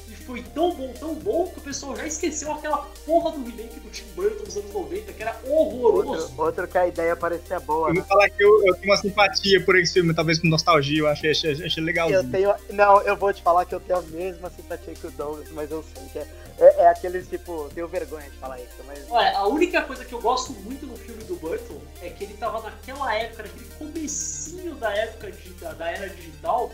E 0.08 0.14
foi 0.14 0.42
tão 0.42 0.74
bom, 0.74 0.92
tão 0.98 1.14
bom, 1.14 1.46
que 1.46 1.58
o 1.58 1.62
pessoal 1.62 1.96
já 1.96 2.06
esqueceu 2.06 2.52
aquela 2.52 2.78
porra 3.06 3.32
do 3.32 3.44
remake 3.44 3.80
do 3.80 3.90
Tim 3.90 4.04
Burton 4.14 4.44
nos 4.44 4.56
anos 4.56 4.72
90, 4.72 5.12
que 5.12 5.22
era 5.22 5.36
horroroso. 5.46 6.22
Outro, 6.22 6.42
outro 6.42 6.68
que 6.68 6.78
a 6.78 6.86
ideia 6.86 7.16
parecia 7.16 7.60
boa. 7.60 7.88
Eu 7.88 7.94
né? 7.94 8.00
vou 8.00 8.08
falar 8.08 8.28
que 8.30 8.42
eu, 8.42 8.66
eu 8.66 8.74
tenho 8.74 8.92
uma 8.92 8.96
simpatia 8.96 9.64
por 9.64 9.76
esse 9.78 9.94
filme, 9.94 10.14
talvez 10.14 10.38
com 10.38 10.48
nostalgia, 10.48 11.00
eu 11.00 11.08
achei, 11.08 11.30
achei, 11.30 11.52
achei. 11.52 11.84
Eu 12.10 12.30
tenho. 12.30 12.54
Não, 12.70 13.00
eu 13.02 13.16
vou 13.16 13.32
te 13.32 13.42
falar 13.42 13.64
que 13.64 13.74
eu 13.74 13.80
tenho 13.80 13.98
a 13.98 14.02
mesma 14.02 14.50
simpatia 14.50 14.94
que 14.94 15.06
o 15.06 15.10
Douglas, 15.10 15.48
mas 15.52 15.70
eu 15.70 15.84
sei 15.94 16.04
que 16.12 16.18
é, 16.18 16.26
é, 16.58 16.82
é 16.82 16.88
aqueles 16.88 17.28
tipo, 17.28 17.68
tenho 17.74 17.88
vergonha 17.88 18.28
de 18.28 18.36
falar 18.38 18.58
isso, 18.58 18.76
mas. 18.86 19.04
Olha, 19.10 19.36
a 19.36 19.48
única 19.48 19.82
coisa 19.82 20.04
que 20.04 20.12
eu 20.12 20.20
gosto 20.20 20.52
muito 20.52 20.86
no 20.86 20.96
filme 20.96 21.22
do 21.24 21.36
Burton 21.36 21.80
é 22.00 22.10
que 22.10 22.24
ele 22.24 22.34
tava 22.34 22.60
naquela 22.62 23.14
época, 23.14 23.42
naquele 23.42 23.66
comecinho 23.78 24.74
da 24.76 24.92
época 24.94 25.30
de- 25.32 25.50
da, 25.54 25.72
da 25.72 25.90
era 25.90 26.08
digital, 26.08 26.70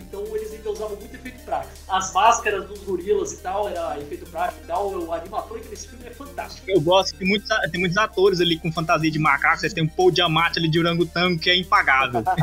então 0.00 0.24
eles 0.36 0.52
ainda 0.52 0.70
usavam 0.70 0.96
muito 0.96 1.14
efeito 1.14 1.42
prático. 1.44 1.72
As 1.88 2.12
máscaras 2.12 2.66
dos 2.66 2.80
gorilas 2.80 3.32
e 3.32 3.36
tal 3.38 3.68
era 3.68 3.98
efeito 4.00 4.28
prático 4.30 4.60
e 4.64 4.66
tal, 4.66 4.90
o 4.92 5.12
animatrônico 5.12 5.68
desse 5.68 5.88
filme 5.88 6.06
é 6.06 6.10
fantástico. 6.10 6.70
Eu 6.70 6.80
gosto 6.80 7.16
que 7.16 7.24
muitos, 7.24 7.48
tem 7.70 7.80
muitos 7.80 7.96
atores 7.96 8.40
ali 8.40 8.58
com 8.58 8.72
fantasia 8.72 9.10
de 9.10 9.18
macaco, 9.18 9.60
você 9.60 9.70
tem 9.70 9.84
um 9.84 9.88
Paul 9.88 10.10
Diamante 10.10 10.58
ali 10.58 10.68
de 10.68 10.78
orangotango 10.78 11.38
que 11.38 11.50
é 11.50 11.56
impagável. 11.56 12.22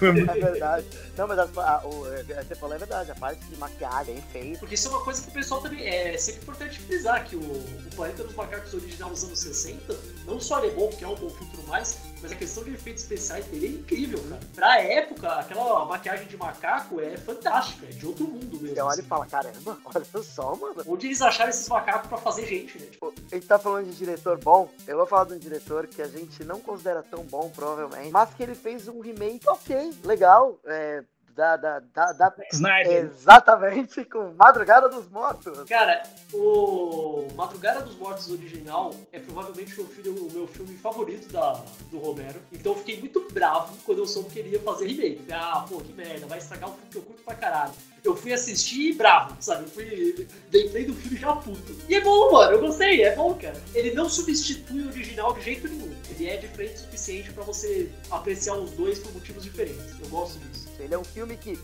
É 0.00 0.40
verdade. 0.40 0.84
Não, 1.20 1.28
mas 1.28 1.38
as- 1.38 1.58
a- 1.58 1.82
o, 1.84 2.06
é, 2.14 2.22
você 2.42 2.54
falou 2.54 2.74
é 2.74 2.78
verdade, 2.78 3.10
a 3.10 3.14
parte 3.14 3.44
de 3.44 3.56
maquiagem, 3.58 4.16
efeito. 4.16 4.60
Porque 4.60 4.74
isso 4.74 4.88
é 4.88 4.90
uma 4.90 5.04
coisa 5.04 5.20
que 5.22 5.28
o 5.28 5.32
pessoal 5.32 5.60
também. 5.60 5.86
É 5.86 6.16
sempre 6.16 6.40
importante 6.42 6.80
frisar 6.80 7.26
que 7.26 7.36
o, 7.36 7.40
o 7.40 7.90
Planeta 7.94 8.24
dos 8.24 8.34
Macacos 8.34 8.72
original 8.72 9.10
dos 9.10 9.22
anos 9.24 9.38
60, 9.38 9.94
não 10.24 10.40
só 10.40 10.58
ele 10.64 10.68
é 10.72 10.74
bom, 10.76 10.88
porque 10.88 11.04
é 11.04 11.08
um 11.08 11.14
bom 11.14 11.28
filme 11.28 11.50
tudo 11.54 11.66
mais, 11.68 11.98
mas 12.22 12.32
a 12.32 12.34
questão 12.36 12.64
de 12.64 12.72
efeitos 12.72 13.02
especiais 13.02 13.44
dele 13.46 13.66
é 13.66 13.70
incrível, 13.70 14.18
cara. 14.30 14.40
Pra 14.54 14.80
época, 14.80 15.28
aquela 15.34 15.84
maquiagem 15.84 16.26
de 16.26 16.36
macaco 16.38 16.98
é 17.00 17.16
fantástica, 17.18 17.84
é 17.84 17.90
de 17.90 18.06
outro 18.06 18.24
mundo 18.26 18.58
mesmo. 18.58 18.74
Você 18.74 18.80
olha 18.80 18.92
assim. 18.92 19.02
e 19.02 19.04
fala, 19.04 19.26
caramba, 19.26 19.78
olha 19.84 20.22
só, 20.22 20.56
mano. 20.56 20.82
Onde 20.86 21.06
eles 21.08 21.20
acharam 21.20 21.50
esses 21.50 21.68
macacos 21.68 22.08
pra 22.08 22.16
fazer 22.16 22.46
gente, 22.46 22.78
né? 22.78 22.86
Tipo, 22.86 23.12
A 23.30 23.34
gente 23.34 23.46
tá 23.46 23.58
falando 23.58 23.86
de 23.90 23.94
diretor 23.94 24.38
bom, 24.38 24.70
eu 24.86 24.96
vou 24.96 25.06
falar 25.06 25.24
de 25.24 25.34
um 25.34 25.38
diretor 25.38 25.86
que 25.86 26.00
a 26.00 26.08
gente 26.08 26.42
não 26.44 26.60
considera 26.60 27.02
tão 27.02 27.24
bom, 27.24 27.50
provavelmente, 27.54 28.10
mas 28.10 28.32
que 28.32 28.42
ele 28.42 28.54
fez 28.54 28.88
um 28.88 29.00
remake 29.00 29.46
ok, 29.48 29.92
legal, 30.04 30.58
é, 30.64 31.02
da, 31.34 31.56
da, 31.56 31.78
da, 31.80 32.12
da- 32.12 32.34
Snyder. 32.52 33.04
exatamente, 33.04 34.04
com 34.04 34.32
Madrugada 34.34 34.88
dos 34.88 35.08
Mortos. 35.08 35.68
Cara, 35.68 36.02
o 36.32 37.26
Madrugada 37.34 37.80
dos 37.82 37.96
Mortos 37.96 38.30
original 38.30 38.92
é 39.12 39.18
provavelmente 39.18 39.74
o 39.80 39.84
meu, 39.84 39.86
filho, 39.92 40.26
o 40.26 40.32
meu 40.32 40.46
filme 40.46 40.76
favorito 40.76 41.30
da, 41.32 41.60
do 41.90 41.98
Romero. 41.98 42.40
Então 42.52 42.72
eu 42.72 42.78
fiquei 42.78 42.98
muito 42.98 43.26
bravo 43.32 43.76
quando 43.84 43.98
eu 43.98 44.06
soube 44.06 44.30
que 44.30 44.38
ele 44.38 44.50
ia 44.50 44.60
fazer 44.60 44.86
remake. 44.86 45.24
Ah, 45.32 45.64
pô, 45.68 45.78
que 45.78 45.92
merda, 45.92 46.26
vai 46.26 46.38
estragar 46.38 46.68
um 46.70 46.72
filme 46.74 46.90
que 46.90 46.98
eu 46.98 47.02
curto 47.02 47.22
pra 47.22 47.34
caralho. 47.34 47.72
Eu 48.02 48.16
fui 48.16 48.32
assistir 48.32 48.94
bravo, 48.94 49.36
sabe? 49.40 49.64
Eu 49.64 49.68
fui. 49.68 50.28
Dei 50.50 50.68
play 50.68 50.84
do 50.84 50.94
filme 50.94 51.18
já 51.18 51.36
puto. 51.36 51.76
E 51.88 51.94
é 51.94 52.00
bom, 52.00 52.32
mano, 52.32 52.52
eu 52.52 52.60
gostei, 52.60 53.02
é 53.02 53.14
bom, 53.14 53.34
cara. 53.34 53.60
Ele 53.74 53.92
não 53.92 54.08
substitui 54.08 54.82
o 54.82 54.88
original 54.88 55.34
de 55.34 55.42
jeito 55.42 55.68
nenhum. 55.68 55.94
Ele 56.10 56.28
é 56.28 56.36
diferente 56.38 56.76
o 56.76 56.78
suficiente 56.78 57.32
pra 57.32 57.44
você 57.44 57.90
apreciar 58.10 58.56
os 58.56 58.70
dois 58.72 58.98
por 58.98 59.12
motivos 59.12 59.44
diferentes. 59.44 59.98
Eu 60.00 60.08
gosto 60.08 60.38
disso. 60.38 60.68
Ele 60.78 60.94
é 60.94 60.98
um 60.98 61.04
filme 61.04 61.36
que 61.36 61.58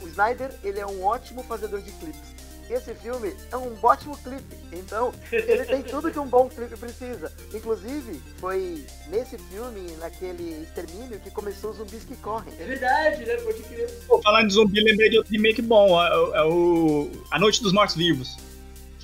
o 0.00 0.08
Snyder 0.08 0.50
ele 0.62 0.80
é 0.80 0.86
um 0.86 1.04
ótimo 1.04 1.42
fazedor 1.44 1.80
de 1.80 1.92
clipes. 1.92 2.33
Esse 2.70 2.94
filme 2.94 3.34
é 3.52 3.56
um 3.56 3.76
ótimo 3.82 4.16
clipe, 4.18 4.56
então 4.72 5.12
ele 5.30 5.64
tem 5.64 5.82
tudo 5.82 6.10
que 6.10 6.18
um 6.18 6.26
bom 6.26 6.48
clipe 6.48 6.76
precisa. 6.76 7.30
Inclusive, 7.52 8.20
foi 8.38 8.84
nesse 9.08 9.36
filme, 9.36 9.92
naquele 10.00 10.62
extermínio, 10.62 11.20
que 11.20 11.30
começou 11.30 11.70
os 11.70 11.76
zumbis 11.76 12.04
que 12.04 12.16
correm. 12.16 12.52
É 12.58 12.64
verdade, 12.64 13.24
né? 13.26 13.36
Pode 13.36 13.62
crer. 13.64 13.90
Pô, 14.08 14.20
falando 14.22 14.48
de 14.48 14.54
zumbi, 14.54 14.80
lembrei 14.82 15.10
de 15.10 15.18
outro 15.18 15.32
remake 15.32 15.60
bom, 15.62 16.00
é, 16.02 16.16
o- 16.16 16.34
é 16.34 16.44
o 16.44 17.10
A 17.30 17.38
Noite 17.38 17.62
dos 17.62 17.72
Mortos 17.72 17.96
Vivos, 17.96 18.36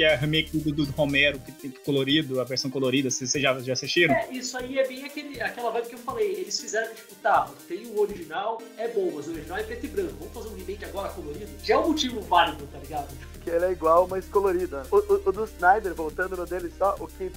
que 0.01 0.05
é 0.05 0.15
o 0.17 0.19
remake 0.19 0.57
do, 0.57 0.73
do 0.73 0.85
Romero, 0.93 1.39
que 1.41 1.53
tem 1.53 1.71
colorido, 1.85 2.41
a 2.41 2.45
versão 2.45 2.71
colorida, 2.71 3.11
vocês 3.11 3.31
já, 3.33 3.61
já 3.61 3.75
assistiram? 3.75 4.15
É, 4.15 4.33
isso 4.33 4.57
aí 4.57 4.79
é 4.79 4.89
bem 4.89 5.05
aquele, 5.05 5.39
aquela 5.43 5.71
vibe 5.73 5.89
que 5.89 5.95
eu 5.95 5.99
falei. 5.99 6.33
Eles 6.37 6.59
fizeram, 6.59 6.95
tipo, 6.95 7.15
tá, 7.17 7.51
tem 7.69 7.85
o 7.89 8.01
original, 8.01 8.63
é 8.79 8.89
bom, 8.89 9.13
mas 9.15 9.29
o 9.29 9.33
original 9.33 9.59
é 9.59 9.63
preto 9.63 9.85
e 9.85 9.89
branco. 9.91 10.15
Vamos 10.19 10.33
fazer 10.33 10.49
um 10.49 10.55
remake 10.57 10.87
agora 10.87 11.11
colorido? 11.11 11.51
Já 11.63 11.75
é 11.75 11.79
um 11.79 11.89
motivo 11.89 12.19
válido, 12.23 12.67
tá 12.73 12.79
ligado? 12.79 13.09
Tipo, 13.11 13.39
Que 13.41 13.51
ele 13.51 13.65
é 13.67 13.73
igual, 13.73 14.09
mas 14.09 14.25
colorido. 14.25 14.79
né? 14.79 14.85
O, 14.91 14.97
o- 14.97 15.23
o 15.29 15.33
do 15.33 15.45
Snyder, 15.45 15.93
voltando 15.95 16.35
no 16.35 16.47
dele 16.47 16.73
só, 16.79 16.97
o 16.99 17.07
que 17.07 17.31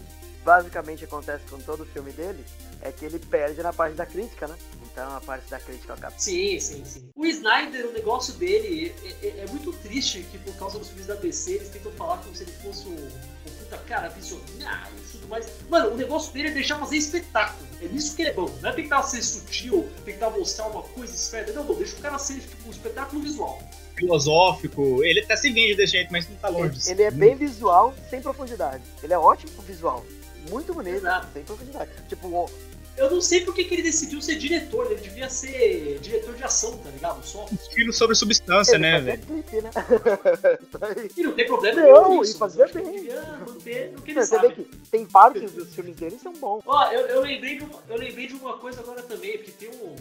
basicamente 0.45 1.03
acontece 1.03 1.43
com 1.49 1.59
todo 1.59 1.83
o 1.83 1.85
filme 1.87 2.13
dele 2.13 2.45
é 2.81 2.93
que 2.93 3.03
ele 3.03 3.19
perde 3.19 3.61
na 3.61 3.73
parte 3.73 3.95
da 3.95 4.05
crítica, 4.05 4.47
né? 4.47 4.55
Então 4.93 5.15
a 5.15 5.19
parte 5.19 5.49
da 5.49 5.59
crítica 5.59 5.93
acaba. 5.95 6.13
sim, 6.19 6.59
sim, 6.59 6.85
sim. 6.85 7.09
O 7.15 7.25
Snyder, 7.25 7.87
o 7.87 7.91
negócio 7.93 8.31
dele 8.35 8.93
é, 9.03 9.25
é- 9.27 9.39
é 9.39 9.47
muito 9.47 9.73
triste 9.73 10.23
que 10.31 10.37
por 10.37 10.53
causa 10.55 10.77
dos 10.77 10.87
filmes 10.89 11.07
da 11.07 11.15
DC 11.15 11.53
eles 11.53 11.69
tentam 11.69 11.91
falar 11.93 12.17
como 12.19 12.35
se 12.35 12.43
ele 12.43 12.51
fosse 12.63 12.87
um, 12.87 12.93
um 12.93 13.51
puta 13.57 13.77
cara 13.87 14.09
visionário 14.09 14.93
e 14.95 15.11
tudo 15.11 15.27
mais. 15.27 15.47
Mano, 15.67 15.93
o 15.93 15.97
negócio 15.97 16.31
dele 16.31 16.49
é 16.49 16.51
deixar 16.51 16.77
fazer 16.77 16.97
espetáculo. 16.97 17.67
É 17.81 17.87
nisso 17.87 18.15
que 18.15 18.21
ele 18.21 18.29
é 18.29 18.33
bom. 18.33 18.55
Não 18.61 18.69
é 18.69 18.73
tentar 18.73 19.01
ser 19.01 19.23
sutil, 19.23 19.89
tentar 20.05 20.29
mostrar 20.29 20.67
uma 20.67 20.83
coisa 20.83 21.13
esperta. 21.13 21.51
Não, 21.53 21.63
não, 21.63 21.73
deixa 21.73 21.95
o 21.95 21.99
cara 21.99 22.19
ser 22.19 22.39
tipo, 22.39 22.67
um 22.67 22.71
espetáculo 22.71 23.19
visual. 23.23 23.59
Filosófico, 23.95 25.03
ele 25.03 25.21
até 25.21 25.35
se 25.35 25.49
vende 25.51 25.75
desse 25.75 25.93
jeito, 25.93 26.11
mas 26.11 26.29
não 26.29 26.35
tá 26.35 26.49
longe 26.49 26.75
disso. 26.75 26.91
Ele 26.91 27.01
é 27.03 27.09
bem 27.11 27.35
visual, 27.35 27.93
sem 28.11 28.21
profundidade. 28.21 28.83
Ele 29.01 29.13
é 29.13 29.17
ótimo 29.17 29.51
com 29.53 29.63
visual. 29.63 30.05
Muito 30.49 30.73
bonito, 30.73 30.97
Exato. 30.97 31.27
sem 31.33 31.43
profundidade. 31.43 31.89
Tipo, 32.07 32.27
o- 32.27 32.49
Eu 32.95 33.09
não 33.09 33.19
sei 33.21 33.41
por 33.41 33.55
que 33.55 33.63
que 33.63 33.73
ele 33.73 33.81
decidiu 33.81 34.21
ser 34.21 34.35
diretor, 34.35 34.91
ele 34.91 35.01
devia 35.01 35.27
ser 35.27 35.97
diretor 35.99 36.35
de 36.35 36.43
ação, 36.43 36.77
tá 36.77 36.89
ligado? 36.91 37.25
Só. 37.25 37.45
Um 37.45 37.57
filme 37.57 37.91
sobre 37.91 38.15
substância, 38.15 38.75
ele 38.75 38.81
né, 38.83 38.99
velho? 39.01 39.21
clipe, 39.25 39.61
né? 39.61 39.71
Isso. 39.71 41.13
E 41.17 41.23
não 41.23 41.31
tem 41.33 41.45
problema 41.47 41.81
Não, 41.81 42.09
nenhum 42.09 42.15
e 42.15 42.19
nisso. 42.19 42.37
fazia 42.37 42.67
bem. 42.67 42.91
Devia 42.91 43.21
manter 43.47 43.91
no 43.93 44.01
que 44.01 44.11
ele 44.11 44.21
Você 44.21 44.27
sabe. 44.35 44.47
vê 44.49 44.53
que 44.55 44.63
tem 44.91 45.05
partes 45.05 45.51
dos 45.51 45.73
filmes 45.73 45.95
dele 45.95 46.15
que 46.17 46.21
são 46.21 46.33
bons. 46.33 46.61
Ó, 46.65 46.91
eu, 46.91 47.01
eu, 47.07 47.21
lembrei 47.21 47.57
de 47.57 47.63
uma, 47.63 47.79
eu 47.89 47.97
lembrei 47.97 48.27
de 48.27 48.33
uma 48.35 48.57
coisa 48.57 48.81
agora 48.81 49.01
também, 49.01 49.37
porque 49.37 49.51
tem 49.51 49.69
um. 49.69 49.95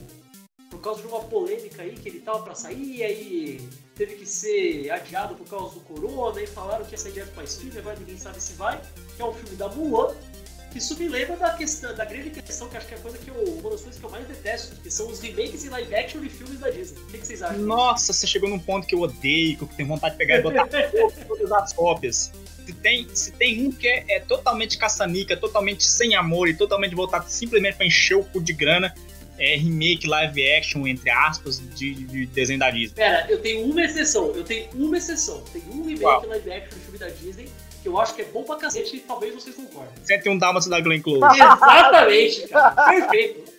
Por 0.71 0.81
causa 0.81 1.03
de 1.03 1.07
uma 1.07 1.21
polêmica 1.21 1.83
aí 1.83 1.95
que 1.95 2.09
ele 2.09 2.21
tava 2.21 2.43
pra 2.43 2.55
sair, 2.55 2.97
e 2.97 3.03
aí 3.03 3.69
teve 3.95 4.15
que 4.17 4.27
ser 4.27 4.91
adiado 4.91 5.35
por 5.35 5.47
causa 5.47 5.75
do 5.75 5.81
corona, 5.81 6.41
e 6.43 6.47
falaram 6.47 6.85
que 6.85 6.93
ia 6.93 6.99
ser 6.99 7.09
adiado 7.09 7.31
pra 7.33 7.45
stream, 7.45 7.79
agora 7.79 7.99
ninguém 7.99 8.17
sabe 8.19 8.41
se 8.43 8.55
vai, 8.55 8.81
que 9.15 9.21
é 9.21 9.25
um 9.25 9.35
filme 9.35 9.55
da 9.57 9.69
Mulan. 9.69 10.15
Isso 10.75 10.99
me 10.99 11.09
lembra 11.09 11.37
da 11.37 11.51
questão, 11.51 11.95
da 11.95 12.05
grande 12.05 12.31
questão, 12.31 12.69
que 12.69 12.77
acho 12.77 12.87
que 12.87 12.95
é 12.95 12.97
a 12.97 13.01
coisa 13.01 13.19
que 13.19 13.29
eu, 13.29 13.35
uma 13.35 13.71
das 13.71 13.83
coisas 13.83 13.99
que 13.99 14.05
eu 14.05 14.11
mais 14.11 14.27
detesto, 14.27 14.77
que 14.77 14.91
são 14.91 15.09
os 15.09 15.21
remakes 15.21 15.65
em 15.65 15.69
live 15.69 15.95
action 15.95 16.21
de 16.21 16.29
filmes 16.31 16.59
da 16.59 16.71
Disney. 16.71 17.01
O 17.01 17.07
que, 17.07 17.19
que 17.19 17.27
vocês 17.27 17.43
acham? 17.43 17.59
Nossa, 17.59 18.13
você 18.13 18.27
chegou 18.27 18.49
num 18.49 18.59
ponto 18.59 18.87
que 18.87 18.95
eu 18.95 19.01
odeio, 19.01 19.57
que 19.57 19.65
eu 19.65 19.69
tenho 19.77 19.89
vontade 19.89 20.15
de 20.15 20.19
pegar 20.19 20.39
e 20.39 20.43
botar 20.43 20.67
todas 21.29 21.53
as 21.53 21.73
cópias. 21.73 22.33
Se 22.65 22.73
tem, 22.75 23.09
se 23.15 23.33
tem 23.33 23.67
um 23.67 23.73
que 23.73 23.87
é, 23.87 24.05
é 24.09 24.21
totalmente 24.21 24.79
caçanica, 24.79 25.37
totalmente 25.37 25.85
sem 25.85 26.15
amor 26.15 26.49
e 26.49 26.55
totalmente 26.55 26.95
voltado 26.95 27.29
simplesmente 27.29 27.77
pra 27.77 27.85
encher 27.85 28.17
o 28.17 28.25
cu 28.25 28.41
de 28.41 28.53
grana, 28.53 28.95
é 29.39 29.57
remake 29.57 30.07
live 30.07 30.53
action, 30.53 30.87
entre 30.87 31.11
aspas, 31.11 31.61
de, 31.75 31.95
de 31.95 32.27
desenho 32.27 32.61
da 32.61 32.71
Disney. 32.71 32.95
Pera, 32.95 33.27
eu 33.29 33.41
tenho 33.41 33.65
uma 33.65 33.83
exceção, 33.83 34.31
eu 34.35 34.45
tenho 34.45 34.69
uma 34.75 34.97
exceção. 34.97 35.43
Tem 35.53 35.63
um 35.69 35.85
remake 35.85 36.01
Qual? 36.01 36.27
live 36.27 36.53
action 36.53 36.79
de 36.79 36.85
filme 36.85 36.99
da 36.99 37.09
Disney 37.09 37.49
que 37.83 37.89
eu 37.89 37.99
acho 38.01 38.15
que 38.15 38.23
é 38.23 38.25
bom 38.27 38.43
pra 38.45 38.57
cacete 38.57 38.97
e 38.97 39.01
talvez 39.01 39.35
vocês 39.35 39.55
concordem. 39.57 39.91
101 40.05 40.39
Dálmatas 40.39 40.69
da 40.69 40.81
Glenn 40.81 41.01
Close. 41.03 41.25
Exatamente, 41.37 42.49
cara. 42.49 42.71
Perfeito. 42.91 43.53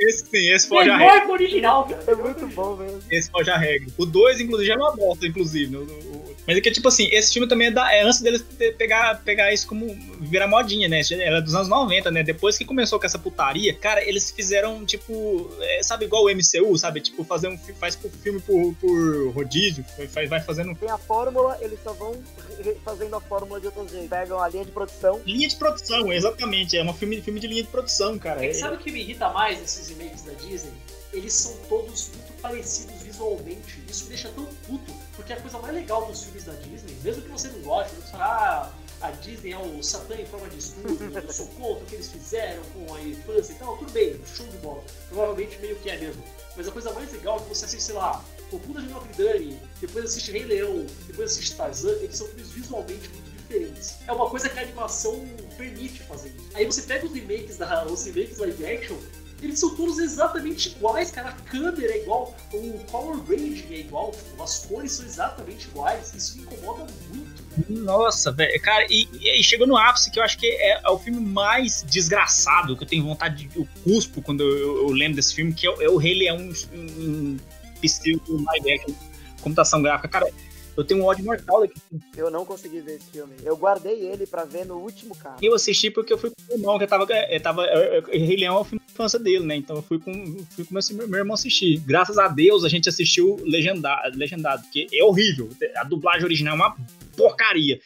Esse 0.00 0.26
sim, 0.26 0.52
esse 0.52 0.68
foge 0.68 0.90
a 0.90 0.96
regra. 0.96 1.32
Original, 1.32 1.84
cara. 1.86 2.04
É 2.06 2.14
muito 2.14 2.46
bom 2.48 2.76
mesmo. 2.76 3.02
Esse 3.10 3.30
foge 3.30 3.50
a 3.50 3.56
regra. 3.56 3.88
O 3.98 4.04
2, 4.06 4.40
inclusive, 4.40 4.68
já 4.68 4.74
é 4.74 4.76
uma 4.76 4.94
bosta, 4.94 5.26
inclusive. 5.26 5.76
O- 5.76 5.82
o- 5.82 6.23
Mas 6.46 6.56
é 6.56 6.60
que, 6.60 6.70
tipo 6.70 6.88
assim, 6.88 7.08
esse 7.10 7.32
filme 7.32 7.48
também 7.48 7.68
é, 7.68 7.70
da, 7.70 7.92
é 7.92 8.02
antes 8.02 8.20
deles 8.20 8.44
pegar, 8.76 9.22
pegar 9.22 9.52
isso 9.52 9.66
como 9.66 9.86
virar 10.20 10.46
modinha, 10.46 10.88
né? 10.88 11.00
Era 11.20 11.40
dos 11.40 11.54
anos 11.54 11.68
90, 11.68 12.10
né? 12.10 12.22
Depois 12.22 12.58
que 12.58 12.64
começou 12.64 13.00
com 13.00 13.06
essa 13.06 13.18
putaria, 13.18 13.74
cara, 13.74 14.06
eles 14.06 14.30
fizeram, 14.30 14.84
tipo, 14.84 15.50
é, 15.60 15.82
sabe, 15.82 16.04
igual 16.04 16.24
o 16.24 16.30
MCU, 16.30 16.76
sabe? 16.76 17.00
Tipo, 17.00 17.24
fazer 17.24 17.48
um 17.48 17.58
faz 17.78 17.96
por 17.96 18.10
filme 18.10 18.40
por, 18.40 18.74
por 18.74 19.30
rodízio, 19.30 19.84
vai, 20.12 20.26
vai 20.26 20.40
fazendo 20.40 20.74
Tem 20.74 20.90
a 20.90 20.98
fórmula, 20.98 21.56
eles 21.60 21.78
só 21.82 21.92
vão 21.92 22.22
fazendo 22.84 23.16
a 23.16 23.20
fórmula 23.20 23.60
de 23.60 23.66
outro 23.66 23.88
jeito. 23.88 24.08
Pegam 24.08 24.40
a 24.40 24.48
linha 24.48 24.64
de 24.64 24.70
produção. 24.70 25.20
linha 25.24 25.48
de 25.48 25.56
produção, 25.56 26.12
exatamente. 26.12 26.76
É 26.76 26.84
um 26.84 26.92
filme, 26.92 27.20
filme 27.20 27.40
de 27.40 27.46
linha 27.46 27.62
de 27.62 27.68
produção, 27.68 28.18
cara. 28.18 28.44
É 28.44 28.46
É, 28.46 28.48
que 28.48 28.54
sabe 28.54 28.76
o 28.76 28.78
que 28.78 28.90
me 28.90 29.00
irrita 29.00 29.30
mais 29.30 29.58
nesses 29.60 29.88
remakes 29.88 30.22
da 30.22 30.32
Disney? 30.34 30.72
Eles 31.14 31.32
são 31.32 31.54
todos 31.68 32.08
muito 32.08 32.32
parecidos 32.42 33.02
visualmente. 33.02 33.82
Isso 33.88 34.04
me 34.04 34.10
deixa 34.10 34.28
tão 34.30 34.44
puto, 34.66 34.92
porque 35.14 35.32
a 35.32 35.40
coisa 35.40 35.58
mais 35.58 35.74
legal 35.74 36.06
dos 36.06 36.24
filmes 36.24 36.44
da 36.44 36.52
Disney, 36.54 36.96
mesmo 37.02 37.22
que 37.22 37.28
você 37.28 37.48
não 37.48 37.60
goste, 37.60 37.94
você 37.94 38.10
fala, 38.10 38.24
ah, 38.24 38.72
a 39.00 39.10
Disney 39.12 39.52
é 39.52 39.58
o 39.58 39.82
Satã 39.82 40.16
em 40.16 40.26
forma 40.26 40.48
de 40.48 40.58
escudo, 40.58 40.98
eu 41.14 41.32
sou 41.32 41.46
contra 41.48 41.84
o 41.84 41.86
que 41.86 41.94
eles 41.94 42.08
fizeram 42.08 42.62
com 42.72 42.94
a 42.94 43.00
infância 43.00 43.52
e 43.52 43.56
tal, 43.56 43.76
tudo 43.76 43.92
bem, 43.92 44.20
show 44.34 44.46
de 44.46 44.56
bola. 44.58 44.82
Provavelmente 45.08 45.58
meio 45.58 45.76
que 45.76 45.90
é 45.90 45.98
mesmo. 45.98 46.24
Mas 46.56 46.68
a 46.68 46.72
coisa 46.72 46.92
mais 46.92 47.12
legal 47.12 47.36
é 47.36 47.42
que 47.42 47.48
você 47.48 47.64
assiste, 47.64 47.84
sei 47.84 47.94
lá, 47.94 48.24
Cocunda 48.50 48.80
de 48.80 48.88
Notre 48.88 49.12
Dame, 49.14 49.58
depois 49.80 50.04
assiste 50.06 50.30
Rei 50.32 50.44
Leão, 50.44 50.86
depois 51.06 51.32
assiste 51.32 51.54
Tarzan, 51.54 51.92
eles 52.00 52.16
são 52.16 52.26
filmes 52.28 52.50
visualmente 52.50 53.08
muito 53.08 53.30
diferentes. 53.30 53.96
É 54.06 54.12
uma 54.12 54.28
coisa 54.28 54.48
que 54.48 54.58
a 54.58 54.62
animação 54.62 55.24
permite 55.56 56.02
fazer 56.04 56.28
isso. 56.28 56.48
Aí 56.54 56.64
você 56.64 56.82
pega 56.82 57.06
os 57.06 57.12
remakes, 57.12 57.56
da, 57.56 57.84
os 57.86 58.04
remakes 58.04 58.38
live 58.38 58.66
action, 58.66 58.96
eles 59.42 59.58
são 59.58 59.74
todos 59.74 59.98
exatamente 59.98 60.70
iguais, 60.70 61.10
cara. 61.10 61.28
A 61.28 61.32
câmera 61.32 61.92
é 61.92 62.02
igual, 62.02 62.34
o 62.52 62.78
color 62.90 63.22
grading 63.24 63.66
é 63.70 63.80
igual, 63.80 64.14
as 64.40 64.66
cores 64.66 64.92
são 64.92 65.04
exatamente 65.04 65.68
iguais. 65.68 66.14
Isso 66.14 66.38
me 66.38 66.44
incomoda 66.44 66.86
muito. 67.12 67.44
Nossa, 67.68 68.32
velho, 68.32 68.60
cara, 68.60 68.86
e, 68.90 69.08
e 69.22 69.42
chegou 69.42 69.66
no 69.66 69.76
ápice 69.76 70.10
que 70.10 70.18
eu 70.18 70.24
acho 70.24 70.38
que 70.38 70.46
é, 70.46 70.80
é, 70.82 70.88
o 70.88 70.98
filme 70.98 71.20
mais 71.20 71.84
desgraçado 71.88 72.76
que 72.76 72.82
eu 72.82 72.88
tenho 72.88 73.04
vontade 73.04 73.46
de. 73.46 73.58
Eu 73.58 73.68
cuspo 73.84 74.22
quando 74.22 74.42
eu, 74.42 74.88
eu 74.88 74.88
lembro 74.88 75.16
desse 75.16 75.34
filme, 75.34 75.52
que 75.52 75.66
é, 75.66 75.84
é 75.84 75.88
o 75.88 75.96
Rei 75.96 76.14
Leão 76.14 76.38
em 76.38 76.50
um, 76.72 77.36
estilo 77.82 78.22
live 78.28 78.72
action, 78.72 78.94
computação 79.40 79.82
gráfica. 79.82 80.08
Cara, 80.08 80.30
eu 80.76 80.84
tenho 80.84 81.02
um 81.02 81.04
ódio 81.04 81.24
mortal 81.24 81.60
daqui. 81.60 81.80
Eu 82.16 82.30
não 82.30 82.44
consegui 82.44 82.80
ver 82.80 82.96
esse 82.96 83.10
filme. 83.10 83.34
Eu 83.44 83.56
guardei 83.56 84.06
ele 84.06 84.26
pra 84.26 84.44
ver 84.44 84.66
no 84.66 84.76
último 84.78 85.14
carro. 85.16 85.38
Eu 85.40 85.54
assisti 85.54 85.90
porque 85.90 86.12
eu 86.12 86.18
fui 86.18 86.30
com 86.30 86.42
o 86.42 86.46
meu 86.48 86.58
irmão, 86.58 86.78
que 86.78 86.84
eu 86.84 86.88
tava. 86.88 87.04
Eu 87.12 87.40
tava 87.40 87.66
Rei 88.10 88.36
Leão 88.36 88.56
é 88.56 88.60
o 88.60 88.64
filme 88.64 88.84
de 88.84 88.92
infância 88.92 89.18
dele, 89.18 89.44
né? 89.44 89.56
Então 89.56 89.76
eu 89.76 89.82
fui 89.82 89.98
com, 89.98 90.12
fui 90.50 90.64
com 90.64 90.74
meu, 90.74 91.08
meu 91.08 91.18
irmão 91.18 91.34
assistir. 91.34 91.78
Graças 91.78 92.18
a 92.18 92.28
Deus 92.28 92.64
a 92.64 92.68
gente 92.68 92.88
assistiu 92.88 93.36
legendado, 93.42 94.16
legendado, 94.16 94.62
porque 94.62 94.86
é 94.92 95.04
horrível. 95.04 95.48
A 95.76 95.84
dublagem 95.84 96.24
original 96.24 96.54
é 96.54 96.56
uma 96.56 96.76
porcaria. 97.16 97.80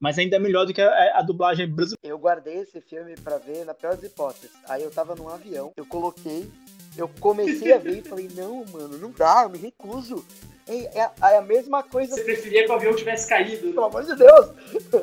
Mas 0.00 0.18
ainda 0.18 0.36
é 0.36 0.38
melhor 0.38 0.64
do 0.64 0.72
que 0.72 0.80
a, 0.80 1.18
a 1.18 1.22
dublagem 1.22 1.68
brasileira. 1.68 2.00
Eu 2.02 2.18
guardei 2.18 2.56
esse 2.60 2.80
filme 2.80 3.14
pra 3.22 3.36
ver 3.36 3.66
na 3.66 3.74
pior 3.74 3.94
das 3.94 4.04
hipóteses. 4.04 4.50
Aí 4.66 4.82
eu 4.82 4.90
tava 4.90 5.14
num 5.14 5.28
avião, 5.28 5.72
eu 5.76 5.84
coloquei, 5.84 6.50
eu 6.96 7.06
comecei 7.20 7.70
a 7.74 7.78
ver 7.78 7.98
e 7.98 8.02
falei, 8.02 8.26
não, 8.34 8.64
mano, 8.64 8.96
não 8.96 9.10
dá, 9.10 9.42
eu 9.42 9.50
me 9.50 9.58
recuso. 9.58 10.24
É, 10.70 11.00
é, 11.00 11.10
é, 11.32 11.38
a 11.38 11.42
mesma 11.42 11.82
coisa. 11.82 12.14
Você 12.14 12.22
preferia 12.22 12.64
que 12.64 12.70
o 12.70 12.74
avião 12.74 12.94
tivesse 12.94 13.28
caído? 13.28 13.72
Pelo 13.72 13.86
amor 13.86 14.04
de 14.04 14.14
Deus! 14.14 14.50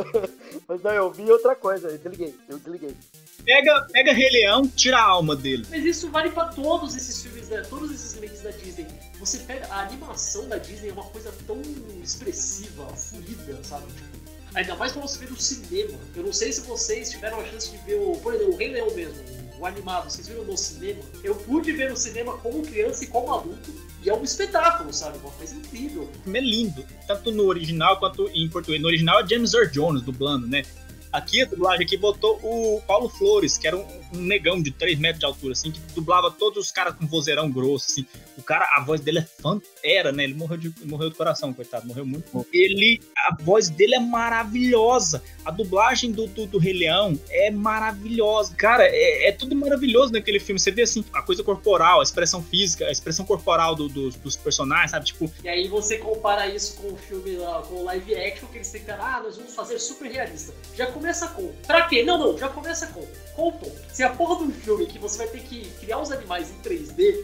Mas 0.65 0.81
não, 0.81 0.91
eu 0.91 1.11
vi 1.11 1.29
outra 1.29 1.55
coisa, 1.55 1.89
eu 1.89 1.97
desliguei, 1.97 2.33
eu 2.47 2.57
desliguei. 2.57 2.95
Pega, 3.43 3.87
pega 3.91 4.13
Rei 4.13 4.29
Leão, 4.29 4.65
tira 4.65 4.97
a 4.97 5.03
alma 5.03 5.35
dele. 5.35 5.65
Mas 5.69 5.83
isso 5.83 6.09
vale 6.09 6.29
pra 6.29 6.45
todos 6.45 6.95
esses 6.95 7.21
filmes, 7.21 7.49
da, 7.49 7.61
todos 7.63 7.91
esses 7.91 8.13
remakes 8.13 8.41
da 8.41 8.51
Disney. 8.51 8.87
Você 9.19 9.39
pega 9.39 9.67
a 9.67 9.81
animação 9.81 10.47
da 10.47 10.57
Disney 10.57 10.89
é 10.89 10.93
uma 10.93 11.03
coisa 11.05 11.33
tão 11.45 11.61
expressiva, 12.01 12.87
fluida, 12.95 13.61
sabe? 13.63 13.87
Tipo, 13.87 14.17
ainda 14.55 14.75
mais 14.75 14.93
pra 14.93 15.01
você 15.01 15.19
ver 15.19 15.31
no 15.31 15.39
cinema. 15.39 15.99
Eu 16.15 16.23
não 16.23 16.33
sei 16.33 16.53
se 16.53 16.61
vocês 16.61 17.11
tiveram 17.11 17.41
a 17.41 17.45
chance 17.45 17.71
de 17.71 17.77
ver 17.79 17.95
o, 17.95 18.17
por 18.17 18.33
exemplo, 18.33 18.53
o 18.53 18.57
Rei 18.57 18.69
Leão 18.69 18.89
mesmo, 18.93 19.21
o 19.59 19.65
animado, 19.65 20.09
vocês 20.09 20.27
viram 20.27 20.43
no 20.43 20.57
cinema? 20.57 21.01
Eu 21.23 21.35
pude 21.35 21.71
ver 21.71 21.89
no 21.89 21.97
cinema 21.97 22.37
como 22.37 22.61
criança 22.61 23.03
e 23.03 23.07
como 23.07 23.33
adulto 23.33 23.71
e 24.03 24.09
é 24.09 24.13
um 24.13 24.23
espetáculo, 24.23 24.93
sabe? 24.93 25.17
Uma 25.17 25.31
coisa 25.31 25.55
incrível. 25.55 26.03
O 26.03 26.23
filme 26.23 26.39
é 26.39 26.41
lindo, 26.41 26.85
tanto 27.07 27.31
no 27.31 27.45
original 27.45 27.97
quanto 27.97 28.29
em 28.29 28.47
português. 28.49 28.81
No 28.81 28.87
original 28.87 29.21
é 29.21 29.27
James 29.27 29.53
Earl 29.53 29.69
Jones 29.69 30.01
dublando, 30.01 30.47
né? 30.47 30.63
Aqui, 31.11 31.41
a 31.41 31.45
dublagem 31.45 31.85
aqui 31.85 31.97
botou 31.97 32.39
o 32.43 32.81
Paulo 32.85 33.09
Flores, 33.09 33.57
que 33.57 33.67
era 33.67 33.75
um, 33.75 34.01
um, 34.13 34.19
negão 34.19 34.61
de 34.61 34.71
3 34.71 34.99
metros 34.99 35.19
de 35.19 35.25
altura, 35.25 35.53
assim, 35.53 35.71
que 35.71 35.79
dublava 35.93 36.31
todos 36.31 36.65
os 36.65 36.71
caras 36.71 36.95
com 36.95 37.07
vozeirão 37.07 37.49
grosso, 37.49 37.87
assim. 37.91 38.05
O 38.37 38.43
cara, 38.43 38.67
a 38.75 38.81
voz 38.81 39.01
dele 39.01 39.19
é 39.19 39.21
fã, 39.21 39.59
era, 39.83 40.11
né? 40.11 40.23
Ele 40.23 40.33
morreu 40.33 40.57
de, 40.57 40.73
morreu 40.85 41.09
do 41.09 41.15
coração, 41.15 41.53
coitado, 41.53 41.87
morreu 41.87 42.05
muito 42.05 42.29
bom. 42.31 42.45
Ele, 42.53 43.01
a 43.17 43.35
voz 43.41 43.69
dele 43.69 43.95
é 43.95 43.99
maravilhosa. 43.99 45.23
A 45.45 45.51
dublagem 45.51 46.11
do, 46.11 46.27
do, 46.27 46.45
do 46.45 46.57
Rei 46.57 46.73
Leão 46.73 47.19
é 47.29 47.49
maravilhosa. 47.49 48.55
Cara, 48.55 48.83
é, 48.83 49.29
é, 49.29 49.31
tudo 49.31 49.55
maravilhoso 49.55 50.13
naquele 50.13 50.39
filme. 50.39 50.59
Você 50.59 50.71
vê, 50.71 50.83
assim, 50.83 51.03
a 51.13 51.21
coisa 51.21 51.43
corporal, 51.43 51.99
a 51.99 52.03
expressão 52.03 52.43
física, 52.43 52.85
a 52.85 52.91
expressão 52.91 53.25
corporal 53.25 53.75
do, 53.75 53.87
do, 53.87 54.09
dos 54.09 54.35
personagens, 54.35 54.91
sabe? 54.91 55.05
Tipo... 55.05 55.31
E 55.43 55.49
aí 55.49 55.67
você 55.67 55.97
compara 55.97 56.47
isso 56.47 56.77
com 56.77 56.93
o 56.93 56.97
filme 56.97 57.37
lá, 57.37 57.61
com 57.61 57.75
o 57.75 57.83
live 57.85 58.15
action, 58.15 58.47
que 58.47 58.57
eles 58.57 58.69
têm 58.69 58.81
que 58.83 58.91
ah, 58.91 59.21
nós 59.23 59.37
vamos 59.37 59.53
fazer 59.53 59.79
super 59.79 60.09
realista. 60.09 60.53
Já 60.75 60.87
começa 60.87 61.27
com. 61.29 61.51
Pra 61.65 61.87
quê? 61.87 62.03
Não, 62.03 62.17
não, 62.17 62.37
já 62.37 62.49
começa 62.49 62.87
com. 62.87 63.05
Qual 63.35 63.49
o 63.49 63.51
ponto? 63.53 63.75
Se 63.97 64.03
a 64.03 64.11
porra 64.11 64.35
de 64.35 64.43
um 64.43 64.51
filme 64.51 64.85
que 64.85 64.99
você 64.99 65.17
vai 65.17 65.25
ter 65.25 65.39
que 65.39 65.71
criar 65.79 65.97
os 65.97 66.11
animais 66.11 66.51
em 66.51 66.61
3D, 66.61 67.17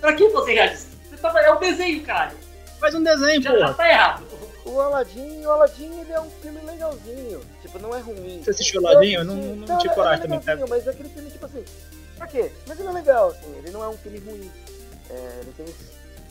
pra 0.00 0.14
que 0.14 0.30
fazer 0.30 0.54
realista? 0.54 0.96
Você 1.10 1.16
tá, 1.18 1.42
é 1.42 1.52
um 1.52 1.60
desenho, 1.60 2.02
cara. 2.02 2.32
Faz 2.80 2.94
um 2.94 3.02
desenho, 3.02 3.42
já, 3.42 3.58
já 3.58 3.74
tá 3.74 3.86
errado. 3.86 4.24
O 4.64 4.80
Aladdin, 4.80 5.44
o 5.44 5.50
Aladdin 5.50 6.00
ele 6.00 6.10
é 6.10 6.18
um 6.18 6.30
filme 6.30 6.58
legalzinho. 6.62 7.42
Tipo, 7.60 7.78
não 7.80 7.94
é 7.94 8.00
ruim. 8.00 8.40
Você 8.42 8.48
assistiu 8.48 8.80
o 8.80 8.86
Aladdin? 8.86 9.12
Eu 9.12 9.24
não, 9.26 9.36
não, 9.36 9.56
não 9.56 9.76
tive 9.76 9.94
coragem 9.94 10.24
é 10.24 10.26
também. 10.26 10.40
Tá? 10.40 10.66
Mas 10.66 10.86
é 10.86 10.90
aquele 10.90 11.10
filme, 11.10 11.30
tipo 11.30 11.44
assim, 11.44 11.62
pra 12.16 12.26
quê? 12.26 12.50
Mas 12.66 12.80
ele 12.80 12.88
é 12.88 12.92
legal, 12.92 13.28
assim, 13.28 13.58
ele 13.58 13.70
não 13.70 13.84
é 13.84 13.88
um 13.90 13.98
filme 13.98 14.18
ruim. 14.20 14.50
É, 15.10 15.40
ele 15.42 15.52
tem 15.54 15.66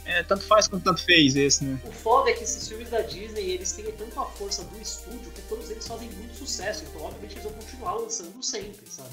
é, 0.09 0.23
tanto 0.23 0.43
faz 0.45 0.67
como 0.67 0.81
tanto 0.81 1.03
fez 1.03 1.35
esse, 1.35 1.63
né? 1.63 1.79
O 1.85 1.91
foda 1.91 2.31
é 2.31 2.33
que 2.33 2.43
esses 2.43 2.67
filmes 2.67 2.89
da 2.89 3.01
Disney, 3.01 3.51
eles 3.51 3.71
têm 3.73 3.85
tanto 3.91 4.19
a 4.19 4.25
força 4.25 4.63
do 4.63 4.81
estúdio 4.81 5.29
que 5.29 5.41
todos 5.43 5.69
eles 5.69 5.87
fazem 5.87 6.09
muito 6.09 6.35
sucesso. 6.35 6.83
Então, 6.89 7.03
obviamente, 7.03 7.33
eles 7.33 7.43
vão 7.43 7.53
continuar 7.53 7.93
lançando 7.93 8.41
sempre, 8.41 8.89
sabe? 8.89 9.11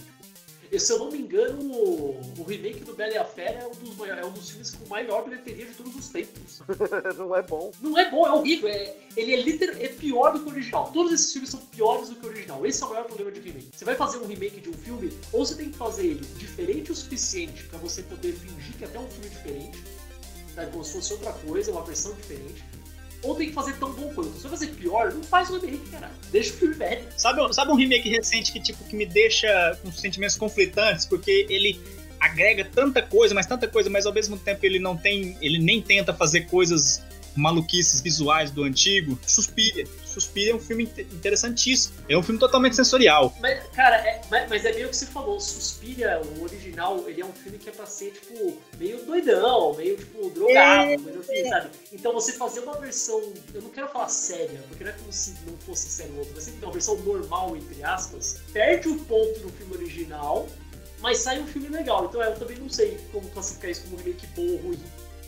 E, 0.71 0.79
se 0.79 0.93
eu 0.93 0.99
não 0.99 1.11
me 1.11 1.19
engano, 1.19 1.61
o, 1.61 2.21
o 2.39 2.43
remake 2.43 2.85
do 2.85 2.95
Bela 2.95 3.13
e 3.13 3.19
a 3.19 3.25
Fera 3.25 3.61
é 3.61 3.67
um 3.67 3.71
dos, 3.71 4.09
é 4.09 4.25
um 4.25 4.31
dos 4.33 4.51
filmes 4.51 4.71
com 4.71 4.89
maior 4.89 5.25
bilheteria 5.25 5.67
de 5.67 5.75
todos 5.75 5.95
os 5.95 6.09
tempos. 6.09 6.63
não 7.17 7.35
é 7.35 7.43
bom. 7.43 7.73
Não 7.81 7.99
é 7.99 8.11
bom, 8.11 8.27
é 8.27 8.33
horrível. 8.33 8.69
É, 8.69 8.97
ele 9.17 9.35
é, 9.35 9.43
liter, 9.43 9.77
é 9.81 9.89
pior 9.89 10.33
do 10.33 10.41
que 10.41 10.49
o 10.49 10.53
original. 10.53 10.91
Todos 10.93 11.13
esses 11.13 11.33
filmes 11.33 11.51
são 11.51 11.61
piores 11.61 12.09
do 12.09 12.17
que 12.17 12.27
o 12.27 12.29
original. 12.29 12.67
Esse 12.67 12.83
é 12.83 12.87
o 12.87 12.91
maior 12.91 13.05
problema 13.05 13.31
de 13.31 13.41
remake. 13.41 13.71
Você 13.73 13.85
vai 13.85 13.95
fazer 13.95 14.19
um 14.19 14.27
remake 14.27 14.61
de 14.61 14.71
um 14.71 14.75
filme, 14.75 15.13
ou 15.33 15.45
você 15.45 15.55
tem 15.55 15.71
que 15.71 15.77
fazer 15.77 16.07
ele 16.07 16.27
diferente 16.37 16.93
o 16.93 16.95
suficiente 16.95 17.65
para 17.65 17.79
você 17.79 18.03
poder 18.03 18.33
fingir 18.33 18.77
que 18.77 18.85
é 18.85 18.87
até 18.87 18.99
um 18.99 19.09
filme 19.09 19.29
diferente 19.29 19.79
sabe? 20.57 20.73
Como 20.73 20.83
se 20.83 20.95
fosse 20.95 21.13
outra 21.13 21.33
coisa, 21.33 21.71
uma 21.71 21.85
versão 21.85 22.13
diferente. 22.15 22.65
Ou 23.23 23.35
tem 23.35 23.49
que 23.49 23.55
fazer 23.55 23.77
tão 23.79 23.93
bom 23.93 24.13
quanto. 24.15 24.33
Se 24.35 24.43
você 24.43 24.49
fazer 24.49 24.67
pior, 24.69 25.13
não 25.13 25.23
faz 25.23 25.51
o 25.51 25.59
remake, 25.59 25.89
cara. 25.91 26.11
Deixa 26.31 26.51
o 26.51 26.57
filme 26.57 26.75
velho. 26.75 27.05
Sabe, 27.17 27.55
sabe 27.55 27.73
um 27.73 27.75
remake 27.75 28.09
recente 28.09 28.53
que, 28.53 28.61
tipo, 28.61 28.85
que 28.85 28.95
me 28.95 29.07
deixa 29.07 29.79
com 29.83 29.91
sentimentos 29.91 30.37
conflitantes? 30.37 31.07
Porque 31.07 31.47
ele 31.49 31.81
agrega 32.21 32.65
tanta 32.65 33.03
coisa, 33.03 33.35
mas 33.35 33.47
tanta 33.47 33.67
coisa, 33.67 33.91
mas 33.91 34.07
ao 34.07 34.13
mesmo 34.13 34.39
tempo 34.39 34.65
ele 34.65 34.79
não 34.79 34.97
tem. 34.97 35.37
Ele 35.41 35.59
nem 35.59 35.83
tenta 35.83 36.15
fazer 36.15 36.43
coisas 36.43 37.03
maluquices 37.35 38.01
visuais 38.01 38.51
do 38.51 38.63
antigo. 38.63 39.19
Suspira. 39.27 39.85
Suspira 40.17 40.53
é 40.53 40.55
um 40.55 40.61
filme 40.61 40.85
interessantíssimo. 41.13 41.95
É 42.09 42.17
um 42.17 42.23
filme 42.23 42.41
totalmente 42.41 42.75
sensorial. 42.75 43.35
Mas, 43.39 43.63
cara, 43.75 43.97
é, 43.97 44.23
mas, 44.31 44.49
mas 44.49 44.65
é 44.65 44.73
meio 44.73 44.89
que 44.89 44.97
você 44.97 45.05
falou. 45.05 45.39
Suspira, 45.39 46.23
o 46.23 46.43
original, 46.43 47.05
ele 47.07 47.21
é 47.21 47.25
um 47.25 47.33
filme 47.35 47.59
que 47.59 47.69
é 47.69 47.73
pra 47.73 47.85
ser, 47.85 48.13
tipo, 48.13 48.57
meio 48.79 49.05
doidão, 49.05 49.75
meio, 49.75 49.95
tipo, 49.99 50.31
drogado, 50.31 50.91
é, 50.91 50.99
coisa 50.99 51.21
assim, 51.21 51.49
sabe? 51.51 51.71
Então 51.93 52.15
você 52.15 52.33
fazer 52.33 52.61
uma 52.61 52.79
versão, 52.81 53.21
eu 53.53 53.61
não 53.61 53.69
quero 53.69 53.89
falar 53.89 54.09
séria, 54.09 54.63
porque 54.69 54.85
não 54.85 54.91
é 54.91 54.95
como 54.95 55.13
se 55.13 55.35
não 55.47 55.57
fosse 55.59 55.91
sério 55.91 56.17
outro, 56.19 56.33
mas 56.35 56.49
uma 56.49 56.73
versão 56.73 56.97
normal, 57.01 57.55
entre 57.55 57.85
aspas, 57.85 58.41
perde 58.55 58.89
o 58.89 58.99
ponto 59.01 59.39
do 59.41 59.51
filme 59.51 59.75
original, 59.77 60.49
mas 61.01 61.19
sai 61.19 61.41
um 61.41 61.47
filme 61.47 61.69
legal. 61.69 62.07
Então 62.07 62.23
é, 62.23 62.29
eu 62.29 62.39
também 62.39 62.57
não 62.59 62.71
sei 62.71 62.99
como 63.13 63.29
classificar 63.31 63.71
isso 63.71 63.83
como 63.83 63.97
remake 63.99 64.27
bom 64.29 64.43
ou 64.43 64.57
ruim. 64.59 64.81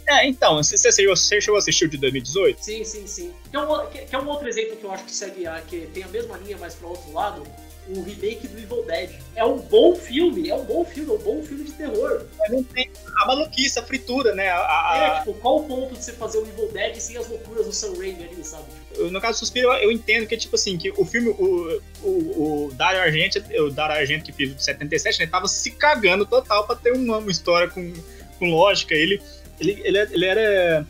É, 0.09 0.27
então, 0.27 0.57
você, 0.57 0.77
você 0.77 1.41
chegou 1.41 1.57
a 1.57 1.59
assistir 1.59 1.85
o 1.85 1.89
de 1.89 1.99
2018? 1.99 2.65
Sim, 2.65 2.83
sim, 2.83 3.07
sim. 3.07 3.35
Que 3.51 3.57
é, 3.57 3.61
um, 3.61 3.87
que, 3.87 3.99
que 3.99 4.15
é 4.15 4.19
um 4.19 4.29
outro 4.29 4.49
exemplo 4.49 4.77
que 4.77 4.85
eu 4.85 4.91
acho 4.91 5.05
que 5.05 5.15
segue 5.15 5.47
a, 5.47 5.61
que 5.61 5.87
tem 5.93 6.03
a 6.03 6.09
mesma 6.09 6.39
linha, 6.39 6.57
mas 6.59 6.75
para 6.75 6.89
outro 6.89 7.13
lado, 7.13 7.43
o 7.89 8.03
remake 8.03 8.47
do 8.49 8.59
Evil 8.59 8.85
Dead. 8.85 9.11
É 9.35 9.45
um 9.45 9.59
bom 9.59 9.95
filme, 9.95 10.49
é 10.49 10.55
um 10.55 10.65
bom 10.65 10.85
filme, 10.85 11.11
é 11.11 11.15
um 11.15 11.19
bom 11.19 11.43
filme 11.43 11.65
de 11.65 11.73
terror. 11.73 12.25
Mas 12.39 12.51
não 12.51 12.63
tem 12.63 12.91
a 13.23 13.27
maluquice, 13.27 13.79
a 13.79 13.83
fritura, 13.83 14.35
né? 14.35 14.49
A, 14.49 14.59
a... 14.59 14.97
É, 14.99 15.19
tipo, 15.21 15.35
qual 15.35 15.59
o 15.59 15.65
ponto 15.65 15.95
de 15.95 16.05
você 16.05 16.13
fazer 16.13 16.39
o 16.39 16.47
Evil 16.47 16.71
Dead 16.73 16.97
sem 16.97 17.17
as 17.17 17.29
loucuras 17.29 17.67
do 17.67 17.73
Sam 17.73 17.95
Raimi 17.97 18.25
ali, 18.25 18.45
sabe? 18.45 18.65
No 18.97 19.21
caso 19.21 19.35
do 19.35 19.39
Suspiro, 19.41 19.73
eu 19.75 19.91
entendo 19.91 20.27
que, 20.27 20.37
tipo 20.37 20.57
assim, 20.57 20.77
que 20.77 20.93
o 20.97 21.05
filme, 21.05 21.31
o, 21.31 21.81
o, 22.03 22.67
o 22.67 22.73
Dario 22.73 23.01
Argento, 23.01 23.39
o 23.63 23.71
Dario 23.71 23.97
Argento 23.97 24.25
que 24.25 24.33
fez 24.33 24.55
o 24.55 24.59
77, 24.59 25.21
né, 25.21 25.27
tava 25.27 25.47
se 25.47 25.71
cagando 25.71 26.27
total 26.27 26.67
pra 26.67 26.77
ter 26.77 26.93
uma, 26.93 27.19
uma 27.19 27.31
história 27.31 27.69
com, 27.69 27.93
com 28.39 28.51
lógica. 28.51 28.95
Ele 28.95 29.21
ele, 29.61 29.81
ele, 29.85 29.99
ele 29.99 30.25
era 30.25 30.87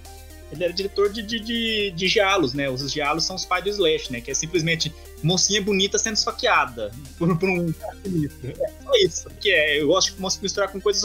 ele 0.51 0.65
era 0.65 0.73
diretor 0.73 1.13
de, 1.13 1.23
de, 1.23 1.41
de, 1.41 1.91
de 1.91 2.15
né? 2.55 2.71
Os 2.71 2.91
giallos 2.91 3.25
são 3.25 3.37
os 3.37 3.45
pais 3.45 3.65
do 3.65 3.71
Slash, 3.71 4.11
né? 4.11 4.21
Que 4.21 4.31
é 4.31 4.35
simplesmente 4.35 4.93
mocinha 5.23 5.61
bonita 5.61 5.99
sendo 5.99 6.17
esfaqueada 6.17 6.91
por, 7.19 7.37
por 7.39 7.49
um 7.49 7.73
cara 7.73 7.97
sinistro. 8.03 8.51
É 8.51 8.69
só 8.83 8.91
isso. 9.05 9.31
Que 9.41 9.51
é, 9.51 9.83
eu 9.83 9.89
gosto 9.89 10.15
de 10.15 10.43
misturar 10.43 10.71
com 10.73 10.81
coisa 10.81 11.01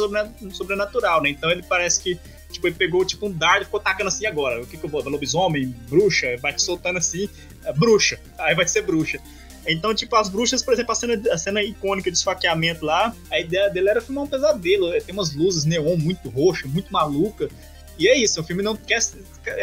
sobrenatural, 0.51 1.21
né? 1.21 1.29
Então 1.29 1.51
ele 1.51 1.63
parece 1.63 2.01
que, 2.01 2.17
tipo, 2.49 2.67
ele 2.67 2.75
pegou 2.75 3.03
tipo 3.03 3.27
um 3.27 3.31
dardo 3.31 3.63
e 3.63 3.65
ficou 3.65 3.81
tacando 3.81 4.07
assim 4.07 4.25
agora. 4.25 4.61
O 4.61 4.67
que 4.67 4.77
que 4.77 4.85
eu 4.85 4.89
vou? 4.89 5.03
Lobisomem? 5.03 5.75
Bruxa? 5.89 6.37
Vai 6.37 6.53
te 6.53 6.61
soltando 6.61 6.97
assim. 6.97 7.27
É, 7.65 7.73
bruxa. 7.73 8.17
Aí 8.37 8.55
vai 8.55 8.67
ser 8.67 8.83
bruxa. 8.83 9.19
Então, 9.65 9.93
tipo, 9.93 10.15
as 10.15 10.29
bruxas, 10.29 10.61
por 10.61 10.73
exemplo, 10.73 10.91
a 10.91 10.95
cena, 10.95 11.21
a 11.31 11.37
cena 11.37 11.63
icônica 11.63 12.11
de 12.11 12.17
esfaqueamento 12.17 12.85
lá, 12.85 13.15
a 13.31 13.39
ideia 13.39 13.69
dele 13.69 13.89
era 13.89 14.01
filmar 14.01 14.25
um 14.25 14.27
pesadelo. 14.27 14.93
É, 14.93 14.99
tem 14.99 15.13
umas 15.13 15.33
luzes 15.33 15.65
neon 15.65 15.95
muito 15.97 16.29
roxas, 16.29 16.69
muito 16.71 16.91
maluca. 16.91 17.49
E 17.97 18.07
é 18.07 18.17
isso, 18.17 18.41
o 18.41 18.43
filme 18.43 18.63
não 18.63 18.75
quer 18.75 18.99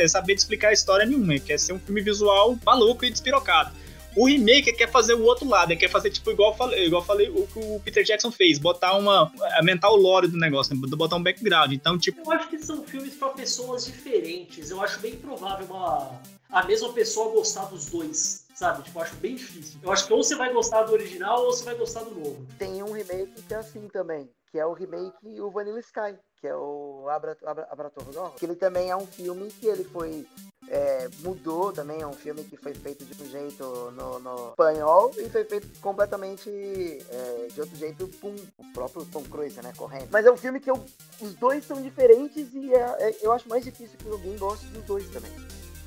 saber 0.08 0.34
de 0.34 0.40
explicar 0.40 0.68
a 0.68 0.72
história 0.72 1.04
nenhuma, 1.04 1.38
quer 1.38 1.58
ser 1.58 1.72
um 1.72 1.80
filme 1.80 2.00
visual 2.00 2.56
maluco 2.64 3.04
e 3.04 3.10
despirocado. 3.10 3.72
O 4.16 4.26
remake 4.26 4.72
quer 4.72 4.90
fazer 4.90 5.14
o 5.14 5.22
outro 5.22 5.48
lado, 5.48 5.76
quer 5.76 5.88
fazer 5.88 6.10
tipo 6.10 6.30
igual 6.30 6.50
eu 6.50 6.56
falei, 6.56 6.86
igual 6.86 7.02
eu 7.02 7.06
falei 7.06 7.28
o 7.28 7.46
que 7.46 7.58
o 7.58 7.80
Peter 7.84 8.02
Jackson 8.02 8.30
fez, 8.30 8.58
botar 8.58 8.96
uma. 8.96 9.32
aumentar 9.56 9.88
o 9.90 9.96
lore 9.96 10.26
do 10.26 10.36
negócio, 10.36 10.74
né? 10.74 10.80
botar 10.96 11.16
um 11.16 11.22
background. 11.22 11.72
Então, 11.72 11.96
tipo. 11.96 12.20
Eu 12.20 12.32
acho 12.32 12.48
que 12.48 12.58
são 12.58 12.82
filmes 12.84 13.14
para 13.14 13.28
pessoas 13.28 13.84
diferentes. 13.84 14.70
Eu 14.70 14.82
acho 14.82 14.98
bem 14.98 15.14
provável 15.14 15.66
uma, 15.66 16.20
a 16.50 16.64
mesma 16.66 16.92
pessoa 16.92 17.32
gostar 17.32 17.66
dos 17.66 17.86
dois. 17.86 18.44
Sabe? 18.60 18.82
Tipo, 18.82 18.98
eu 18.98 19.02
acho 19.04 19.16
bem 19.16 19.36
difícil. 19.36 19.80
Eu 19.82 19.90
acho 19.90 20.06
que 20.06 20.12
ou 20.12 20.22
você 20.22 20.36
vai 20.36 20.52
gostar 20.52 20.82
do 20.82 20.92
original 20.92 21.46
ou 21.46 21.50
você 21.50 21.64
vai 21.64 21.74
gostar 21.74 22.02
do 22.02 22.10
novo. 22.10 22.46
Tem 22.58 22.82
um 22.82 22.92
remake 22.92 23.40
que 23.40 23.54
é 23.54 23.56
assim 23.56 23.88
também, 23.88 24.28
que 24.52 24.58
é 24.58 24.66
o 24.66 24.74
remake 24.74 25.40
o 25.40 25.50
Vanilla 25.50 25.80
Sky, 25.80 26.14
que 26.36 26.46
é 26.46 26.54
o 26.54 27.06
Abra, 27.08 27.38
Abra, 27.46 27.66
Abra 27.70 27.90
que 28.36 28.44
ele 28.44 28.54
também 28.54 28.90
é 28.90 28.96
um 28.96 29.06
filme 29.06 29.48
que 29.48 29.66
ele 29.66 29.82
foi 29.82 30.26
é, 30.68 31.08
mudou 31.20 31.72
também, 31.72 32.02
é 32.02 32.06
um 32.06 32.12
filme 32.12 32.44
que 32.44 32.58
foi 32.58 32.74
feito 32.74 33.02
de 33.02 33.22
um 33.22 33.26
jeito 33.30 33.64
no, 33.92 34.18
no 34.18 34.50
espanhol 34.50 35.10
e 35.16 35.30
foi 35.30 35.44
feito 35.44 35.80
completamente 35.80 36.50
é, 36.50 37.48
de 37.50 37.62
outro 37.62 37.74
jeito 37.76 38.06
com 38.20 38.36
o 38.58 38.72
próprio 38.74 39.06
Tom 39.06 39.22
Cruise, 39.22 39.58
né, 39.62 39.72
correndo. 39.74 40.08
Mas 40.12 40.26
é 40.26 40.30
um 40.30 40.36
filme 40.36 40.60
que 40.60 40.70
eu, 40.70 40.84
os 41.18 41.34
dois 41.36 41.64
são 41.64 41.80
diferentes 41.80 42.52
e 42.52 42.74
é, 42.74 43.08
é 43.08 43.16
eu 43.22 43.32
acho 43.32 43.48
mais 43.48 43.64
difícil 43.64 43.96
que 43.96 44.06
alguém 44.06 44.36
goste 44.36 44.66
dos 44.66 44.84
dois 44.84 45.08
também. 45.08 45.32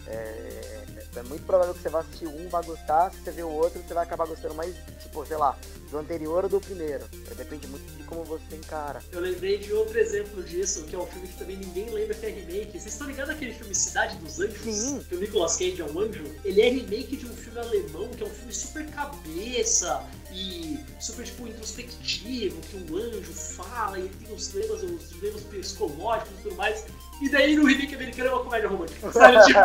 É, 0.08 0.84
é 1.16 1.24
muito 1.24 1.46
provável 1.46 1.74
que 1.74 1.82
você 1.82 1.90
vá 1.90 2.00
assistir 2.00 2.28
um, 2.28 2.50
vai 2.50 2.64
gostar, 2.64 3.12
se 3.12 3.22
você 3.22 3.32
ver 3.32 3.44
o 3.44 3.50
outro, 3.50 3.82
você 3.82 3.94
vai 3.94 4.04
acabar 4.04 4.26
gostando 4.26 4.56
mais, 4.56 4.76
tipo, 5.02 5.26
sei 5.26 5.38
lá, 5.38 5.58
do 5.92 5.98
anterior 6.00 6.44
ou 6.44 6.50
do 6.50 6.60
primeiro. 6.60 7.06
Depende 7.38 7.68
muito 7.68 7.86
de 7.98 8.04
como 8.04 8.24
você 8.24 8.56
encara. 8.56 9.02
Eu 9.12 9.22
lembrei 9.22 9.60
de 9.60 9.72
outro 9.74 9.98
exemplo 10.00 10.42
disso, 10.44 10.84
que 10.84 10.96
é 10.96 11.00
um 11.00 11.06
filme 11.06 11.28
que 11.28 11.38
também 11.38 11.58
ninguém 11.58 11.90
lembra 11.90 12.16
que 12.16 12.26
é 12.26 12.30
remake. 12.30 12.72
Vocês 12.72 12.88
estão 12.88 13.08
ligados 13.08 13.34
aquele 13.34 13.54
filme 13.54 13.76
Cidade 13.76 14.18
dos 14.18 14.40
Anjos? 14.40 14.58
Sim. 14.58 15.00
Que 15.08 15.16
o 15.16 15.20
Nicolas 15.20 15.56
Cage 15.56 15.82
é 15.82 15.86
um 15.86 16.00
anjo? 16.00 16.24
Ele 16.44 16.62
é 16.62 16.70
remake 16.70 17.18
de 17.18 17.26
um 17.26 17.36
filme 17.36 17.60
alemão, 17.60 18.10
que 18.10 18.24
é 18.24 18.26
um 18.26 18.30
filme 18.30 18.54
super 18.54 18.86
cabeça 18.92 20.04
e 20.34 20.80
super, 21.00 21.24
tipo, 21.26 21.48
introspectivo, 21.48 22.60
que 22.62 22.78
um 22.78 22.98
anjo 22.98 23.32
fala 23.34 24.00
e 24.00 24.04
ele 24.04 24.16
tem 24.16 24.34
os 24.34 24.54
lemas, 24.54 24.82
os 24.84 25.22
lemas 25.22 25.42
psicológicos 25.44 26.32
e 26.40 26.44
tudo 26.44 26.56
mais. 26.56 26.86
E 27.22 27.30
daí 27.30 27.56
no 27.56 27.66
remake 27.66 27.94
americano 27.94 28.30
é 28.30 28.34
uma 28.34 28.44
comédia 28.44 28.70
romântica. 28.70 29.12
Sabe, 29.12 29.38
tipo... 29.46 29.60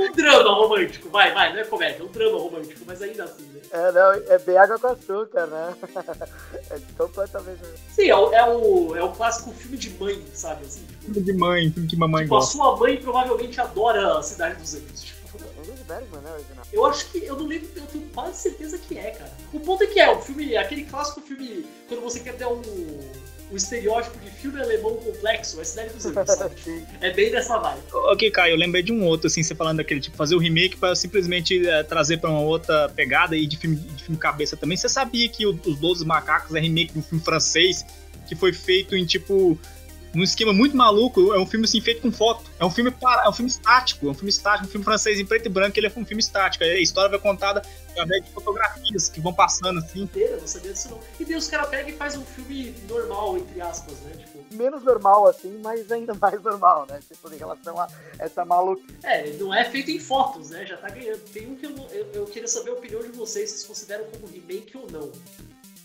um 0.00 0.12
drama 0.12 0.54
romântico, 0.54 1.08
vai, 1.10 1.32
vai, 1.32 1.52
não 1.52 1.60
é 1.60 1.64
comédia, 1.64 2.02
é 2.02 2.04
um 2.04 2.08
drama 2.10 2.38
romântico, 2.38 2.80
mas 2.86 3.00
ainda 3.02 3.24
assim, 3.24 3.44
né? 3.44 3.60
É, 3.70 3.92
não, 3.92 4.12
é 4.12 4.38
bem 4.38 4.56
água 4.56 4.78
com 4.78 4.88
açúcar, 4.88 5.46
né? 5.46 5.74
É 6.70 6.78
completamente. 6.96 7.60
Sim, 7.94 8.08
é 8.08 8.16
o, 8.16 8.32
é 8.32 8.44
o, 8.48 8.96
é 8.96 9.02
o 9.02 9.12
clássico 9.12 9.52
filme 9.52 9.76
de 9.76 9.90
mãe, 9.90 10.24
sabe? 10.32 10.64
Assim, 10.64 10.80
tipo, 10.86 11.04
filme 11.04 11.20
de 11.20 11.32
mãe, 11.34 11.70
filme 11.70 11.88
que 11.88 11.96
mamãe 11.96 12.24
tipo, 12.24 12.34
gosta. 12.34 12.50
A 12.50 12.62
sua 12.62 12.76
mãe 12.76 12.96
provavelmente 12.96 13.60
adora 13.60 14.18
a 14.18 14.22
Cidade 14.22 14.60
dos 14.60 14.74
Anjos. 14.74 15.13
Bergman, 15.86 16.20
né, 16.22 16.32
original? 16.32 16.66
Eu 16.72 16.86
acho 16.86 17.06
que. 17.10 17.24
Eu 17.24 17.36
não 17.36 17.46
lembro, 17.46 17.68
eu 17.76 17.86
tenho 17.86 18.08
quase 18.14 18.38
certeza 18.38 18.78
que 18.78 18.98
é, 18.98 19.10
cara. 19.10 19.32
O 19.52 19.60
ponto 19.60 19.82
é 19.84 19.86
que 19.86 20.00
é, 20.00 20.10
o 20.10 20.20
filme, 20.20 20.56
aquele 20.56 20.84
clássico 20.84 21.20
filme, 21.20 21.66
quando 21.88 22.02
você 22.02 22.20
quer 22.20 22.36
ter 22.36 22.46
um 22.46 22.62
o 23.50 23.56
estereótipo 23.56 24.18
de 24.18 24.30
filme 24.30 24.60
alemão 24.60 24.96
complexo, 24.96 25.60
é 25.60 25.64
Cidade 25.64 25.94
dos 25.94 26.06
Anjos, 26.06 26.34
sabe? 26.34 26.54
é 27.00 27.12
bem 27.12 27.30
dessa 27.30 27.58
vibe. 27.58 27.82
Ok, 27.92 28.30
Caio, 28.30 28.54
eu 28.54 28.58
lembrei 28.58 28.82
de 28.82 28.92
um 28.92 29.04
outro, 29.04 29.26
assim, 29.26 29.42
você 29.42 29.54
falando 29.54 29.78
daquele, 29.78 30.00
tipo, 30.00 30.16
fazer 30.16 30.34
o 30.34 30.38
remake 30.38 30.76
para 30.76 30.94
simplesmente 30.96 31.66
é, 31.66 31.82
trazer 31.82 32.18
para 32.18 32.30
uma 32.30 32.40
outra 32.40 32.88
pegada 32.88 33.36
e 33.36 33.46
de 33.46 33.56
filme, 33.56 33.76
de 33.76 34.02
filme 34.02 34.18
cabeça 34.18 34.56
também. 34.56 34.76
Você 34.76 34.88
sabia 34.88 35.28
que 35.28 35.46
o, 35.46 35.58
Os 35.66 35.78
Doze 35.78 36.04
Macacos 36.04 36.54
é 36.54 36.60
remake 36.60 36.92
de 36.92 36.98
um 36.98 37.02
filme 37.02 37.22
francês 37.22 37.84
que 38.26 38.34
foi 38.34 38.52
feito 38.52 38.96
em, 38.96 39.04
tipo, 39.04 39.58
num 40.14 40.22
esquema 40.22 40.52
muito 40.52 40.76
maluco. 40.76 41.34
É 41.34 41.38
um 41.38 41.46
filme 41.46 41.64
assim 41.64 41.80
feito 41.80 42.00
com 42.00 42.12
foto. 42.12 42.44
É 42.58 42.64
um 42.64 42.70
filme 42.70 42.90
para, 42.90 43.24
é 43.24 43.28
um 43.28 43.32
filme 43.32 43.50
estático, 43.50 44.06
é 44.06 44.10
um 44.10 44.14
filme 44.14 44.30
estático, 44.30 44.66
um 44.66 44.70
filme 44.70 44.84
francês 44.84 45.18
em 45.18 45.26
preto 45.26 45.46
e 45.46 45.48
branco, 45.48 45.78
ele 45.78 45.86
é 45.86 45.92
um 45.96 46.04
filme 46.04 46.22
estático. 46.22 46.64
A 46.64 46.78
história 46.78 47.10
vai 47.10 47.18
contada 47.18 47.62
através 47.90 48.24
de 48.24 48.30
fotografias 48.30 49.08
que 49.08 49.20
vão 49.20 49.32
passando 49.32 49.78
assim. 49.78 50.02
Inteira, 50.02 50.36
não 50.36 50.46
sabia 50.46 50.72
disso 50.72 50.90
não. 50.90 51.00
E 51.18 51.24
daí 51.24 51.36
os 51.36 51.48
caras 51.48 51.68
pegam 51.68 51.90
e 51.90 51.92
faz 51.92 52.16
um 52.16 52.24
filme 52.24 52.74
normal, 52.88 53.38
entre 53.38 53.60
aspas, 53.60 53.94
né? 54.00 54.12
Tipo... 54.16 54.44
Menos 54.54 54.82
normal 54.84 55.26
assim, 55.26 55.60
mas 55.62 55.90
ainda 55.90 56.14
mais 56.14 56.42
normal, 56.42 56.86
né? 56.88 57.00
Tipo, 57.06 57.32
em 57.32 57.38
relação 57.38 57.80
a 57.80 57.88
essa 58.18 58.44
maluca. 58.44 58.82
É, 59.02 59.30
não 59.32 59.52
é 59.52 59.64
feito 59.64 59.90
em 59.90 59.98
fotos, 59.98 60.50
né? 60.50 60.64
Já 60.66 60.76
tá 60.76 60.88
ganhando. 60.88 61.20
Tem 61.32 61.46
um 61.46 61.56
que 61.56 61.66
eu, 61.66 61.76
eu, 61.92 62.06
eu 62.12 62.26
queria 62.26 62.48
saber 62.48 62.70
a 62.70 62.74
opinião 62.74 63.02
de 63.02 63.08
vocês, 63.08 63.50
se 63.50 63.56
vocês 63.56 63.66
consideram 63.66 64.04
como 64.06 64.26
remake 64.26 64.76
ou 64.76 64.90
não. 64.90 65.12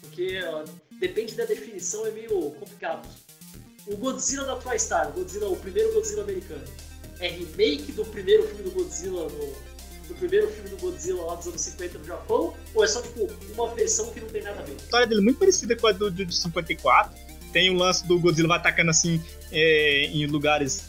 Porque 0.01 0.39
ó, 0.43 0.63
depende 0.99 1.36
da 1.36 1.45
definição, 1.45 2.05
é 2.05 2.11
meio 2.11 2.51
complicado 2.51 3.07
o 3.89 3.97
Godzilla 3.97 4.45
da 4.45 4.55
TriStar, 4.55 5.09
o 5.09 5.13
Godzilla, 5.13 5.49
o 5.49 5.55
primeiro 5.55 5.93
Godzilla 5.93 6.23
americano, 6.23 6.63
é 7.19 7.27
remake 7.27 7.91
do 7.91 8.05
primeiro 8.05 8.47
filme 8.47 8.63
do 8.63 8.71
Godzilla 8.71 9.23
no, 9.23 9.53
do 10.07 10.15
primeiro 10.15 10.49
filme 10.51 10.69
do 10.69 10.77
Godzilla 10.77 11.23
lá 11.25 11.35
dos 11.35 11.47
anos 11.47 11.61
50 11.61 11.97
no 11.97 12.05
Japão? 12.05 12.53
Ou 12.73 12.83
é 12.83 12.87
só, 12.87 13.01
tipo, 13.01 13.27
uma 13.53 13.73
versão 13.73 14.11
que 14.11 14.21
não 14.21 14.27
tem 14.29 14.43
nada 14.43 14.61
a 14.61 14.63
ver? 14.63 14.73
A 14.73 14.75
história 14.75 15.07
dele 15.07 15.21
é 15.21 15.23
muito 15.23 15.39
parecida 15.39 15.75
com 15.75 15.87
a 15.87 15.91
do, 15.91 16.11
do, 16.11 16.31
54. 16.31 17.17
Tem 17.51 17.69
o 17.71 17.73
lance 17.73 18.07
do 18.07 18.19
Godzilla 18.19 18.55
atacando 18.55 18.91
assim 18.91 19.21
é, 19.51 20.05
em 20.05 20.27
lugares 20.27 20.83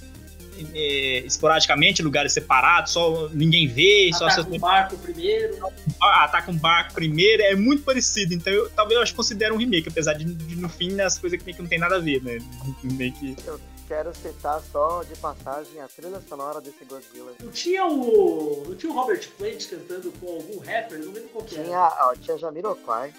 é, 0.75 1.19
esporadicamente, 1.27 2.03
lugares 2.03 2.33
separados, 2.33 2.93
só 2.93 3.29
ninguém 3.33 3.67
vê. 3.67 4.11
Ataca 4.15 4.43
só 4.43 4.49
um 4.49 4.59
barco 4.59 4.99
primeiro. 4.99 5.59
Ah, 6.03 6.25
ataca 6.25 6.51
um 6.51 6.57
barco 6.57 6.95
primeiro, 6.95 7.43
é 7.43 7.55
muito 7.55 7.83
parecido. 7.83 8.35
Então 8.35 8.53
eu, 8.53 8.71
talvez 8.71 8.97
eu 8.97 9.03
acho 9.03 9.13
que 9.13 9.17
considero 9.17 9.55
um 9.55 9.59
remake, 9.59 9.89
apesar 9.89 10.15
de, 10.15 10.25
de 10.25 10.57
no 10.57 10.69
fim 10.69 11.01
as 11.01 11.19
coisas 11.19 11.41
que 11.43 11.61
não 11.61 11.69
tem 11.69 11.79
nada 11.79 11.97
a 11.97 12.01
ver, 12.01 12.23
né? 12.23 12.39
Meio 12.83 13.13
que... 13.13 13.37
Eu 13.47 13.61
quero 13.91 14.15
citar 14.15 14.63
só 14.71 15.03
de 15.03 15.17
passagem 15.17 15.81
a 15.81 15.89
trilha 15.89 16.23
sonora 16.29 16.61
desse 16.61 16.85
Godzilla. 16.85 17.33
Não 17.43 17.51
tinha 17.51 17.85
o. 17.85 18.63
Não 18.69 18.77
tinha 18.77 18.93
o 18.93 18.95
Robert 18.95 19.29
Plant 19.37 19.67
cantando 19.69 20.13
com 20.13 20.29
algum 20.29 20.61
rapper, 20.61 21.01
não 21.01 21.13
lembro 21.13 21.29
qual 21.31 21.45
que 21.45 21.57
tinha, 21.57 21.77
era. 21.77 22.09
Ó, 22.09 22.15
tinha 22.15 22.39
Jamiroquai. 22.39 23.13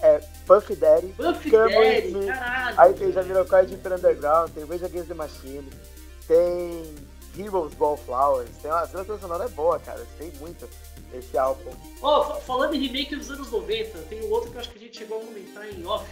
É, 0.00 0.20
Puff 0.46 0.74
Daddy, 0.76 1.08
Puff 1.16 1.50
Daddy, 1.50 2.26
caralho. 2.26 2.80
Aí 2.80 2.92
tem 2.94 3.12
Jamiroquai 3.12 3.66
de 3.66 3.74
Underground, 3.74 4.50
tem 4.50 4.64
Rage 4.64 4.84
Against 4.84 5.08
the 5.08 5.14
Machine, 5.14 5.68
tem 6.32 7.44
Heroes 7.44 7.74
Flowers, 7.74 8.50
tem 8.62 8.70
uma, 8.70 8.80
a 8.80 8.86
trilha 8.86 9.18
sonora 9.18 9.44
é 9.44 9.48
boa, 9.48 9.78
cara, 9.78 10.06
tem 10.18 10.32
muito 10.40 10.68
esse 11.12 11.36
álbum. 11.36 11.70
Oh, 12.02 12.24
falando 12.40 12.74
em 12.74 12.86
remake 12.86 13.14
dos 13.16 13.30
anos 13.30 13.50
90, 13.50 13.98
tem 14.08 14.22
um 14.24 14.30
outro 14.30 14.50
que 14.50 14.56
eu 14.56 14.60
acho 14.60 14.70
que 14.70 14.78
a 14.78 14.82
gente 14.82 14.96
chegou 14.96 15.18
a 15.18 15.24
comentar 15.24 15.68
em 15.68 15.84
off, 15.86 16.06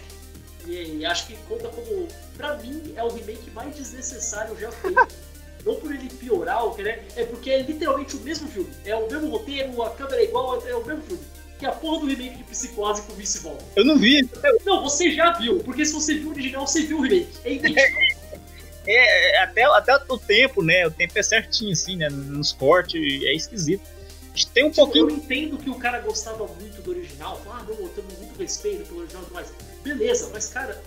e 0.67 1.05
acho 1.07 1.27
que 1.27 1.37
conta 1.49 1.69
como, 1.69 2.07
pra 2.37 2.57
mim, 2.59 2.93
é 2.95 3.03
o 3.03 3.09
remake 3.09 3.51
mais 3.51 3.75
desnecessário 3.75 4.59
já 4.59 4.71
feito. 4.71 5.09
Não 5.65 5.75
por 5.75 5.95
ele 5.95 6.09
piorar, 6.09 6.65
o 6.65 6.75
que 6.75 6.81
é, 6.81 7.07
é 7.17 7.25
porque 7.27 7.51
é 7.51 7.61
literalmente 7.61 8.17
o 8.17 8.21
mesmo 8.21 8.49
filme. 8.49 8.71
É 8.83 8.97
o 8.97 9.11
mesmo 9.11 9.29
roteiro, 9.29 9.83
a 9.83 9.91
câmera 9.91 10.23
é 10.23 10.25
igual, 10.25 10.67
é 10.67 10.75
o 10.75 10.83
mesmo 10.87 11.03
filme. 11.03 11.23
Que 11.59 11.67
é 11.67 11.69
a 11.69 11.73
porra 11.73 12.01
do 12.01 12.07
remake 12.07 12.39
de 12.39 12.45
Psicose 12.45 13.03
com 13.03 13.13
Vince 13.13 13.41
Vaughn. 13.41 13.59
Eu 13.77 13.85
não 13.85 13.99
vi. 13.99 14.27
Não, 14.65 14.83
você 14.83 15.11
já 15.11 15.33
viu, 15.35 15.59
porque 15.59 15.85
se 15.85 15.93
você 15.93 16.15
viu 16.15 16.29
o 16.29 16.31
original, 16.31 16.67
você 16.67 16.81
viu 16.81 16.97
o 16.97 17.03
remake. 17.03 17.29
É 17.45 17.53
idêntico. 17.53 18.10
É, 18.93 19.37
é, 19.37 19.43
até, 19.43 19.65
até 19.65 19.95
o 20.09 20.19
tempo, 20.19 20.63
né? 20.63 20.87
O 20.87 20.91
tempo 20.91 21.19
é 21.19 21.23
certinho, 21.23 21.73
assim, 21.73 21.97
né? 21.97 22.09
Nos 22.09 22.53
cortes, 22.53 23.01
é 23.25 23.33
esquisito. 23.33 23.83
Tem 24.55 24.65
um 24.65 24.71
tipo, 24.71 24.85
pouquinho. 24.85 25.11
Eu 25.11 25.17
entendo 25.17 25.59
que 25.59 25.71
o 25.71 25.75
cara 25.75 26.01
gostava 26.01 26.47
muito 26.47 26.81
do 26.83 26.91
original, 26.91 27.41
ah, 27.47 27.63
não, 27.63 27.75
eu 27.75 27.89
tenho 27.89 28.07
muito 28.19 28.39
respeito 28.39 28.87
pelo 28.87 29.01
original 29.01 29.25
e 29.29 29.33
mais. 29.33 29.53
Beleza, 29.83 30.31
mas, 30.33 30.49
cara, 30.49 30.81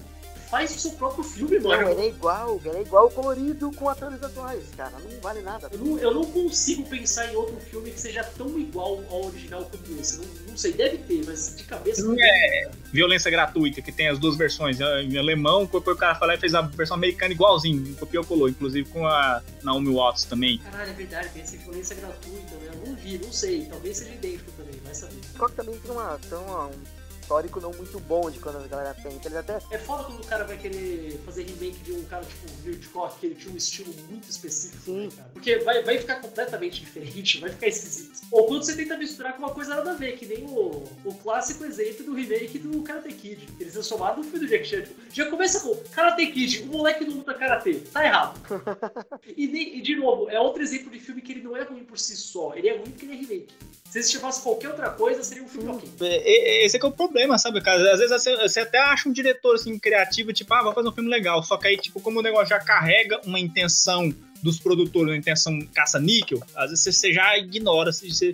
faz 0.53 0.75
o 0.75 0.79
seu 0.79 0.91
próprio 0.91 1.23
filme, 1.23 1.59
mano. 1.59 1.81
Não, 1.81 1.89
ele 1.89 2.01
é 2.01 2.07
igual, 2.09 2.61
ele 2.63 2.77
é 2.77 2.81
igual 2.81 3.09
colorido 3.09 3.71
com 3.71 3.89
atores 3.89 4.21
atuais, 4.21 4.63
cara. 4.77 4.91
Não 4.99 5.19
vale 5.19 5.41
nada. 5.41 5.67
Eu 5.71 5.79
não, 5.79 5.97
eu 5.97 6.13
não 6.13 6.25
consigo 6.25 6.87
pensar 6.87 7.33
em 7.33 7.35
outro 7.35 7.59
filme 7.59 7.89
que 7.89 7.99
seja 7.99 8.23
tão 8.23 8.59
igual 8.59 9.03
ao 9.09 9.25
original 9.25 9.65
quanto 9.65 9.99
esse. 9.99 10.19
Não, 10.19 10.25
não 10.49 10.55
sei, 10.55 10.73
deve 10.73 10.99
ter, 10.99 11.25
mas 11.25 11.55
de 11.55 11.63
cabeça 11.63 12.03
não 12.03 12.15
é. 12.19 12.69
Violência 12.91 13.31
gratuita, 13.31 13.81
que 13.81 13.91
tem 13.91 14.09
as 14.09 14.19
duas 14.19 14.37
versões. 14.37 14.79
Em 14.79 15.17
alemão, 15.17 15.63
o 15.63 15.95
cara 15.95 16.13
falou 16.13 16.35
e 16.35 16.37
fez 16.37 16.53
a 16.53 16.61
versão 16.61 16.97
americana 16.97 17.33
igualzinho, 17.33 17.95
copiou 17.95 18.23
colou, 18.23 18.47
inclusive 18.47 18.87
com 18.89 19.07
a 19.07 19.41
Naomi 19.63 19.91
Watts 19.91 20.25
também. 20.25 20.59
Caralho, 20.59 20.91
é 20.91 20.93
verdade, 20.93 21.29
tem 21.29 21.41
essa 21.41 21.57
violência 21.57 21.95
gratuita, 21.95 22.55
né? 22.57 22.69
Eu 22.73 22.89
não 22.89 22.95
vi, 22.95 23.17
não 23.17 23.33
sei. 23.33 23.65
Talvez 23.65 23.97
seja 23.97 24.13
idêntico 24.13 24.51
também, 24.51 24.79
vai 24.83 24.93
saber. 24.93 25.19
Só 25.35 25.47
que 25.47 25.55
também 25.55 25.79
tem 25.79 25.91
uma, 25.91 26.19
tem 26.19 26.37
uma, 26.37 26.67
um 26.67 27.02
histórico 27.33 27.59
não 27.59 27.71
muito 27.71 27.99
bom 28.01 28.29
de 28.29 28.39
quando 28.39 28.57
a 28.57 28.67
galera 28.67 28.93
pensa. 28.93 29.27
Eles 29.27 29.35
até... 29.35 29.57
É 29.71 29.77
foda 29.79 30.03
quando 30.03 30.19
o 30.19 30.25
cara 30.25 30.43
vai 30.43 30.57
querer 30.57 31.19
fazer 31.25 31.43
remake 31.43 31.79
de 31.83 31.93
um 31.93 32.03
cara 32.05 32.23
tipo 32.23 32.69
Hitchcock, 32.69 33.19
que 33.19 33.25
ele 33.25 33.35
tinha 33.35 33.53
um 33.53 33.57
estilo 33.57 33.91
muito 34.09 34.29
específico, 34.29 34.91
né, 34.91 35.09
cara? 35.15 35.29
Porque 35.33 35.57
vai, 35.59 35.81
vai 35.83 35.97
ficar 35.97 36.17
completamente 36.17 36.79
diferente, 36.79 37.39
vai 37.39 37.49
ficar 37.49 37.67
esquisito. 37.67 38.21
Ou 38.31 38.45
quando 38.45 38.63
você 38.63 38.75
tenta 38.75 38.95
misturar 38.97 39.33
com 39.33 39.39
uma 39.39 39.53
coisa 39.53 39.75
nada 39.75 39.91
a 39.91 39.95
ver, 39.95 40.15
que 40.15 40.25
nem 40.27 40.45
o, 40.45 40.83
o 41.03 41.13
clássico 41.23 41.65
exemplo 41.65 42.05
do 42.05 42.13
remake 42.13 42.59
do 42.59 42.81
Karate 42.83 43.13
Kid. 43.13 43.49
Eles 43.59 43.73
transformaram 43.73 44.17
no 44.17 44.23
filme 44.23 44.39
do 44.39 44.47
Jack 44.47 44.65
Chan. 44.65 44.81
Tipo, 44.81 45.01
já 45.11 45.25
começa 45.29 45.59
com 45.59 45.75
Karate 45.91 46.27
Kid, 46.27 46.63
o 46.63 46.65
moleque 46.67 47.03
não 47.03 47.15
luta 47.15 47.33
Karate. 47.33 47.75
Tá 47.91 48.05
errado. 48.05 48.39
e, 49.35 49.77
e, 49.77 49.81
de 49.81 49.95
novo, 49.95 50.29
é 50.29 50.39
outro 50.39 50.61
exemplo 50.61 50.91
de 50.91 50.99
filme 50.99 51.21
que 51.21 51.31
ele 51.31 51.41
não 51.41 51.57
é 51.57 51.63
ruim 51.63 51.83
por 51.83 51.97
si 51.97 52.15
só, 52.15 52.53
ele 52.55 52.69
é 52.69 52.77
ruim 52.77 52.91
porque 52.91 53.05
ele 53.05 53.13
é 53.13 53.15
remake. 53.15 53.53
Se 53.93 53.99
eles 53.99 54.11
chamassem 54.11 54.41
qualquer 54.41 54.69
outra 54.69 54.89
coisa, 54.89 55.23
seria 55.23 55.43
um 55.43 55.47
filme 55.47 55.69
ok. 55.69 55.87
É, 56.01 56.65
esse 56.65 56.75
é 56.75 56.79
que 56.79 56.85
é 56.87 56.89
o 56.89 56.91
problema, 56.91 57.22
sabe, 57.37 57.61
cara? 57.61 57.93
Às 57.93 57.99
vezes 57.99 58.23
você, 58.41 58.59
até 58.59 58.79
acha 58.79 59.07
um 59.07 59.11
diretor 59.11 59.55
assim, 59.55 59.77
criativo, 59.77 60.33
tipo, 60.33 60.53
ah, 60.53 60.63
vou 60.63 60.73
fazer 60.73 60.89
um 60.89 60.91
filme 60.91 61.09
legal. 61.09 61.41
Só 61.43 61.57
que 61.57 61.67
aí, 61.67 61.77
tipo, 61.77 61.99
como 61.99 62.19
o 62.19 62.23
negócio 62.23 62.47
já 62.47 62.59
carrega 62.59 63.19
uma 63.25 63.39
intenção 63.39 64.13
dos 64.41 64.59
produtores, 64.59 65.09
uma 65.09 65.17
intenção 65.17 65.57
caça-níquel, 65.73 66.41
às 66.55 66.69
vezes 66.69 66.95
você 66.95 67.13
já 67.13 67.37
ignora, 67.37 67.91
você, 67.91 68.33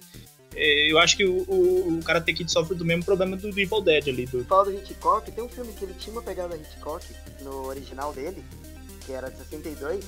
É, 0.55 0.91
eu 0.91 0.97
acho 0.97 1.15
que 1.15 1.25
o, 1.25 1.43
o, 1.47 1.99
o 1.99 2.03
Karate 2.03 2.33
Kid 2.33 2.51
sofre 2.51 2.75
do 2.75 2.83
mesmo 2.83 3.05
problema 3.05 3.37
do, 3.37 3.51
do 3.51 3.59
Evil 3.59 3.81
Dead 3.81 4.07
ali. 4.07 4.25
Do... 4.25 4.43
Do 4.43 4.71
Hitchcock, 4.71 5.31
tem 5.31 5.43
um 5.43 5.49
filme 5.49 5.71
que 5.73 5.85
ele 5.85 5.93
tinha 5.93 6.13
uma 6.13 6.23
pegada 6.23 6.57
Hitchcock 6.57 7.05
no 7.41 7.67
original 7.67 8.11
dele, 8.13 8.43
que 9.05 9.11
era 9.11 9.29
de 9.29 9.37
62, 9.37 10.03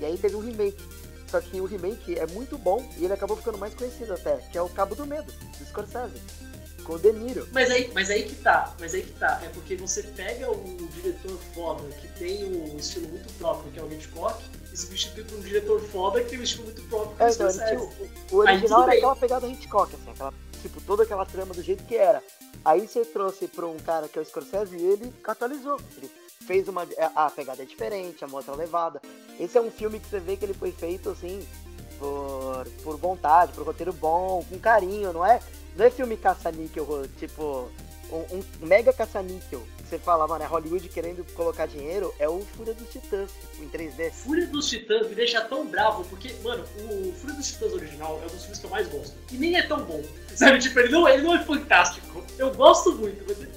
e 0.00 0.04
aí 0.04 0.16
teve 0.16 0.34
um 0.34 0.40
remake. 0.40 0.82
Só 1.26 1.40
que 1.40 1.60
o 1.60 1.66
remake 1.66 2.18
é 2.18 2.26
muito 2.28 2.56
bom 2.56 2.88
e 2.96 3.04
ele 3.04 3.12
acabou 3.12 3.36
ficando 3.36 3.58
mais 3.58 3.74
conhecido 3.74 4.14
até, 4.14 4.36
que 4.36 4.56
é 4.56 4.62
o 4.62 4.68
Cabo 4.68 4.94
do 4.94 5.04
Medo, 5.04 5.30
do 5.30 5.66
Scorsese 5.66 6.45
com 6.86 6.94
o 6.94 6.98
De 6.98 7.12
Niro. 7.12 7.48
Mas 7.52 7.70
aí, 7.70 7.90
mas 7.92 8.08
aí 8.10 8.22
que 8.22 8.36
tá, 8.36 8.74
mas 8.78 8.94
aí 8.94 9.02
que 9.02 9.12
tá. 9.12 9.40
É 9.44 9.48
porque 9.48 9.76
você 9.76 10.02
pega 10.02 10.50
um 10.50 10.86
diretor 10.94 11.36
foda 11.52 11.82
que 12.00 12.08
tem 12.18 12.44
um 12.44 12.76
estilo 12.78 13.08
muito 13.08 13.32
próprio, 13.34 13.70
que 13.72 13.78
é 13.78 13.82
o 13.82 13.92
Hitchcock, 13.92 14.42
e 14.72 14.76
substitui 14.76 15.24
por 15.24 15.38
um 15.38 15.42
diretor 15.42 15.80
foda 15.80 16.22
que 16.22 16.30
tem 16.30 16.38
um 16.38 16.42
estilo 16.42 16.64
muito 16.64 16.82
próprio, 16.82 17.16
que 17.16 17.22
é, 17.22 17.30
então, 17.30 17.92
o, 18.30 18.36
o 18.36 18.38
original 18.38 18.82
era 18.82 18.90
bem. 18.90 18.98
aquela 18.98 19.16
pegada 19.16 19.46
Hitchcock, 19.48 19.94
assim, 19.94 20.10
aquela, 20.10 20.32
tipo, 20.62 20.80
toda 20.82 21.02
aquela 21.02 21.26
trama 21.26 21.52
do 21.52 21.62
jeito 21.62 21.84
que 21.84 21.96
era. 21.96 22.22
Aí 22.64 22.86
você 22.86 23.04
trouxe 23.04 23.48
pra 23.48 23.66
um 23.66 23.78
cara 23.78 24.08
que 24.08 24.18
é 24.18 24.22
o 24.22 24.24
Scorsese 24.24 24.76
e 24.76 24.84
ele 24.84 25.12
catalisou. 25.22 25.80
Ele 25.96 26.10
fez 26.46 26.68
uma. 26.68 26.84
É, 26.96 27.10
a 27.14 27.30
pegada 27.30 27.62
é 27.62 27.66
diferente, 27.66 28.24
a 28.24 28.28
outra 28.28 28.54
levada. 28.54 29.00
Esse 29.38 29.58
é 29.58 29.60
um 29.60 29.70
filme 29.70 29.98
que 29.98 30.08
você 30.08 30.20
vê 30.20 30.36
que 30.36 30.44
ele 30.44 30.54
foi 30.54 30.72
feito 30.72 31.10
assim. 31.10 31.46
Por, 31.98 32.66
por 32.82 32.96
vontade, 32.98 33.52
por 33.52 33.64
roteiro 33.64 33.92
bom, 33.92 34.44
com 34.48 34.58
carinho, 34.58 35.12
não 35.12 35.24
é? 35.24 35.40
Não 35.76 35.84
é 35.84 35.90
filme 35.90 36.16
caça-níquel, 36.16 37.06
tipo, 37.18 37.70
um, 38.10 38.36
um 38.36 38.44
mega 38.66 38.92
caça-níquel. 38.92 39.62
Você 39.84 39.98
fala, 39.98 40.26
mano, 40.26 40.42
é 40.42 40.46
Hollywood 40.46 40.88
querendo 40.88 41.24
colocar 41.34 41.66
dinheiro, 41.66 42.12
é 42.18 42.28
o 42.28 42.40
Fúria 42.40 42.74
dos 42.74 42.88
Titãs, 42.88 43.30
em 43.60 43.68
3D. 43.68 44.10
Fúria 44.10 44.46
dos 44.46 44.68
Titãs 44.68 45.08
me 45.08 45.14
deixa 45.14 45.40
tão 45.42 45.66
bravo, 45.66 46.04
porque, 46.06 46.34
mano, 46.42 46.64
o 46.80 47.12
Fúria 47.12 47.36
dos 47.36 47.46
Titãs 47.46 47.72
original 47.72 48.20
é 48.20 48.24
um 48.24 48.28
dos 48.28 48.40
filmes 48.40 48.58
que 48.58 48.66
eu 48.66 48.70
mais 48.70 48.88
gosto. 48.88 49.16
E 49.30 49.36
nem 49.36 49.56
é 49.56 49.62
tão 49.62 49.84
bom. 49.84 50.02
Sabe, 50.34 50.58
tipo, 50.58 50.78
ele 50.80 50.88
não, 50.88 51.08
ele 51.08 51.22
não 51.22 51.36
é 51.36 51.44
fantástico. 51.44 52.24
Eu 52.36 52.52
gosto 52.52 52.92
muito, 52.96 53.24
mas. 53.28 53.48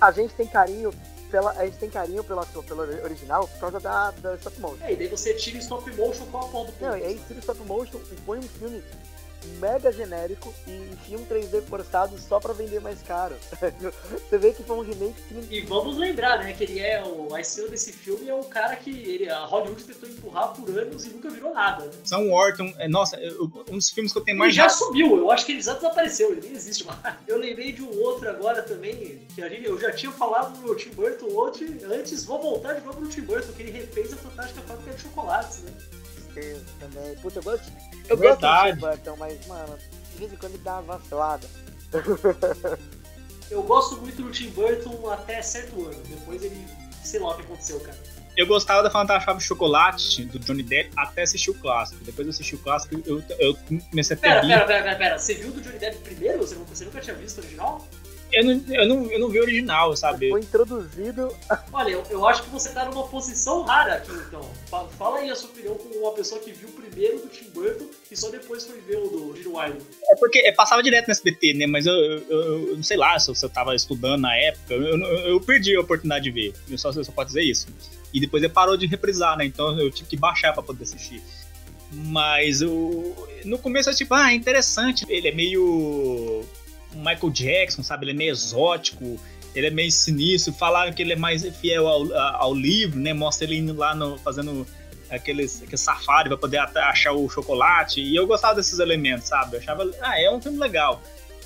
A 0.00 0.12
gente 0.12 0.32
tem 0.34 0.46
carinho 0.46 0.92
pela, 1.30 1.52
a 1.52 1.64
gente 1.64 1.78
tem 1.78 1.90
carinho 1.90 2.24
pela, 2.24 2.44
pela 2.44 2.82
original 3.04 3.46
por 3.46 3.58
causa 3.60 3.80
da, 3.80 4.10
da 4.12 4.34
stop 4.36 4.60
motion. 4.60 4.84
É, 4.84 4.92
e 4.92 4.96
daí 4.96 5.08
você 5.08 5.34
tira 5.34 5.58
stop 5.58 5.90
motion 5.96 6.26
com 6.26 6.38
a 6.38 6.42
foto 6.48 6.72
do 6.72 6.84
Não, 6.84 6.96
e 6.96 7.04
aí 7.04 7.20
tira 7.26 7.40
stop 7.40 7.60
motion 7.64 8.00
e 8.10 8.14
põe 8.22 8.38
um 8.38 8.42
filme 8.42 8.82
mega 9.58 9.90
genérico 9.92 10.54
e 10.66 10.72
enfia 10.92 11.18
um 11.18 11.26
3D 11.26 11.62
forçado 11.62 12.18
só 12.18 12.38
pra 12.38 12.52
vender 12.52 12.80
mais 12.80 13.02
caro. 13.02 13.34
Você 14.28 14.38
vê 14.38 14.52
que 14.52 14.62
foi 14.62 14.76
um 14.76 14.82
remake 14.82 15.20
que... 15.28 15.54
E 15.54 15.60
vamos 15.62 15.96
lembrar, 15.96 16.38
né, 16.38 16.52
que 16.52 16.64
ele 16.64 16.80
é 16.80 17.02
o... 17.02 17.34
a 17.34 17.40
estrela 17.40 17.70
desse 17.70 17.92
filme 17.92 18.28
é 18.28 18.34
o 18.34 18.44
cara 18.44 18.76
que 18.76 18.90
ele, 18.90 19.28
a 19.28 19.44
Hollywood 19.44 19.82
tentou 19.84 20.08
empurrar 20.08 20.52
por 20.54 20.68
anos 20.70 21.04
e 21.06 21.10
nunca 21.10 21.30
virou 21.30 21.52
nada. 21.52 21.84
Né? 21.84 21.92
Sam 22.04 22.30
Wharton, 22.30 22.72
é, 22.78 22.88
nossa, 22.88 23.16
eu, 23.16 23.50
um 23.70 23.76
dos 23.76 23.90
filmes 23.90 24.12
que 24.12 24.18
eu 24.18 24.24
tenho 24.24 24.38
mais... 24.38 24.50
Ele 24.50 24.56
já 24.56 24.68
subiu, 24.68 25.16
eu 25.16 25.30
acho 25.30 25.46
que 25.46 25.52
ele 25.52 25.62
já 25.62 25.74
desapareceu, 25.74 26.32
ele 26.32 26.40
nem 26.42 26.52
existe 26.52 26.84
mais. 26.84 26.98
Eu 27.26 27.38
lembrei 27.38 27.72
de 27.72 27.82
um 27.82 28.00
outro 28.00 28.28
agora 28.28 28.62
também, 28.62 29.20
que 29.34 29.42
a 29.42 29.48
gente, 29.48 29.66
eu 29.66 29.78
já 29.78 29.92
tinha 29.92 30.10
falado 30.10 30.58
no 30.60 30.74
Tim 30.74 30.90
Burton 30.90 31.26
ontem, 31.36 31.78
antes, 31.84 32.24
vou 32.24 32.40
voltar 32.40 32.74
de 32.74 32.86
novo 32.86 33.00
no 33.00 33.08
Tim 33.08 33.22
Burton, 33.22 33.52
que 33.52 33.62
ele 33.62 33.70
refez 33.70 34.12
a 34.12 34.16
Fantástica 34.16 34.62
Fábrica 34.62 34.92
de 34.92 35.02
Chocolates, 35.02 35.60
né? 35.60 35.72
Certeza 36.32 36.64
também. 36.78 37.14
Puta, 37.16 37.38
eu 37.38 37.42
gosto. 37.42 37.72
Eu 38.08 38.16
Verdade. 38.16 38.80
gosto 38.80 38.92
do 38.92 38.96
Tim 38.96 39.02
Burton, 39.04 39.16
mas, 39.18 39.46
mano, 39.46 39.78
de 40.12 40.18
vez 40.18 40.32
em 40.32 40.36
quando 40.36 40.54
ele 40.54 40.62
dá 40.62 40.80
uma 40.80 40.96
vacilada. 40.98 41.46
eu 43.50 43.62
gosto 43.62 43.96
muito 43.96 44.22
do 44.22 44.30
Tim 44.30 44.50
Burton 44.50 45.10
até 45.10 45.42
certo 45.42 45.86
ano. 45.86 46.02
Depois 46.08 46.42
ele. 46.42 46.66
sei 47.02 47.20
lá 47.20 47.30
o 47.30 47.36
que 47.36 47.42
aconteceu, 47.42 47.80
cara. 47.80 47.98
Eu 48.36 48.46
gostava 48.46 48.84
da 48.84 48.90
Fantástica 48.90 49.34
de 49.34 49.42
Chocolate 49.42 50.24
do 50.26 50.38
Johnny 50.38 50.62
Depp 50.62 50.92
até 50.96 51.22
assistir 51.22 51.50
o 51.50 51.54
clássico. 51.54 52.04
Depois 52.04 52.24
eu 52.24 52.30
assisti 52.30 52.54
o 52.54 52.58
clássico 52.58 52.94
eu, 53.04 53.20
eu 53.40 53.56
comecei 53.90 54.16
a 54.16 54.20
ter. 54.20 54.28
Pera, 54.28 54.40
pera, 54.42 54.64
pera, 54.64 54.82
pera, 54.84 54.96
pera. 54.96 55.18
Você 55.18 55.34
viu 55.34 55.50
do 55.50 55.60
Johnny 55.60 55.78
Depp 55.78 55.98
primeiro? 55.98 56.38
Você, 56.38 56.54
você 56.54 56.84
nunca 56.84 57.00
tinha 57.00 57.16
visto 57.16 57.38
o 57.38 57.40
original? 57.40 57.88
Eu 58.30 58.44
não, 58.44 58.62
eu, 58.68 58.88
não, 58.88 59.10
eu 59.10 59.18
não 59.18 59.28
vi 59.28 59.38
o 59.38 59.42
original, 59.42 59.96
sabe? 59.96 60.28
Foi 60.28 60.40
introduzido. 60.40 61.34
Olha, 61.72 61.90
eu, 61.90 62.04
eu 62.10 62.28
acho 62.28 62.42
que 62.42 62.50
você 62.50 62.70
tá 62.70 62.84
numa 62.84 63.06
posição 63.06 63.62
rara 63.62 63.94
aqui, 63.94 64.12
então. 64.12 64.48
Fala 64.98 65.18
aí 65.18 65.30
a 65.30 65.34
sua 65.34 65.48
opinião 65.50 65.74
como 65.76 65.94
uma 65.98 66.12
pessoa 66.12 66.40
que 66.40 66.52
viu 66.52 66.68
primeiro 66.68 67.20
do 67.20 67.28
Tim 67.28 67.48
Burton 67.50 67.86
e 68.10 68.16
só 68.16 68.30
depois 68.30 68.66
foi 68.66 68.80
ver 68.80 68.98
o 68.98 69.08
do 69.08 69.36
Gene 69.36 69.48
Wilder. 69.48 69.82
É 70.10 70.16
porque 70.16 70.38
é, 70.40 70.52
passava 70.52 70.82
direto 70.82 71.06
no 71.06 71.12
SBT, 71.12 71.54
né? 71.54 71.66
Mas 71.66 71.86
eu, 71.86 71.94
eu, 71.94 72.28
eu, 72.28 72.76
não 72.76 72.82
sei 72.82 72.96
lá 72.96 73.18
se 73.18 73.30
eu 73.30 73.48
tava 73.48 73.74
estudando 73.74 74.20
na 74.20 74.36
época. 74.36 74.74
Eu, 74.74 74.98
eu, 74.98 75.40
perdi 75.40 75.74
a 75.74 75.80
oportunidade 75.80 76.24
de 76.24 76.30
ver. 76.30 76.54
Eu 76.68 76.76
só, 76.76 76.90
eu 76.90 77.04
só 77.04 77.12
posso 77.12 77.28
dizer 77.28 77.42
isso. 77.42 77.66
E 78.12 78.20
depois 78.20 78.42
ele 78.42 78.52
parou 78.52 78.76
de 78.76 78.86
reprisar, 78.86 79.36
né? 79.38 79.46
Então 79.46 79.78
eu 79.80 79.90
tive 79.90 80.10
que 80.10 80.16
baixar 80.16 80.52
pra 80.52 80.62
poder 80.62 80.82
assistir. 80.82 81.22
Mas 81.90 82.60
o, 82.60 83.14
no 83.44 83.58
começo 83.58 83.88
eu 83.88 83.94
tipo, 83.94 84.12
ah, 84.12 84.34
interessante. 84.34 85.06
Ele 85.08 85.28
é 85.28 85.32
meio 85.32 86.44
Michael 86.94 87.30
Jackson, 87.30 87.82
sabe? 87.82 88.04
Ele 88.04 88.12
é 88.12 88.14
meio 88.14 88.30
exótico, 88.32 89.18
ele 89.54 89.66
é 89.66 89.70
meio 89.70 89.90
sinistro. 89.90 90.52
Falaram 90.52 90.92
que 90.92 91.02
ele 91.02 91.12
é 91.12 91.16
mais 91.16 91.44
fiel 91.58 91.86
ao, 91.86 92.12
ao 92.14 92.54
livro, 92.54 92.98
né? 92.98 93.12
Mostra 93.12 93.46
ele 93.46 93.56
indo 93.56 93.74
lá 93.74 93.94
no, 93.94 94.18
fazendo 94.18 94.66
aqueles, 95.10 95.62
aquele 95.62 95.76
safari 95.76 96.28
para 96.28 96.38
poder 96.38 96.58
achar 96.58 97.12
o 97.12 97.28
chocolate. 97.28 98.00
E 98.00 98.14
eu 98.14 98.26
gostava 98.26 98.54
desses 98.54 98.78
elementos, 98.78 99.28
sabe? 99.28 99.56
Eu 99.56 99.60
achava, 99.60 99.90
ah, 100.00 100.20
é 100.20 100.30
um 100.30 100.40
filme 100.40 100.58
legal. 100.58 101.02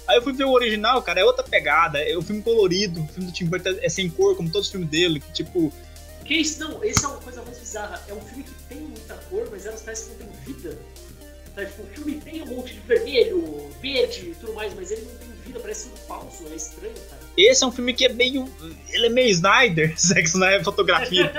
Aí 0.06 0.16
eu 0.16 0.22
fui 0.22 0.32
ver 0.32 0.44
o 0.44 0.50
original, 0.50 1.00
cara, 1.02 1.20
é 1.20 1.24
outra 1.24 1.44
pegada. 1.44 1.98
É 1.98 2.16
um 2.16 2.22
filme 2.22 2.42
colorido, 2.42 3.02
o 3.02 3.08
filme 3.08 3.30
do 3.30 3.32
Tim 3.32 3.46
Burton 3.46 3.76
é 3.80 3.88
sem 3.88 4.10
cor, 4.10 4.36
como 4.36 4.50
todos 4.50 4.66
os 4.66 4.72
filmes 4.72 4.90
dele, 4.90 5.20
que 5.20 5.32
tipo. 5.32 5.72
Que 6.24 6.34
isso, 6.34 6.60
não, 6.60 6.82
esse 6.84 7.04
é 7.04 7.08
uma 7.08 7.18
coisa 7.18 7.42
mais 7.42 7.58
bizarra. 7.58 8.02
É 8.08 8.14
um 8.14 8.20
filme 8.20 8.44
que 8.44 8.50
tem 8.68 8.78
muita 8.78 9.14
cor, 9.14 9.48
mas 9.50 9.66
elas 9.66 9.82
parecem 9.82 10.14
que 10.14 10.24
não 10.24 10.30
tem 10.30 10.54
vida. 10.54 10.78
Tá, 11.54 11.64
tipo, 11.66 11.82
o 11.82 11.86
filme 11.86 12.20
tem 12.20 12.42
um 12.42 12.46
monte 12.46 12.74
de 12.74 12.80
vermelho, 12.80 13.70
verde 13.80 14.30
e 14.30 14.34
tudo 14.34 14.54
mais, 14.54 14.72
mas 14.74 14.90
ele 14.90 15.02
não 15.02 15.14
tem 15.16 15.28
vida, 15.44 15.60
parece 15.60 15.88
um 15.88 15.96
falso, 15.96 16.46
é 16.50 16.54
estranho, 16.54 16.94
cara. 17.10 17.20
Esse 17.36 17.62
é 17.62 17.66
um 17.66 17.72
filme 17.72 17.92
que 17.92 18.06
é 18.06 18.12
meio. 18.12 18.48
Ele 18.90 19.06
é 19.06 19.08
meio 19.10 19.28
Snyder, 19.28 19.92
sexo 19.98 20.38
na 20.38 20.62
fotografia. 20.64 21.30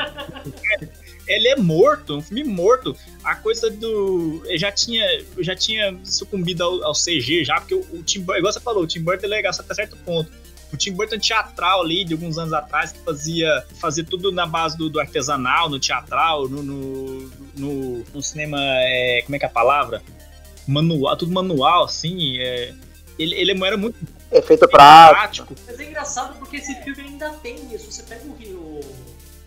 ele 1.27 1.47
é 1.47 1.55
morto, 1.55 2.17
um 2.17 2.21
filme 2.21 2.43
morto. 2.43 2.95
A 3.23 3.35
coisa 3.35 3.69
do. 3.69 4.43
Eu 4.45 4.57
já 4.57 4.71
tinha, 4.71 5.05
eu 5.35 5.43
já 5.43 5.55
tinha 5.55 5.97
sucumbido 6.03 6.63
ao, 6.63 6.83
ao 6.83 6.93
CG 6.93 7.43
já, 7.43 7.55
porque 7.59 7.75
o, 7.75 7.85
o 7.91 8.03
Tim 8.03 8.21
Burton, 8.21 8.39
igual 8.39 8.53
você 8.53 8.59
falou, 8.59 8.83
o 8.83 8.87
Tim 8.87 9.01
Burton 9.01 9.25
é 9.25 9.29
legal 9.29 9.51
até 9.57 9.73
certo 9.73 9.97
ponto. 9.97 10.29
O 10.73 10.77
Tim 10.77 10.93
Burton 10.93 11.19
teatral 11.19 11.81
ali, 11.81 12.03
de 12.03 12.13
alguns 12.13 12.39
anos 12.39 12.51
atrás, 12.51 12.91
que 12.91 12.99
fazia, 12.99 13.63
fazia 13.79 14.03
tudo 14.03 14.31
na 14.31 14.47
base 14.47 14.75
do, 14.75 14.89
do 14.89 14.99
artesanal, 14.99 15.69
no 15.69 15.79
teatral, 15.79 16.49
no, 16.49 16.63
no, 16.63 17.31
no, 17.55 18.03
no 18.11 18.23
cinema. 18.23 18.57
É, 18.59 19.21
como 19.23 19.35
é 19.35 19.39
que 19.39 19.45
é 19.45 19.47
a 19.47 19.51
palavra? 19.51 20.01
Manual, 20.67 21.15
tudo 21.15 21.31
manual, 21.31 21.83
assim. 21.83 22.39
É, 22.39 22.73
ele, 23.19 23.35
ele 23.35 23.65
era 23.65 23.77
muito. 23.77 23.95
Efeito 24.31 24.67
prático. 24.67 25.53
Mas 25.67 25.79
é 25.79 25.83
engraçado 25.83 26.39
porque 26.39 26.57
esse 26.57 26.73
filme 26.81 27.03
ainda 27.03 27.29
tem 27.33 27.55
isso. 27.71 27.91
Você 27.91 28.01
pega 28.01 28.23
o, 28.25 28.31
o, 28.31 28.79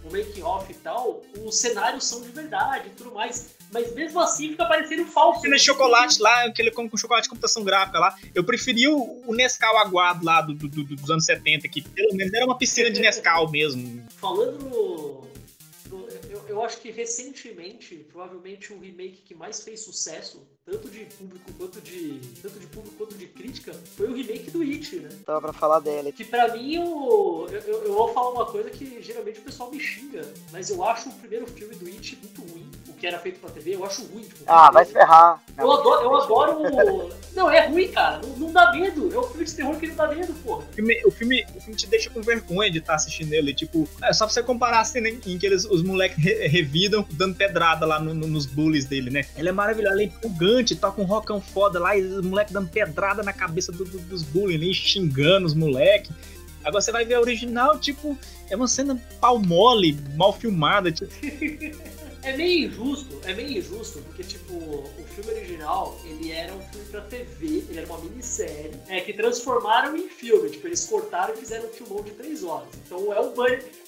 o 0.09 0.13
make-off 0.13 0.71
e 0.71 0.75
tal, 0.77 1.23
os 1.45 1.59
cenários 1.59 2.05
são 2.05 2.21
de 2.21 2.29
verdade 2.29 2.89
e 2.89 2.91
tudo 2.91 3.13
mais. 3.13 3.55
Mas 3.73 3.93
mesmo 3.95 4.21
assim 4.21 4.51
fica 4.51 4.67
parecendo 4.67 5.05
falso. 5.07 5.41
Aquele 5.41 5.59
chocolate 5.59 6.21
lá, 6.23 6.45
aquele 6.45 6.71
com, 6.71 6.89
com 6.89 6.97
chocolate 6.97 7.25
de 7.25 7.31
computação 7.31 7.65
gráfica 7.65 7.99
lá. 7.99 8.17
Eu 8.35 8.45
preferi 8.45 8.87
o, 8.89 9.23
o 9.27 9.35
Nescau 9.35 9.77
aguado 9.79 10.25
lá 10.25 10.41
do, 10.41 10.55
do, 10.55 10.69
do, 10.69 10.85
dos 10.85 11.11
anos 11.11 11.25
70, 11.25 11.69
que 11.69 11.83
pelo 11.83 12.15
menos 12.15 12.33
era 12.33 12.45
uma 12.45 12.57
piscina 12.57 12.91
de 12.91 13.01
Nescau 13.01 13.51
mesmo. 13.51 14.05
Falando 14.17 14.59
no, 14.65 15.27
eu 16.49 16.65
acho 16.65 16.81
que 16.81 16.91
recentemente, 16.91 17.97
provavelmente 18.11 18.73
o 18.73 18.79
remake 18.79 19.23
que 19.23 19.35
mais 19.35 19.63
fez 19.63 19.81
sucesso, 19.81 20.47
tanto 20.67 20.89
de 20.89 21.05
público 21.05 21.53
quanto 21.57 21.81
de. 21.81 22.21
tanto 22.43 22.59
de 22.59 22.67
público 22.67 22.97
quanto 22.97 23.15
de 23.17 23.27
crítica, 23.27 23.73
foi 23.97 24.09
o 24.09 24.17
remake 24.17 24.51
do 24.51 24.63
It, 24.63 24.97
né? 24.97 25.09
Tava 25.25 25.41
pra 25.41 25.53
falar 25.53 25.79
dele. 25.79 26.11
Que 26.11 26.25
pra 26.25 26.53
mim 26.53 26.75
eu, 26.75 27.47
eu, 27.53 27.85
eu 27.85 27.93
vou 27.95 28.13
falar 28.13 28.31
uma 28.31 28.47
coisa 28.47 28.69
que 28.69 29.01
geralmente 29.01 29.39
o 29.39 29.43
pessoal 29.43 29.71
me 29.71 29.79
xinga, 29.79 30.23
mas 30.51 30.69
eu 30.69 30.85
acho 30.85 31.09
o 31.09 31.13
primeiro 31.13 31.47
filme 31.47 31.77
do 31.77 31.87
It 31.87 32.19
muito 32.21 32.53
ruim. 32.53 32.69
O 32.89 32.95
que 32.95 33.07
era 33.07 33.19
feito 33.21 33.39
pra 33.39 33.51
TV, 33.51 33.77
eu 33.77 33.85
acho 33.85 34.05
ruim. 34.07 34.23
Tipo, 34.23 34.43
ah, 34.47 34.71
vai 34.73 34.85
ferrar. 34.85 35.41
Eu 35.57 35.71
adoro, 35.71 36.03
eu 36.03 36.17
adoro 36.17 36.63
o. 36.63 37.27
Não, 37.37 37.51
é 37.51 37.67
ruim, 37.67 37.89
cara. 37.89 38.21
Não, 38.27 38.37
não, 38.37 38.53
dá 38.53 38.73
medo. 38.73 39.13
É 39.15 39.19
um 39.19 39.25
filme 39.25 39.45
de 39.45 39.55
terror 39.55 39.77
que 39.79 39.87
não 39.87 39.95
dá 39.95 40.09
medo, 40.09 40.33
porra. 40.43 40.65
O 40.65 40.73
filme, 40.75 41.03
o 41.05 41.11
filme, 41.11 41.47
o 41.55 41.61
filme 41.61 41.77
te 41.77 41.87
deixa 41.87 42.11
com 42.11 42.23
vergonha 42.23 42.71
de 42.71 42.79
estar 42.79 42.93
tá 42.93 42.97
assistindo 42.97 43.33
ele. 43.33 43.55
Tipo, 43.55 43.87
é 44.03 44.13
só 44.13 44.25
pra 44.25 44.33
você 44.33 44.43
comparar 44.43 44.81
a 44.81 44.85
cena 44.85 45.09
em, 45.09 45.21
em 45.27 45.39
que 45.39 45.47
eles, 45.47 45.65
os 45.67 45.83
moleques 45.83 46.23
revidam 46.25 47.07
dando 47.13 47.35
pedrada 47.35 47.85
lá 47.85 48.01
no, 48.01 48.15
no, 48.15 48.27
nos 48.27 48.47
bullies 48.47 48.87
dele, 48.87 49.11
né? 49.11 49.27
Ele 49.37 49.51
é 49.51 49.53
maravilhoso, 49.53 49.95
ele 49.95 50.05
é 50.05 50.07
empolgante, 50.07 50.56
toca 50.65 51.01
um 51.01 51.05
rockão 51.05 51.41
foda 51.41 51.79
lá 51.79 51.97
e 51.97 52.03
os 52.03 52.25
moleques 52.25 52.53
dando 52.53 52.69
pedrada 52.69 53.23
na 53.23 53.33
cabeça 53.33 53.71
do, 53.73 53.85
do, 53.85 53.99
dos 53.99 54.23
bullies 54.23 54.57
ali, 54.57 54.75
xingando 54.75 55.47
os 55.47 55.55
moleques. 55.55 56.11
Agora 56.65 56.81
você 56.81 56.91
vai 56.91 57.05
ver 57.05 57.15
a 57.15 57.21
original, 57.21 57.79
tipo, 57.79 58.19
é 58.51 58.57
uma 58.57 58.67
cena 58.67 59.01
pau 59.21 59.39
mole, 59.39 59.97
mal 60.17 60.33
filmada. 60.33 60.91
Tipo. 60.91 61.13
é 62.27 62.37
meio 62.37 62.67
injusto, 62.67 63.21
é 63.25 63.33
meio 63.33 63.59
injusto, 63.59 64.01
porque, 64.03 64.25
tipo, 64.25 64.55
o 64.55 65.05
filme 65.15 65.31
original, 65.31 65.97
ele 66.05 66.33
era 66.33 66.53
um 66.53 66.61
filme 66.61 66.87
pra 66.91 67.01
TV, 67.03 67.65
ele 67.69 67.79
era 67.79 67.87
uma 67.87 67.99
minissérie, 67.99 68.73
é, 68.89 69.01
que 69.01 69.13
transformaram 69.13 69.97
em 69.97 70.09
filme. 70.09 70.51
Tipo, 70.51 70.67
eles 70.67 70.85
cortaram 70.87 71.35
e 71.35 71.37
fizeram 71.37 71.67
um 71.67 71.73
filmão 71.73 72.03
de 72.03 72.11
três 72.11 72.43
horas. 72.43 72.69
Então 72.85 73.13
é 73.13 73.21
um, 73.21 73.33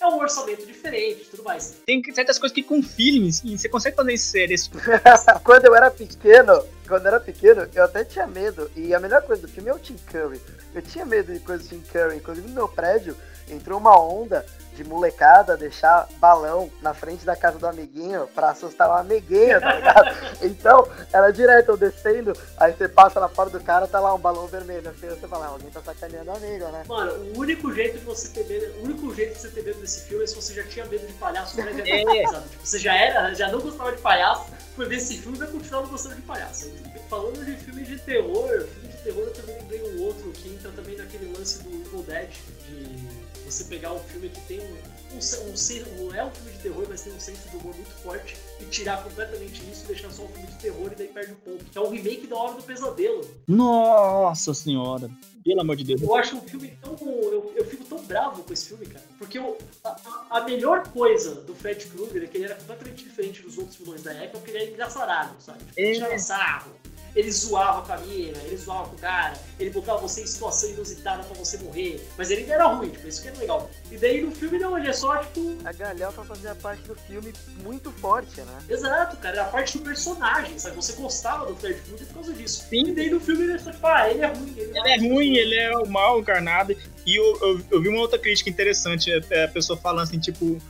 é 0.00 0.06
um 0.06 0.18
orçamento 0.18 0.64
diferente 0.64 1.22
e 1.22 1.24
tudo 1.24 1.42
mais. 1.42 1.76
Tem 1.84 2.02
certas 2.14 2.38
coisas 2.38 2.54
que 2.54 2.62
com 2.62 2.80
filmes, 2.80 3.42
você 3.42 3.68
consegue 3.68 3.96
fazer 3.96 4.12
em 4.12 4.16
séries. 4.16 4.70
Quando 5.42 5.64
eu 5.64 5.74
era 5.74 5.90
pequeno, 5.90 6.64
quando 6.86 7.02
eu 7.02 7.08
era 7.08 7.20
pequeno, 7.20 7.68
eu 7.74 7.84
até 7.84 8.04
tinha 8.04 8.26
medo. 8.26 8.70
E 8.74 8.94
a 8.94 9.00
melhor 9.00 9.22
coisa 9.22 9.42
do 9.42 9.48
filme 9.48 9.68
é 9.68 9.74
o 9.74 9.78
Tim 9.78 9.96
Curry. 10.10 10.40
Eu 10.74 10.82
tinha 10.82 11.04
medo 11.04 11.32
de 11.32 11.40
coisas 11.40 11.66
do 11.66 11.76
Tim 11.76 11.82
Curry. 11.82 12.16
Inclusive 12.16 12.48
no 12.48 12.54
meu 12.54 12.68
prédio 12.68 13.16
entrou 13.50 13.78
uma 13.78 13.98
onda 14.00 14.44
de 14.78 14.84
molecada 14.84 15.56
deixar 15.56 16.08
balão 16.20 16.70
na 16.80 16.94
frente 16.94 17.24
da 17.24 17.34
casa 17.34 17.58
do 17.58 17.66
amiguinho 17.66 18.28
pra 18.32 18.50
assustar 18.50 18.88
o 18.88 18.92
amiguinho, 18.92 19.60
tá 19.60 19.74
ligado? 19.74 20.16
então, 20.40 20.88
era 21.12 21.32
direto, 21.32 21.72
eu 21.72 21.76
descendo, 21.76 22.32
aí 22.56 22.72
você 22.72 22.88
passa 22.88 23.18
na 23.18 23.28
porta 23.28 23.58
do 23.58 23.64
cara, 23.64 23.88
tá 23.88 23.98
lá 23.98 24.14
um 24.14 24.18
balão 24.20 24.46
vermelho. 24.46 24.88
Assim, 24.88 25.08
você 25.08 25.26
fala, 25.26 25.46
ah, 25.46 25.48
alguém 25.48 25.68
tá 25.68 25.82
sacaneando 25.82 26.30
o 26.30 26.36
amigo, 26.36 26.64
né? 26.66 26.84
Mano, 26.86 27.12
o 27.12 27.38
único 27.40 27.72
jeito 27.72 27.98
de 27.98 28.04
você 28.04 28.28
ter 28.28 28.46
medo, 28.46 28.72
o 28.78 28.84
único 28.84 29.12
jeito 29.12 29.34
de 29.34 29.40
você 29.40 29.48
ter 29.48 29.64
medo 29.64 29.80
desse 29.80 30.06
filme 30.06 30.22
é 30.22 30.26
se 30.28 30.36
você 30.36 30.54
já 30.54 30.62
tinha 30.62 30.86
medo 30.86 31.04
de 31.04 31.12
palhaço 31.14 31.60
é. 31.60 31.64
sabe? 31.64 31.82
Tipo, 32.48 32.66
você 32.66 32.78
já 32.78 32.94
era, 32.94 33.34
já 33.34 33.50
não 33.50 33.60
gostava 33.60 33.90
de 33.90 34.00
palhaço, 34.00 34.46
foi 34.76 34.86
ver 34.86 34.96
esse 34.96 35.18
filme 35.18 35.36
e 35.36 35.40
vai 35.40 35.48
continuar 35.48 35.82
não 35.82 35.88
gostando 35.88 36.14
de 36.14 36.22
palhaço. 36.22 36.70
Falando 37.10 37.44
de 37.44 37.56
filme 37.56 37.82
de 37.82 37.98
terror, 37.98 38.48
filme 38.48 38.88
de 38.88 39.02
terror 39.02 39.22
eu 39.24 39.32
também 39.32 39.56
lembrei 39.56 39.82
um 39.90 40.02
outro 40.02 40.30
que 40.30 40.48
entra 40.50 40.70
também 40.70 40.96
naquele 40.96 41.36
lance 41.36 41.62
do 41.64 41.70
Evil 41.70 42.02
Dead, 42.02 42.30
de 42.68 43.27
você 43.50 43.64
pegar 43.64 43.92
um 43.92 44.00
filme 44.00 44.28
que 44.28 44.40
tem 44.42 44.60
um 44.60 44.98
um, 45.12 45.18
um, 45.18 46.06
não 46.06 46.14
é 46.14 46.24
um 46.24 46.30
filme 46.30 46.52
de 46.52 46.58
terror, 46.58 46.86
mas 46.88 47.02
tem 47.02 47.12
um 47.12 47.20
senso 47.20 47.48
de 47.48 47.56
humor 47.56 47.74
muito 47.74 47.90
forte 48.02 48.36
e 48.60 48.64
tirar 48.66 49.02
completamente 49.02 49.62
isso 49.70 49.84
e 49.84 49.86
deixar 49.88 50.10
só 50.10 50.22
um 50.24 50.28
filme 50.28 50.46
de 50.46 50.56
terror 50.56 50.92
e 50.92 50.96
daí 50.96 51.08
perde 51.08 51.32
o 51.32 51.36
ponto. 51.36 51.64
É 51.74 51.80
o 51.80 51.88
remake 51.88 52.26
da 52.26 52.36
Hora 52.36 52.54
do 52.54 52.62
Pesadelo. 52.62 53.26
Nossa 53.46 54.52
senhora! 54.52 55.10
Pelo 55.44 55.62
amor 55.62 55.76
de 55.76 55.84
Deus. 55.84 56.02
Eu 56.02 56.14
acho 56.14 56.36
um 56.36 56.42
filme 56.42 56.76
tão. 56.82 56.94
Eu, 57.00 57.52
eu 57.56 57.64
fico 57.64 57.84
tão 57.84 57.98
bravo 58.04 58.42
com 58.42 58.52
esse 58.52 58.68
filme, 58.68 58.84
cara. 58.84 59.04
Porque 59.18 59.38
eu, 59.38 59.56
a, 59.82 60.26
a, 60.30 60.44
melhor 60.44 60.86
coisa 60.88 61.36
do 61.36 61.54
Fred 61.54 61.86
Krueger 61.86 62.24
é 62.24 62.26
que 62.26 62.36
ele 62.36 62.44
era 62.44 62.56
completamente 62.56 63.04
diferente 63.04 63.40
dos 63.42 63.56
outros 63.56 63.76
vilões 63.76 64.02
da 64.02 64.12
época, 64.12 64.38
porque 64.38 64.50
ele 64.50 64.64
era 64.64 64.70
engraçarado, 64.70 65.40
sabe? 65.40 65.60
Ele 65.74 66.04
é. 66.04 66.18
sarro 66.18 66.72
ele 67.14 67.30
zoava 67.30 67.82
com 67.82 67.92
a 67.92 67.96
mina, 67.98 68.38
ele 68.44 68.56
zoava 68.56 68.88
com 68.88 68.96
o 68.96 68.98
cara, 68.98 69.34
ele 69.58 69.70
botava 69.70 69.98
você 69.98 70.22
em 70.22 70.26
situação 70.26 70.70
inusitada 70.70 71.22
pra 71.24 71.36
você 71.36 71.58
morrer, 71.58 72.06
mas 72.16 72.30
ele 72.30 72.42
ainda 72.42 72.54
era 72.54 72.66
ruim, 72.66 72.90
tipo, 72.90 73.08
isso 73.08 73.22
que 73.22 73.28
é 73.28 73.32
legal. 73.32 73.70
E 73.90 73.96
daí 73.96 74.22
no 74.22 74.30
filme 74.30 74.58
não, 74.58 74.76
ele 74.78 74.88
é 74.88 74.92
só, 74.92 75.16
tipo. 75.18 75.56
A 75.64 75.72
galhofa 75.72 76.24
fazia 76.24 76.54
parte 76.54 76.82
do 76.82 76.94
filme 76.94 77.32
muito 77.62 77.90
forte, 77.92 78.40
né? 78.40 78.58
Exato, 78.68 79.16
cara, 79.16 79.40
era 79.40 79.44
parte 79.48 79.78
do 79.78 79.84
personagem, 79.84 80.58
sabe? 80.58 80.76
Você 80.76 80.92
gostava 80.92 81.46
do 81.46 81.56
Fred 81.56 81.80
Krueger 81.82 82.06
por 82.06 82.14
causa 82.14 82.32
disso. 82.32 82.64
Sim. 82.68 82.88
E 82.88 82.94
daí 82.94 83.10
no 83.10 83.20
filme 83.20 83.44
ele 83.44 83.52
é 83.52 83.58
só, 83.58 83.70
tipo, 83.70 83.86
ah, 83.86 84.10
ele 84.10 84.20
é 84.20 84.26
ruim. 84.26 84.54
Ele, 84.56 84.78
ele 84.78 84.88
é 84.88 84.98
ruim, 84.98 85.36
ele 85.36 85.54
é 85.54 85.78
o 85.78 85.86
mal 85.86 86.20
encarnado. 86.20 86.76
E 87.06 87.16
eu, 87.16 87.38
eu, 87.40 87.60
eu 87.70 87.82
vi 87.82 87.88
uma 87.88 88.00
outra 88.00 88.18
crítica 88.18 88.50
interessante, 88.50 89.10
é, 89.30 89.44
a 89.44 89.48
pessoa 89.48 89.78
falando 89.78 90.04
assim, 90.04 90.18
tipo 90.18 90.60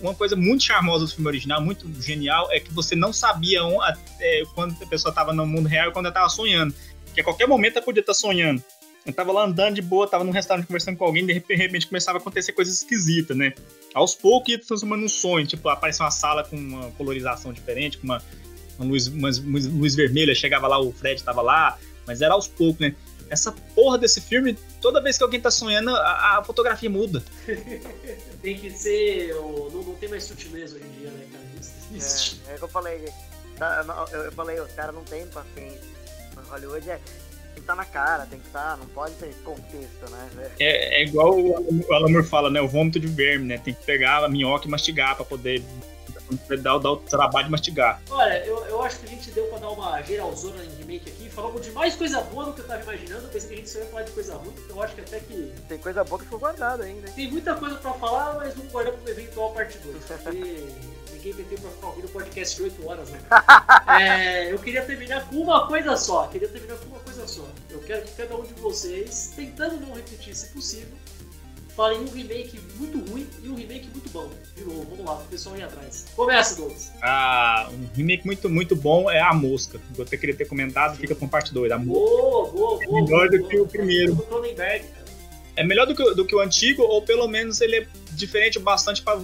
uma 0.00 0.14
coisa 0.14 0.36
muito 0.36 0.64
charmosa 0.64 1.04
do 1.04 1.10
filme 1.10 1.28
original, 1.28 1.60
muito 1.60 1.86
genial, 2.00 2.50
é 2.50 2.60
que 2.60 2.72
você 2.72 2.94
não 2.94 3.12
sabia 3.12 3.64
um, 3.64 3.78
é, 4.20 4.42
quando 4.54 4.76
a 4.82 4.86
pessoa 4.86 5.10
estava 5.10 5.32
no 5.32 5.46
mundo 5.46 5.68
real 5.68 5.90
e 5.90 5.92
quando 5.92 6.06
ela 6.06 6.12
estava 6.12 6.28
sonhando. 6.28 6.74
Que 7.14 7.20
a 7.20 7.24
qualquer 7.24 7.46
momento 7.46 7.76
ela 7.76 7.84
podia 7.84 8.00
estar 8.00 8.12
tá 8.12 8.18
sonhando. 8.18 8.62
Eu 9.04 9.12
tava 9.12 9.32
lá 9.32 9.44
andando 9.44 9.74
de 9.74 9.82
boa, 9.82 10.06
tava 10.06 10.24
num 10.24 10.30
restaurante 10.30 10.66
conversando 10.66 10.96
com 10.96 11.04
alguém, 11.04 11.24
de 11.24 11.32
repente 11.32 11.86
começava 11.86 12.18
a 12.18 12.20
acontecer 12.20 12.52
coisas 12.52 12.82
esquisitas, 12.82 13.36
né? 13.36 13.54
Aos 13.94 14.14
poucos 14.14 14.50
ia 14.50 14.58
transformando 14.58 15.00
num 15.00 15.08
sonho, 15.08 15.46
tipo, 15.46 15.68
aparecia 15.68 16.04
uma 16.04 16.10
sala 16.10 16.44
com 16.44 16.56
uma 16.56 16.90
colorização 16.92 17.52
diferente, 17.52 17.96
com 17.96 18.04
uma, 18.04 18.22
uma 18.78 18.88
luz, 18.88 19.06
uma 19.06 19.30
luz 19.30 19.94
vermelha, 19.94 20.34
chegava 20.34 20.68
lá, 20.68 20.78
o 20.78 20.92
Fred 20.92 21.22
tava 21.22 21.40
lá, 21.40 21.78
mas 22.06 22.20
era 22.20 22.34
aos 22.34 22.46
poucos, 22.46 22.80
né? 22.80 22.94
Essa 23.30 23.52
porra 23.52 23.96
desse 23.96 24.20
filme, 24.20 24.58
toda 24.80 25.00
vez 25.00 25.16
que 25.16 25.22
alguém 25.22 25.40
tá 25.40 25.50
sonhando, 25.50 25.90
a, 25.90 26.38
a 26.38 26.44
fotografia 26.44 26.90
muda. 26.90 27.22
tem 28.42 28.58
que 28.58 28.70
ser. 28.70 29.32
Não, 29.34 29.70
não 29.70 29.94
tem 29.94 30.08
mais 30.08 30.24
sutileza 30.24 30.76
hoje 30.76 30.84
em 30.84 31.00
dia, 31.00 31.10
né, 31.10 31.26
cara? 31.32 31.44
Isso 31.92 32.40
é, 32.48 32.54
é 32.54 32.58
que 32.58 32.64
eu 32.64 32.68
falei. 32.68 33.08
Tá, 33.56 34.08
eu 34.12 34.32
falei, 34.32 34.58
os 34.58 34.72
caras 34.72 34.94
não 34.94 35.04
tem 35.04 35.26
paciência. 35.28 35.90
Hollywood 36.48 36.90
é, 36.90 36.96
tem 36.96 37.02
que 37.54 37.60
estar 37.60 37.74
tá 37.74 37.76
na 37.76 37.84
cara, 37.84 38.26
tem 38.26 38.40
que 38.40 38.46
estar, 38.46 38.70
tá, 38.72 38.76
não 38.76 38.86
pode 38.86 39.14
ter 39.14 39.32
contexto, 39.44 40.10
né? 40.10 40.50
É, 40.58 41.00
é 41.00 41.04
igual 41.04 41.38
o 41.38 41.92
Alamur 41.92 42.24
fala, 42.24 42.50
né? 42.50 42.60
O 42.60 42.68
vômito 42.68 42.98
de 42.98 43.06
verme, 43.06 43.46
né? 43.46 43.58
Tem 43.58 43.74
que 43.74 43.84
pegar 43.84 44.24
a 44.24 44.28
minhoca 44.28 44.66
e 44.66 44.70
mastigar 44.70 45.14
pra 45.14 45.24
poder 45.24 45.62
dar, 46.62 46.78
dar 46.78 46.92
o 46.92 46.96
trabalho 46.96 47.46
de 47.46 47.50
mastigar. 47.50 48.00
Olha, 48.10 48.44
eu, 48.44 48.64
eu 48.66 48.82
acho 48.82 48.98
que 48.98 49.06
a 49.06 49.08
gente 49.08 49.30
deu 49.30 49.46
pra 49.46 49.58
dar 49.58 49.70
uma 49.70 50.00
geralzona 50.02 50.64
em 50.64 50.68
remake 50.76 51.10
aqui. 51.10 51.28
Falamos 51.30 51.62
de 51.62 51.70
mais 51.72 51.94
coisa 51.96 52.20
boa 52.20 52.46
do 52.46 52.52
que 52.52 52.60
eu 52.60 52.66
tava 52.66 52.82
imaginando. 52.82 53.24
Eu 53.24 53.30
pensei 53.30 53.48
que 53.48 53.54
a 53.54 53.58
gente 53.58 53.70
só 53.70 53.78
ia 53.78 53.86
falar 53.86 54.02
de 54.02 54.12
coisa 54.12 54.34
ruim. 54.34 54.54
Então 54.64 54.76
eu 54.76 54.82
acho 54.82 54.94
que 54.94 55.00
até 55.00 55.20
que. 55.20 55.54
Tem 55.68 55.78
coisa 55.78 56.04
boa 56.04 56.18
que 56.18 56.24
ficou 56.24 56.38
guardada 56.38 56.84
ainda. 56.84 57.08
Hein? 57.08 57.14
Tem 57.14 57.30
muita 57.30 57.54
coisa 57.54 57.76
pra 57.76 57.92
falar, 57.94 58.34
mas 58.34 58.54
vamos 58.54 58.72
guardar 58.72 58.94
pro 58.94 59.10
eventual 59.10 59.52
parte 59.52 59.78
2. 59.78 60.04
Porque 60.04 60.68
ninguém 61.12 61.32
vai 61.32 61.44
ter 61.44 61.60
pra 61.60 61.70
ficar 61.70 61.86
ouvindo 61.88 62.04
o 62.06 62.10
podcast 62.10 62.56
de 62.56 62.62
8 62.62 62.88
horas, 62.88 63.10
né? 63.10 63.20
é, 64.00 64.52
eu 64.52 64.58
queria 64.58 64.82
terminar 64.82 65.28
com 65.28 65.36
uma 65.36 65.66
coisa 65.66 65.96
só. 65.96 66.26
Queria 66.28 66.48
terminar 66.48 66.76
com 66.78 66.86
uma 66.86 67.00
coisa 67.00 67.26
só. 67.28 67.46
Eu 67.68 67.80
quero 67.80 68.02
que 68.02 68.12
cada 68.12 68.36
um 68.36 68.42
de 68.42 68.54
vocês, 68.54 69.32
tentando 69.36 69.80
não 69.80 69.94
repetir 69.94 70.34
se 70.34 70.48
possível, 70.48 70.96
falem 71.76 72.00
um 72.00 72.08
remake 72.08 72.60
muito 72.76 73.10
ruim 73.10 73.26
e 73.42 73.48
um 73.48 73.54
remake 73.54 73.88
muito 73.88 74.10
bom. 74.10 74.30
Novo, 74.58 74.86
vamos 74.90 75.04
lá, 75.04 75.14
o 75.14 75.24
pessoal 75.24 75.54
aí 75.54 75.62
atrás. 75.62 76.06
Começa, 76.14 76.56
Douglas. 76.56 76.92
Ah, 77.02 77.70
um 77.72 77.96
remake 77.96 78.26
muito, 78.26 78.48
muito 78.48 78.76
bom 78.76 79.10
é 79.10 79.20
A 79.20 79.32
Mosca. 79.32 79.80
Eu 79.96 80.04
até 80.04 80.16
queria 80.16 80.34
ter 80.34 80.46
comentado, 80.46 80.96
fica 80.96 81.14
com 81.14 81.26
parte 81.26 81.52
2. 81.52 81.72
A 81.72 81.78
Mosca. 81.78 81.92
Boa, 81.92 82.50
boa, 82.50 82.78
boa. 82.78 82.84
É 82.84 83.02
melhor 83.02 83.28
boa, 83.28 83.38
do 83.38 83.48
que 83.48 83.58
o 83.58 83.66
primeiro. 83.66 84.26
É 85.56 85.64
melhor 85.64 85.86
do 85.86 85.94
que, 85.94 86.14
do 86.14 86.26
que 86.26 86.34
o 86.34 86.40
antigo, 86.40 86.82
ou 86.82 87.02
pelo 87.02 87.26
menos 87.26 87.60
ele 87.60 87.76
é 87.76 87.86
diferente 88.12 88.58
bastante 88.58 89.02
para 89.02 89.20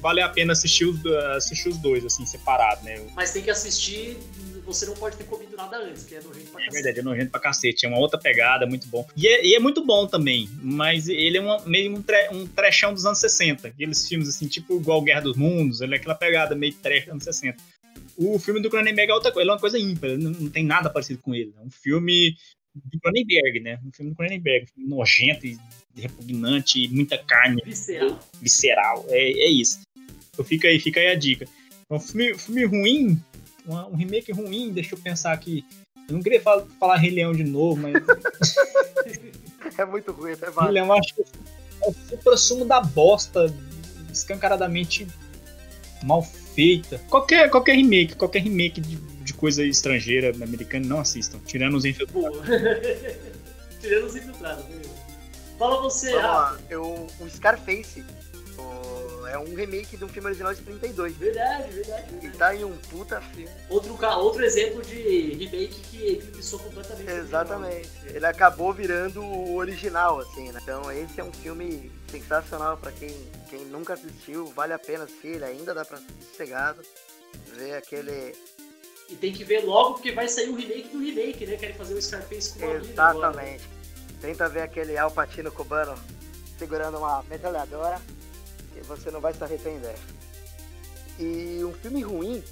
vale 0.00 0.20
a 0.20 0.28
pena 0.28 0.52
assistir 0.52 0.84
os, 0.84 1.04
assistir 1.36 1.68
os 1.68 1.78
dois, 1.78 2.04
assim, 2.04 2.26
separado, 2.26 2.84
né? 2.84 3.00
Mas 3.14 3.32
tem 3.32 3.42
que 3.42 3.50
assistir 3.50 4.18
você 4.64 4.86
não 4.86 4.94
pode 4.94 5.16
ter 5.16 5.24
comido 5.24 5.56
nada 5.56 5.78
antes, 5.78 6.04
que 6.04 6.14
é 6.14 6.20
nojento 6.20 6.50
pra 6.50 6.60
cacete. 6.60 6.68
É 6.68 6.72
verdade, 6.72 7.00
é 7.00 7.02
nojento 7.02 7.30
pra 7.30 7.40
cacete. 7.40 7.86
É 7.86 7.88
uma 7.88 7.98
outra 7.98 8.18
pegada, 8.18 8.66
muito 8.66 8.86
bom. 8.88 9.06
E 9.16 9.26
é, 9.26 9.46
e 9.46 9.54
é 9.54 9.58
muito 9.58 9.84
bom 9.84 10.06
também, 10.06 10.48
mas 10.62 11.08
ele 11.08 11.38
é 11.38 11.40
uma, 11.40 11.60
meio 11.66 11.94
um, 11.94 12.02
tre, 12.02 12.28
um 12.30 12.46
trechão 12.46 12.92
dos 12.92 13.04
anos 13.04 13.18
60. 13.18 13.68
Aqueles 13.68 14.08
filmes 14.08 14.28
assim, 14.28 14.46
tipo 14.46 14.76
igual 14.80 15.02
Guerra 15.02 15.20
dos 15.20 15.36
Mundos, 15.36 15.80
ele 15.80 15.94
é 15.94 15.98
aquela 15.98 16.14
pegada 16.14 16.54
meio 16.54 16.74
trash 16.74 17.04
dos 17.04 17.10
anos 17.10 17.24
60. 17.24 17.56
O 18.16 18.38
filme 18.38 18.60
do 18.60 18.70
Cronenberg 18.70 19.10
é 19.10 19.14
outra 19.14 19.32
coisa, 19.32 19.44
ele 19.44 19.50
é 19.50 19.54
uma 19.54 19.60
coisa 19.60 19.78
ímpar, 19.78 20.10
não, 20.18 20.30
não 20.30 20.50
tem 20.50 20.64
nada 20.64 20.90
parecido 20.90 21.20
com 21.20 21.34
ele. 21.34 21.52
É 21.56 21.62
um 21.62 21.70
filme 21.70 22.36
do 22.74 22.98
Cronenberg, 22.98 23.60
né? 23.60 23.78
Um 23.84 23.92
filme 23.92 24.10
do 24.10 24.16
Cronenberg, 24.16 24.64
um 24.64 24.74
filme 24.74 24.90
nojento 24.90 25.46
e 25.46 25.58
repugnante, 25.96 26.88
muita 26.88 27.18
carne. 27.18 27.62
Visceral. 27.64 28.20
Visceral, 28.40 29.06
é, 29.08 29.30
é 29.30 29.48
isso. 29.48 29.80
Então 30.32 30.44
fica 30.44 30.68
aí, 30.68 30.80
fica 30.80 31.00
aí 31.00 31.08
a 31.08 31.14
dica. 31.14 31.46
Um 31.90 32.00
filme, 32.00 32.34
filme 32.36 32.64
ruim, 32.64 33.22
uma, 33.64 33.86
um 33.86 33.94
remake 33.94 34.32
ruim, 34.32 34.72
deixa 34.72 34.94
eu 34.94 34.98
pensar 34.98 35.32
aqui. 35.32 35.64
Eu 36.08 36.14
não 36.14 36.22
queria 36.22 36.40
falar, 36.40 36.64
falar 36.78 36.96
Rei 36.96 37.10
Leão 37.10 37.32
de 37.32 37.44
novo, 37.44 37.80
mas. 37.80 37.94
é 39.78 39.84
muito 39.84 40.12
ruim, 40.12 40.32
é 40.32 40.62
Rei 40.62 40.72
Leão, 40.72 40.92
acho 40.92 41.14
que 41.14 41.22
é 41.22 41.88
o 41.88 41.94
supra-sumo 42.08 42.64
da 42.64 42.80
bosta, 42.80 43.52
escancaradamente 44.12 45.06
mal 46.02 46.22
feita. 46.22 46.98
Qualquer, 47.08 47.50
qualquer 47.50 47.76
remake, 47.76 48.14
qualquer 48.14 48.42
remake 48.42 48.80
de, 48.80 48.96
de 48.96 49.34
coisa 49.34 49.64
estrangeira, 49.64 50.30
americana, 50.42 50.86
não 50.86 51.00
assistam. 51.00 51.38
Tirando 51.46 51.74
os 51.76 51.84
infiltrados. 51.84 52.40
tirando 53.80 54.04
os 54.06 54.16
infiltrados, 54.16 54.64
beleza. 54.66 55.04
Fala 55.58 55.80
você, 55.82 56.12
Vamos 56.12 56.60
eu, 56.68 57.06
o 57.20 57.28
Scarface 57.28 58.04
é 59.26 59.38
um 59.38 59.54
remake 59.54 59.96
de 59.96 60.04
um 60.04 60.08
filme 60.08 60.28
original 60.28 60.54
de 60.54 60.62
32. 60.62 61.16
Verdade, 61.16 61.70
verdade. 61.72 62.10
verdade. 62.10 62.26
E 62.26 62.38
tá 62.38 62.54
em 62.54 62.64
um 62.64 62.76
puta 62.76 63.20
filme. 63.20 63.50
Outro, 63.68 63.96
outro 64.18 64.44
exemplo 64.44 64.82
de 64.82 65.34
remake 65.34 65.80
que 65.90 66.06
eclipsou 66.14 66.58
completamente. 66.58 67.10
Exatamente. 67.10 67.90
Ele 68.06 68.26
acabou 68.26 68.72
virando 68.72 69.22
o 69.22 69.56
original, 69.56 70.20
assim, 70.20 70.50
né? 70.52 70.60
Então 70.62 70.90
esse 70.90 71.20
é 71.20 71.24
um 71.24 71.32
filme 71.32 71.90
sensacional 72.10 72.76
pra 72.76 72.92
quem, 72.92 73.14
quem 73.48 73.64
nunca 73.66 73.94
assistiu. 73.94 74.46
Vale 74.46 74.72
a 74.72 74.78
pena 74.78 75.04
assistir, 75.04 75.36
ele 75.36 75.44
ainda 75.44 75.74
dá 75.74 75.84
pra 75.84 75.98
sossegado. 76.30 76.82
Ver 77.56 77.74
aquele. 77.74 78.34
E 79.08 79.16
tem 79.16 79.32
que 79.32 79.44
ver 79.44 79.64
logo 79.64 79.94
porque 79.94 80.12
vai 80.12 80.28
sair 80.28 80.48
o 80.48 80.56
remake 80.56 80.88
do 80.88 80.98
remake, 80.98 81.46
né? 81.46 81.56
Querem 81.56 81.74
fazer 81.74 81.94
o 81.94 82.00
Scarface 82.00 82.58
com 82.58 82.64
uma 82.64 82.76
Exatamente. 82.76 83.68
Tenta 84.20 84.48
ver 84.48 84.62
aquele 84.62 84.96
Al 84.96 85.10
Pacino 85.10 85.52
cubano 85.52 85.94
segurando 86.58 86.98
uma 86.98 87.22
metralhadora 87.24 88.00
você 88.82 89.10
não 89.10 89.20
vai 89.20 89.32
se 89.32 89.42
arrepender. 89.42 89.96
E 91.18 91.62
um 91.64 91.72
filme 91.72 92.02
ruim, 92.02 92.42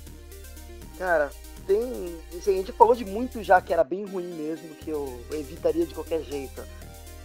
cara, 0.98 1.30
tem. 1.66 1.82
Assim, 2.36 2.54
a 2.54 2.56
gente 2.56 2.72
falou 2.72 2.94
de 2.94 3.04
muito 3.04 3.42
já 3.42 3.60
que 3.60 3.72
era 3.72 3.84
bem 3.84 4.04
ruim 4.04 4.28
mesmo, 4.34 4.74
que 4.76 4.90
eu 4.90 5.20
evitaria 5.32 5.86
de 5.86 5.94
qualquer 5.94 6.22
jeito. 6.22 6.62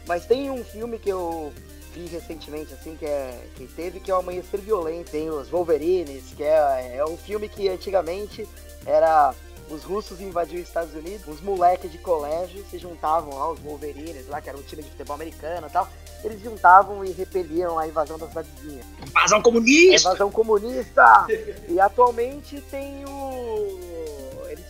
Mas 0.08 0.26
tem 0.26 0.50
um 0.50 0.64
filme 0.64 0.98
que 0.98 1.10
eu 1.10 1.54
vi 1.94 2.06
recentemente, 2.06 2.74
assim, 2.74 2.96
que, 2.96 3.06
é, 3.06 3.48
que 3.56 3.68
teve, 3.68 4.00
que 4.00 4.10
é 4.10 4.14
o 4.14 4.18
Amanhecer 4.18 4.60
Violento. 4.60 5.12
Tem 5.12 5.30
os 5.30 5.50
Wolverines, 5.50 6.34
que 6.36 6.44
é, 6.44 6.98
é 6.98 7.06
um 7.06 7.18
filme 7.18 7.50
que 7.50 7.68
antigamente 7.68 8.48
era 8.86 9.34
os 9.70 9.84
russos 9.84 10.22
invadiram 10.22 10.62
os 10.62 10.68
Estados 10.68 10.94
Unidos, 10.94 11.28
os 11.28 11.42
moleques 11.42 11.92
de 11.92 11.98
colégio 11.98 12.66
se 12.70 12.78
juntavam 12.78 13.38
lá, 13.38 13.52
os 13.52 13.60
Wolverines 13.60 14.28
lá, 14.28 14.42
que 14.42 14.50
era 14.50 14.58
um 14.58 14.64
time 14.64 14.82
de 14.82 14.90
futebol 14.90 15.16
americano 15.16 15.68
e 15.68 15.70
tal, 15.70 15.88
eles 16.24 16.42
juntavam 16.42 17.04
e 17.04 17.12
repeliam 17.12 17.78
a 17.78 17.88
invasão 17.88 18.18
da 18.18 18.28
cidadezinha. 18.28 18.84
Invasão 19.08 19.42
comunista! 19.42 20.10
Invasão 20.10 20.32
comunista! 20.32 21.28
e 21.68 21.80
atualmente 21.80 22.62
tem 22.70 23.06
o 23.06 23.98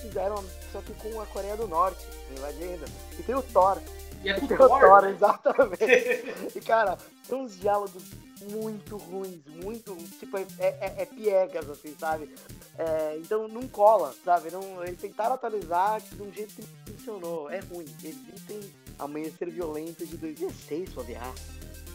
fizeram, 0.07 0.43
só 0.71 0.81
que 0.81 0.93
com 0.93 1.19
a 1.21 1.25
Coreia 1.25 1.55
do 1.55 1.67
Norte 1.67 2.05
invadindo. 2.35 2.85
E 3.19 3.23
tem 3.23 3.35
o 3.35 3.41
Thor. 3.41 3.77
E 4.23 4.29
é 4.29 4.39
com 4.39 4.47
Tem 4.47 4.57
o 4.57 4.63
o 4.63 4.79
Thor, 4.79 5.05
exatamente. 5.05 6.55
E, 6.55 6.61
cara, 6.61 6.97
tem 7.27 7.37
uns 7.37 7.59
diálogos 7.59 8.03
muito 8.51 8.97
ruins, 8.97 9.41
muito, 9.63 9.95
tipo, 10.19 10.37
é, 10.37 10.47
é, 10.59 10.95
é 10.97 11.05
piegas, 11.05 11.69
assim, 11.69 11.95
sabe? 11.99 12.29
É, 12.77 13.17
então 13.17 13.47
não 13.47 13.67
cola, 13.67 14.13
sabe? 14.23 14.51
Não, 14.51 14.83
eles 14.83 14.99
tentaram 14.99 15.35
atualizar 15.35 16.01
de 16.01 16.21
um 16.21 16.31
jeito 16.31 16.55
que 16.55 16.61
não 16.61 16.97
funcionou. 16.97 17.49
É 17.49 17.59
ruim. 17.59 17.85
Evitem 18.03 18.59
Amanhecer 18.99 19.49
Violento 19.49 20.05
de 20.05 20.17
2006, 20.17 20.89
bobear. 20.93 21.33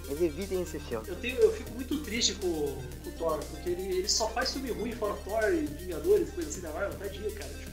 Mas 0.08 0.20
evitem 0.20 0.62
esse 0.62 0.80
filme. 0.80 1.08
Eu, 1.08 1.16
tenho, 1.16 1.38
eu 1.38 1.52
fico 1.52 1.70
muito 1.72 2.02
triste 2.02 2.34
com, 2.34 2.48
com 2.50 3.08
o 3.08 3.12
Thor, 3.16 3.38
porque 3.50 3.70
ele, 3.70 3.98
ele 3.98 4.08
só 4.08 4.28
faz 4.30 4.52
filme 4.52 4.70
ruim, 4.72 4.92
fora 4.92 5.14
Thor 5.24 5.52
e 5.52 5.66
Vingadores, 5.66 6.30
coisa 6.32 6.50
assim 6.50 6.60
da 6.60 6.70
Marvel, 6.70 6.98
tadinho, 6.98 7.32
cara. 7.32 7.50
Tipo, 7.50 7.71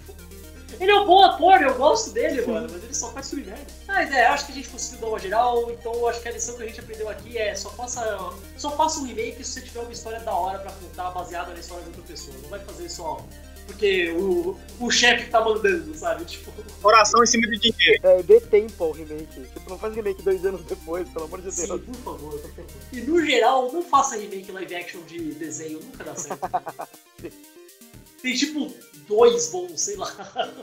ele 0.79 0.91
é 0.91 0.99
um 0.99 1.05
bom 1.05 1.23
ator, 1.23 1.61
eu 1.61 1.75
gosto 1.75 2.11
dele, 2.11 2.41
mano, 2.45 2.67
mas 2.71 2.83
ele 2.83 2.93
só 2.93 3.11
faz 3.11 3.29
filme 3.29 3.45
merda. 3.45 3.65
Mas 3.87 4.11
é, 4.11 4.25
acho 4.27 4.45
que 4.45 4.51
a 4.51 4.55
gente 4.55 4.69
conseguiu 4.69 5.01
dar 5.01 5.07
uma 5.07 5.19
geral, 5.19 5.71
então 5.71 5.93
eu 5.93 6.07
acho 6.07 6.21
que 6.21 6.27
a 6.27 6.31
lição 6.31 6.55
que 6.55 6.63
a 6.63 6.67
gente 6.67 6.79
aprendeu 6.79 7.09
aqui 7.09 7.37
é 7.37 7.55
só 7.55 7.69
faça, 7.69 8.33
só 8.57 8.71
faça 8.71 8.99
um 8.99 9.05
remake 9.05 9.43
se 9.43 9.53
você 9.53 9.61
tiver 9.61 9.81
uma 9.81 9.91
história 9.91 10.19
da 10.19 10.33
hora 10.33 10.59
pra 10.59 10.71
contar 10.71 11.11
baseada 11.11 11.53
na 11.53 11.59
história 11.59 11.83
de 11.83 11.89
outra 11.89 12.03
pessoa. 12.03 12.35
Não 12.41 12.49
vai 12.49 12.59
fazer 12.59 12.89
só 12.89 13.25
porque 13.69 14.11
o, 14.11 14.57
o 14.79 14.89
chefe 14.89 15.29
tá 15.29 15.43
mandando, 15.43 15.95
sabe? 15.95 16.25
Tipo, 16.25 16.51
Coração 16.81 17.23
em 17.23 17.27
cima 17.27 17.45
do 17.45 17.57
dinheiro. 17.57 17.99
É, 18.03 18.23
dê 18.23 18.41
tempo 18.41 18.83
ao 18.83 18.91
remake. 18.91 19.41
Tipo, 19.41 19.69
não 19.69 19.77
faz 19.77 19.95
remake 19.95 20.23
dois 20.23 20.43
anos 20.43 20.63
depois, 20.63 21.07
pelo 21.09 21.25
amor 21.25 21.39
de 21.41 21.51
sim, 21.51 21.67
Deus. 21.67 21.81
por 21.81 21.95
favor. 21.95 22.41
E 22.91 23.01
no 23.01 23.23
geral, 23.23 23.71
não 23.71 23.83
faça 23.83 24.17
remake 24.17 24.51
live 24.51 24.75
action 24.75 25.01
de 25.03 25.33
desenho, 25.33 25.79
nunca 25.79 26.03
dá 26.03 26.15
certo. 26.15 26.49
Tem 28.21 28.35
tipo 28.35 28.73
dois 29.09 29.49
bons, 29.49 29.81
sei 29.81 29.97
lá. 29.97 30.13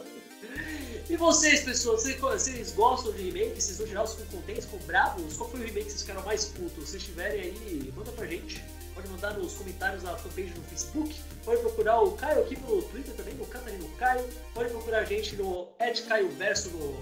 E 1.09 1.17
vocês, 1.17 1.61
pessoas, 1.61 2.03
vocês, 2.03 2.19
vocês 2.19 2.73
gostam 2.73 3.13
de 3.13 3.31
remake? 3.31 3.63
Vocês 3.63 3.79
no 3.79 3.87
geral 3.87 4.09
ficam 4.09 4.27
contentes, 4.27 4.65
ficam 4.65 4.81
bravos? 4.87 5.37
Qual 5.37 5.49
foi 5.49 5.61
o 5.61 5.63
remake 5.63 5.85
que 5.85 5.91
vocês 5.93 6.03
ficaram 6.03 6.25
mais 6.25 6.47
putos? 6.47 6.89
Se 6.89 6.99
tiverem 6.99 7.43
aí, 7.43 7.93
manda 7.97 8.11
pra 8.11 8.27
gente. 8.27 8.65
Pode 8.93 9.09
mandar 9.11 9.35
nos 9.35 9.53
comentários 9.53 10.03
da 10.03 10.17
fanpage 10.17 10.53
no 10.57 10.65
Facebook. 10.65 11.15
Pode 11.45 11.61
procurar 11.61 12.01
o 12.01 12.11
Caio 12.13 12.41
aqui 12.41 12.57
pelo 12.57 12.83
Twitter 12.83 13.15
também, 13.15 13.35
no 13.35 13.47
Catarino 13.47 13.89
Caio. 13.91 14.29
Pode 14.53 14.71
procurar 14.71 14.99
a 14.99 15.05
gente 15.05 15.37
no 15.37 15.69
@caioverso 16.09 16.71
no, 16.71 16.97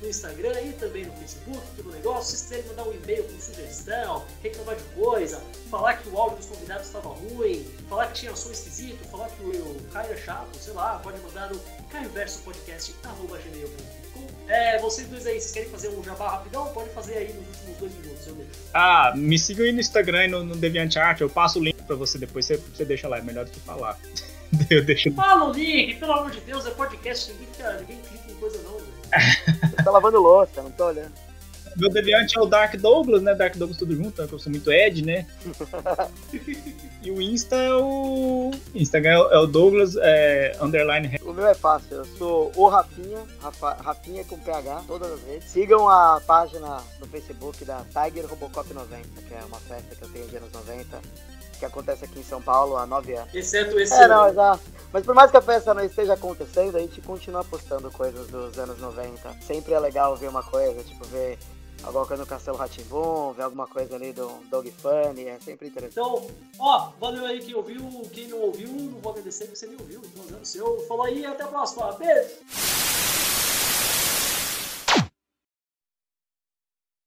no 0.00 0.08
Instagram 0.08 0.60
e 0.62 0.72
também 0.72 1.04
no 1.04 1.12
Facebook, 1.12 1.60
todo 1.76 1.88
o 1.88 1.92
negócio. 1.92 2.24
Se 2.24 2.30
vocês 2.30 2.42
quiserem 2.42 2.64
mandar 2.66 2.84
um 2.88 2.92
e-mail 2.94 3.22
com 3.24 3.38
sugestão, 3.40 4.24
reclamar 4.42 4.76
de 4.76 4.82
coisa, 4.94 5.42
falar 5.70 5.94
que 5.94 6.08
o 6.08 6.18
áudio 6.18 6.38
dos 6.38 6.46
convidados 6.46 6.86
estava 6.86 7.10
ruim, 7.10 7.66
falar 7.88 8.06
que 8.08 8.14
tinha 8.20 8.34
som 8.36 8.50
esquisito, 8.50 8.98
falar 9.10 9.28
que 9.28 9.42
o 9.44 9.76
Caio 9.92 10.12
é 10.12 10.16
chato, 10.16 10.56
sei 10.58 10.72
lá, 10.72 10.98
pode 10.98 11.20
mandar 11.20 11.52
no 11.52 11.60
caioversopodcast.gmail.com 11.90 14.26
É, 14.48 14.78
vocês 14.78 15.06
dois 15.08 15.26
aí, 15.26 15.40
vocês 15.40 15.52
querem 15.52 15.68
fazer 15.70 15.88
um 15.88 16.02
jabá 16.02 16.30
rapidão? 16.30 16.66
Pode 16.72 16.88
fazer 16.90 17.18
aí 17.18 17.32
nos 17.32 17.46
últimos 17.48 17.76
dois 17.78 17.92
minutos, 17.94 18.26
eu 18.26 18.34
deixo. 18.34 18.50
Ah, 18.72 19.12
me 19.16 19.38
sigam 19.38 19.64
aí 19.64 19.72
no 19.72 19.80
Instagram 19.80 20.24
e 20.24 20.28
no, 20.28 20.44
no 20.44 20.56
DeviantArt. 20.56 21.20
Eu 21.20 21.30
passo 21.30 21.58
o 21.58 21.64
link 21.64 21.82
pra 21.82 21.96
você 21.96 22.18
depois, 22.18 22.46
você, 22.46 22.56
você 22.56 22.84
deixa 22.84 23.08
lá. 23.08 23.18
É 23.18 23.22
melhor 23.22 23.44
do 23.44 23.50
que 23.50 23.60
falar. 23.60 23.98
Eu 24.70 24.84
deixo. 24.84 25.10
Fala 25.12 25.50
o 25.50 25.52
link, 25.52 25.98
pelo 25.98 26.12
amor 26.12 26.30
de 26.30 26.40
Deus, 26.40 26.66
é 26.66 26.70
podcast, 26.70 27.32
ninguém, 27.32 27.48
ninguém 27.80 27.98
clica 28.02 28.30
em 28.30 28.34
coisa 28.36 28.58
não, 28.62 28.78
velho. 28.78 28.93
Tá 29.84 29.90
lavando 29.90 30.20
louça, 30.20 30.62
não 30.62 30.70
tô 30.70 30.86
olhando. 30.86 31.12
Meu 31.76 31.90
Deviant 31.90 32.30
é 32.36 32.40
o 32.40 32.46
Dark 32.46 32.76
Douglas, 32.76 33.20
né? 33.20 33.34
Dark 33.34 33.56
Douglas 33.56 33.76
tudo 33.76 33.96
junto, 33.96 34.22
né? 34.22 34.28
que 34.28 34.32
eu 34.34 34.38
sou 34.38 34.50
muito 34.52 34.70
Ed, 34.72 35.04
né? 35.04 35.26
e 37.02 37.10
o 37.10 37.20
Insta 37.20 37.56
é 37.56 37.74
o. 37.74 38.52
Instagram 38.74 39.10
é 39.10 39.18
o- 39.18 39.30
é 39.32 39.38
o 39.40 39.46
Douglas 39.48 39.96
é, 39.96 40.56
underline. 40.60 41.18
O 41.24 41.32
meu 41.32 41.46
é 41.46 41.54
fácil, 41.54 41.96
eu 41.96 42.04
sou 42.16 42.52
o 42.54 42.68
Rafinha, 42.68 43.18
Rafa, 43.42 43.74
Rafinha 43.82 44.24
com 44.24 44.38
PH, 44.38 44.82
todas 44.86 45.10
as 45.12 45.20
redes. 45.24 45.50
Sigam 45.50 45.88
a 45.88 46.20
página 46.24 46.80
no 47.00 47.06
Facebook 47.08 47.64
da 47.64 47.82
Tiger 47.92 48.26
Robocop 48.26 48.72
90, 48.72 49.08
que 49.26 49.34
é 49.34 49.40
uma 49.44 49.58
festa 49.58 49.96
que 49.96 50.02
eu 50.04 50.08
tenho 50.10 50.26
de 50.28 50.36
anos 50.36 50.52
90, 50.52 51.00
que 51.66 51.72
acontece 51.72 52.04
aqui 52.04 52.20
em 52.20 52.24
São 52.24 52.40
Paulo 52.42 52.76
há 52.76 52.86
9 52.86 53.14
anos. 53.14 53.34
Exceto 53.34 53.78
esse 53.78 53.92
É, 53.94 54.06
não, 54.08 54.22
ano. 54.22 54.30
exato. 54.32 54.62
Mas 54.92 55.04
por 55.04 55.14
mais 55.14 55.30
que 55.30 55.36
a 55.36 55.42
festa 55.42 55.74
não 55.74 55.84
esteja 55.84 56.14
acontecendo, 56.14 56.76
a 56.76 56.80
gente 56.80 57.00
continua 57.00 57.42
postando 57.44 57.90
coisas 57.90 58.28
dos 58.28 58.58
anos 58.58 58.78
90. 58.78 59.36
Sempre 59.46 59.74
é 59.74 59.78
legal 59.80 60.14
ver 60.16 60.28
uma 60.28 60.42
coisa, 60.42 60.82
tipo, 60.84 61.04
ver 61.06 61.38
alguma 61.82 62.06
coisa 62.06 62.22
no 62.22 62.28
Castelo 62.28 62.56
Ratimbum, 62.56 63.32
ver 63.32 63.42
alguma 63.42 63.66
coisa 63.66 63.94
ali 63.96 64.12
do 64.12 64.28
Dog 64.50 64.70
Funny, 64.80 65.26
é 65.26 65.38
sempre 65.44 65.68
interessante. 65.68 65.98
Então, 65.98 66.26
ó, 66.58 66.90
valeu 67.00 67.26
aí 67.26 67.40
quem 67.40 67.54
ouviu, 67.54 67.82
quem 68.12 68.28
não 68.28 68.38
ouviu, 68.40 68.68
não 68.68 69.00
vou 69.00 69.12
agradecer 69.12 69.44
porque 69.46 69.56
você 69.56 69.66
nem 69.66 69.76
ouviu, 69.78 70.00
então, 70.04 70.38
o 70.40 70.44
seu. 70.46 70.78
Falou 70.88 71.04
aí, 71.04 71.26
até 71.26 71.42
a 71.42 71.48
próxima, 71.48 71.92
beijo! 71.92 73.23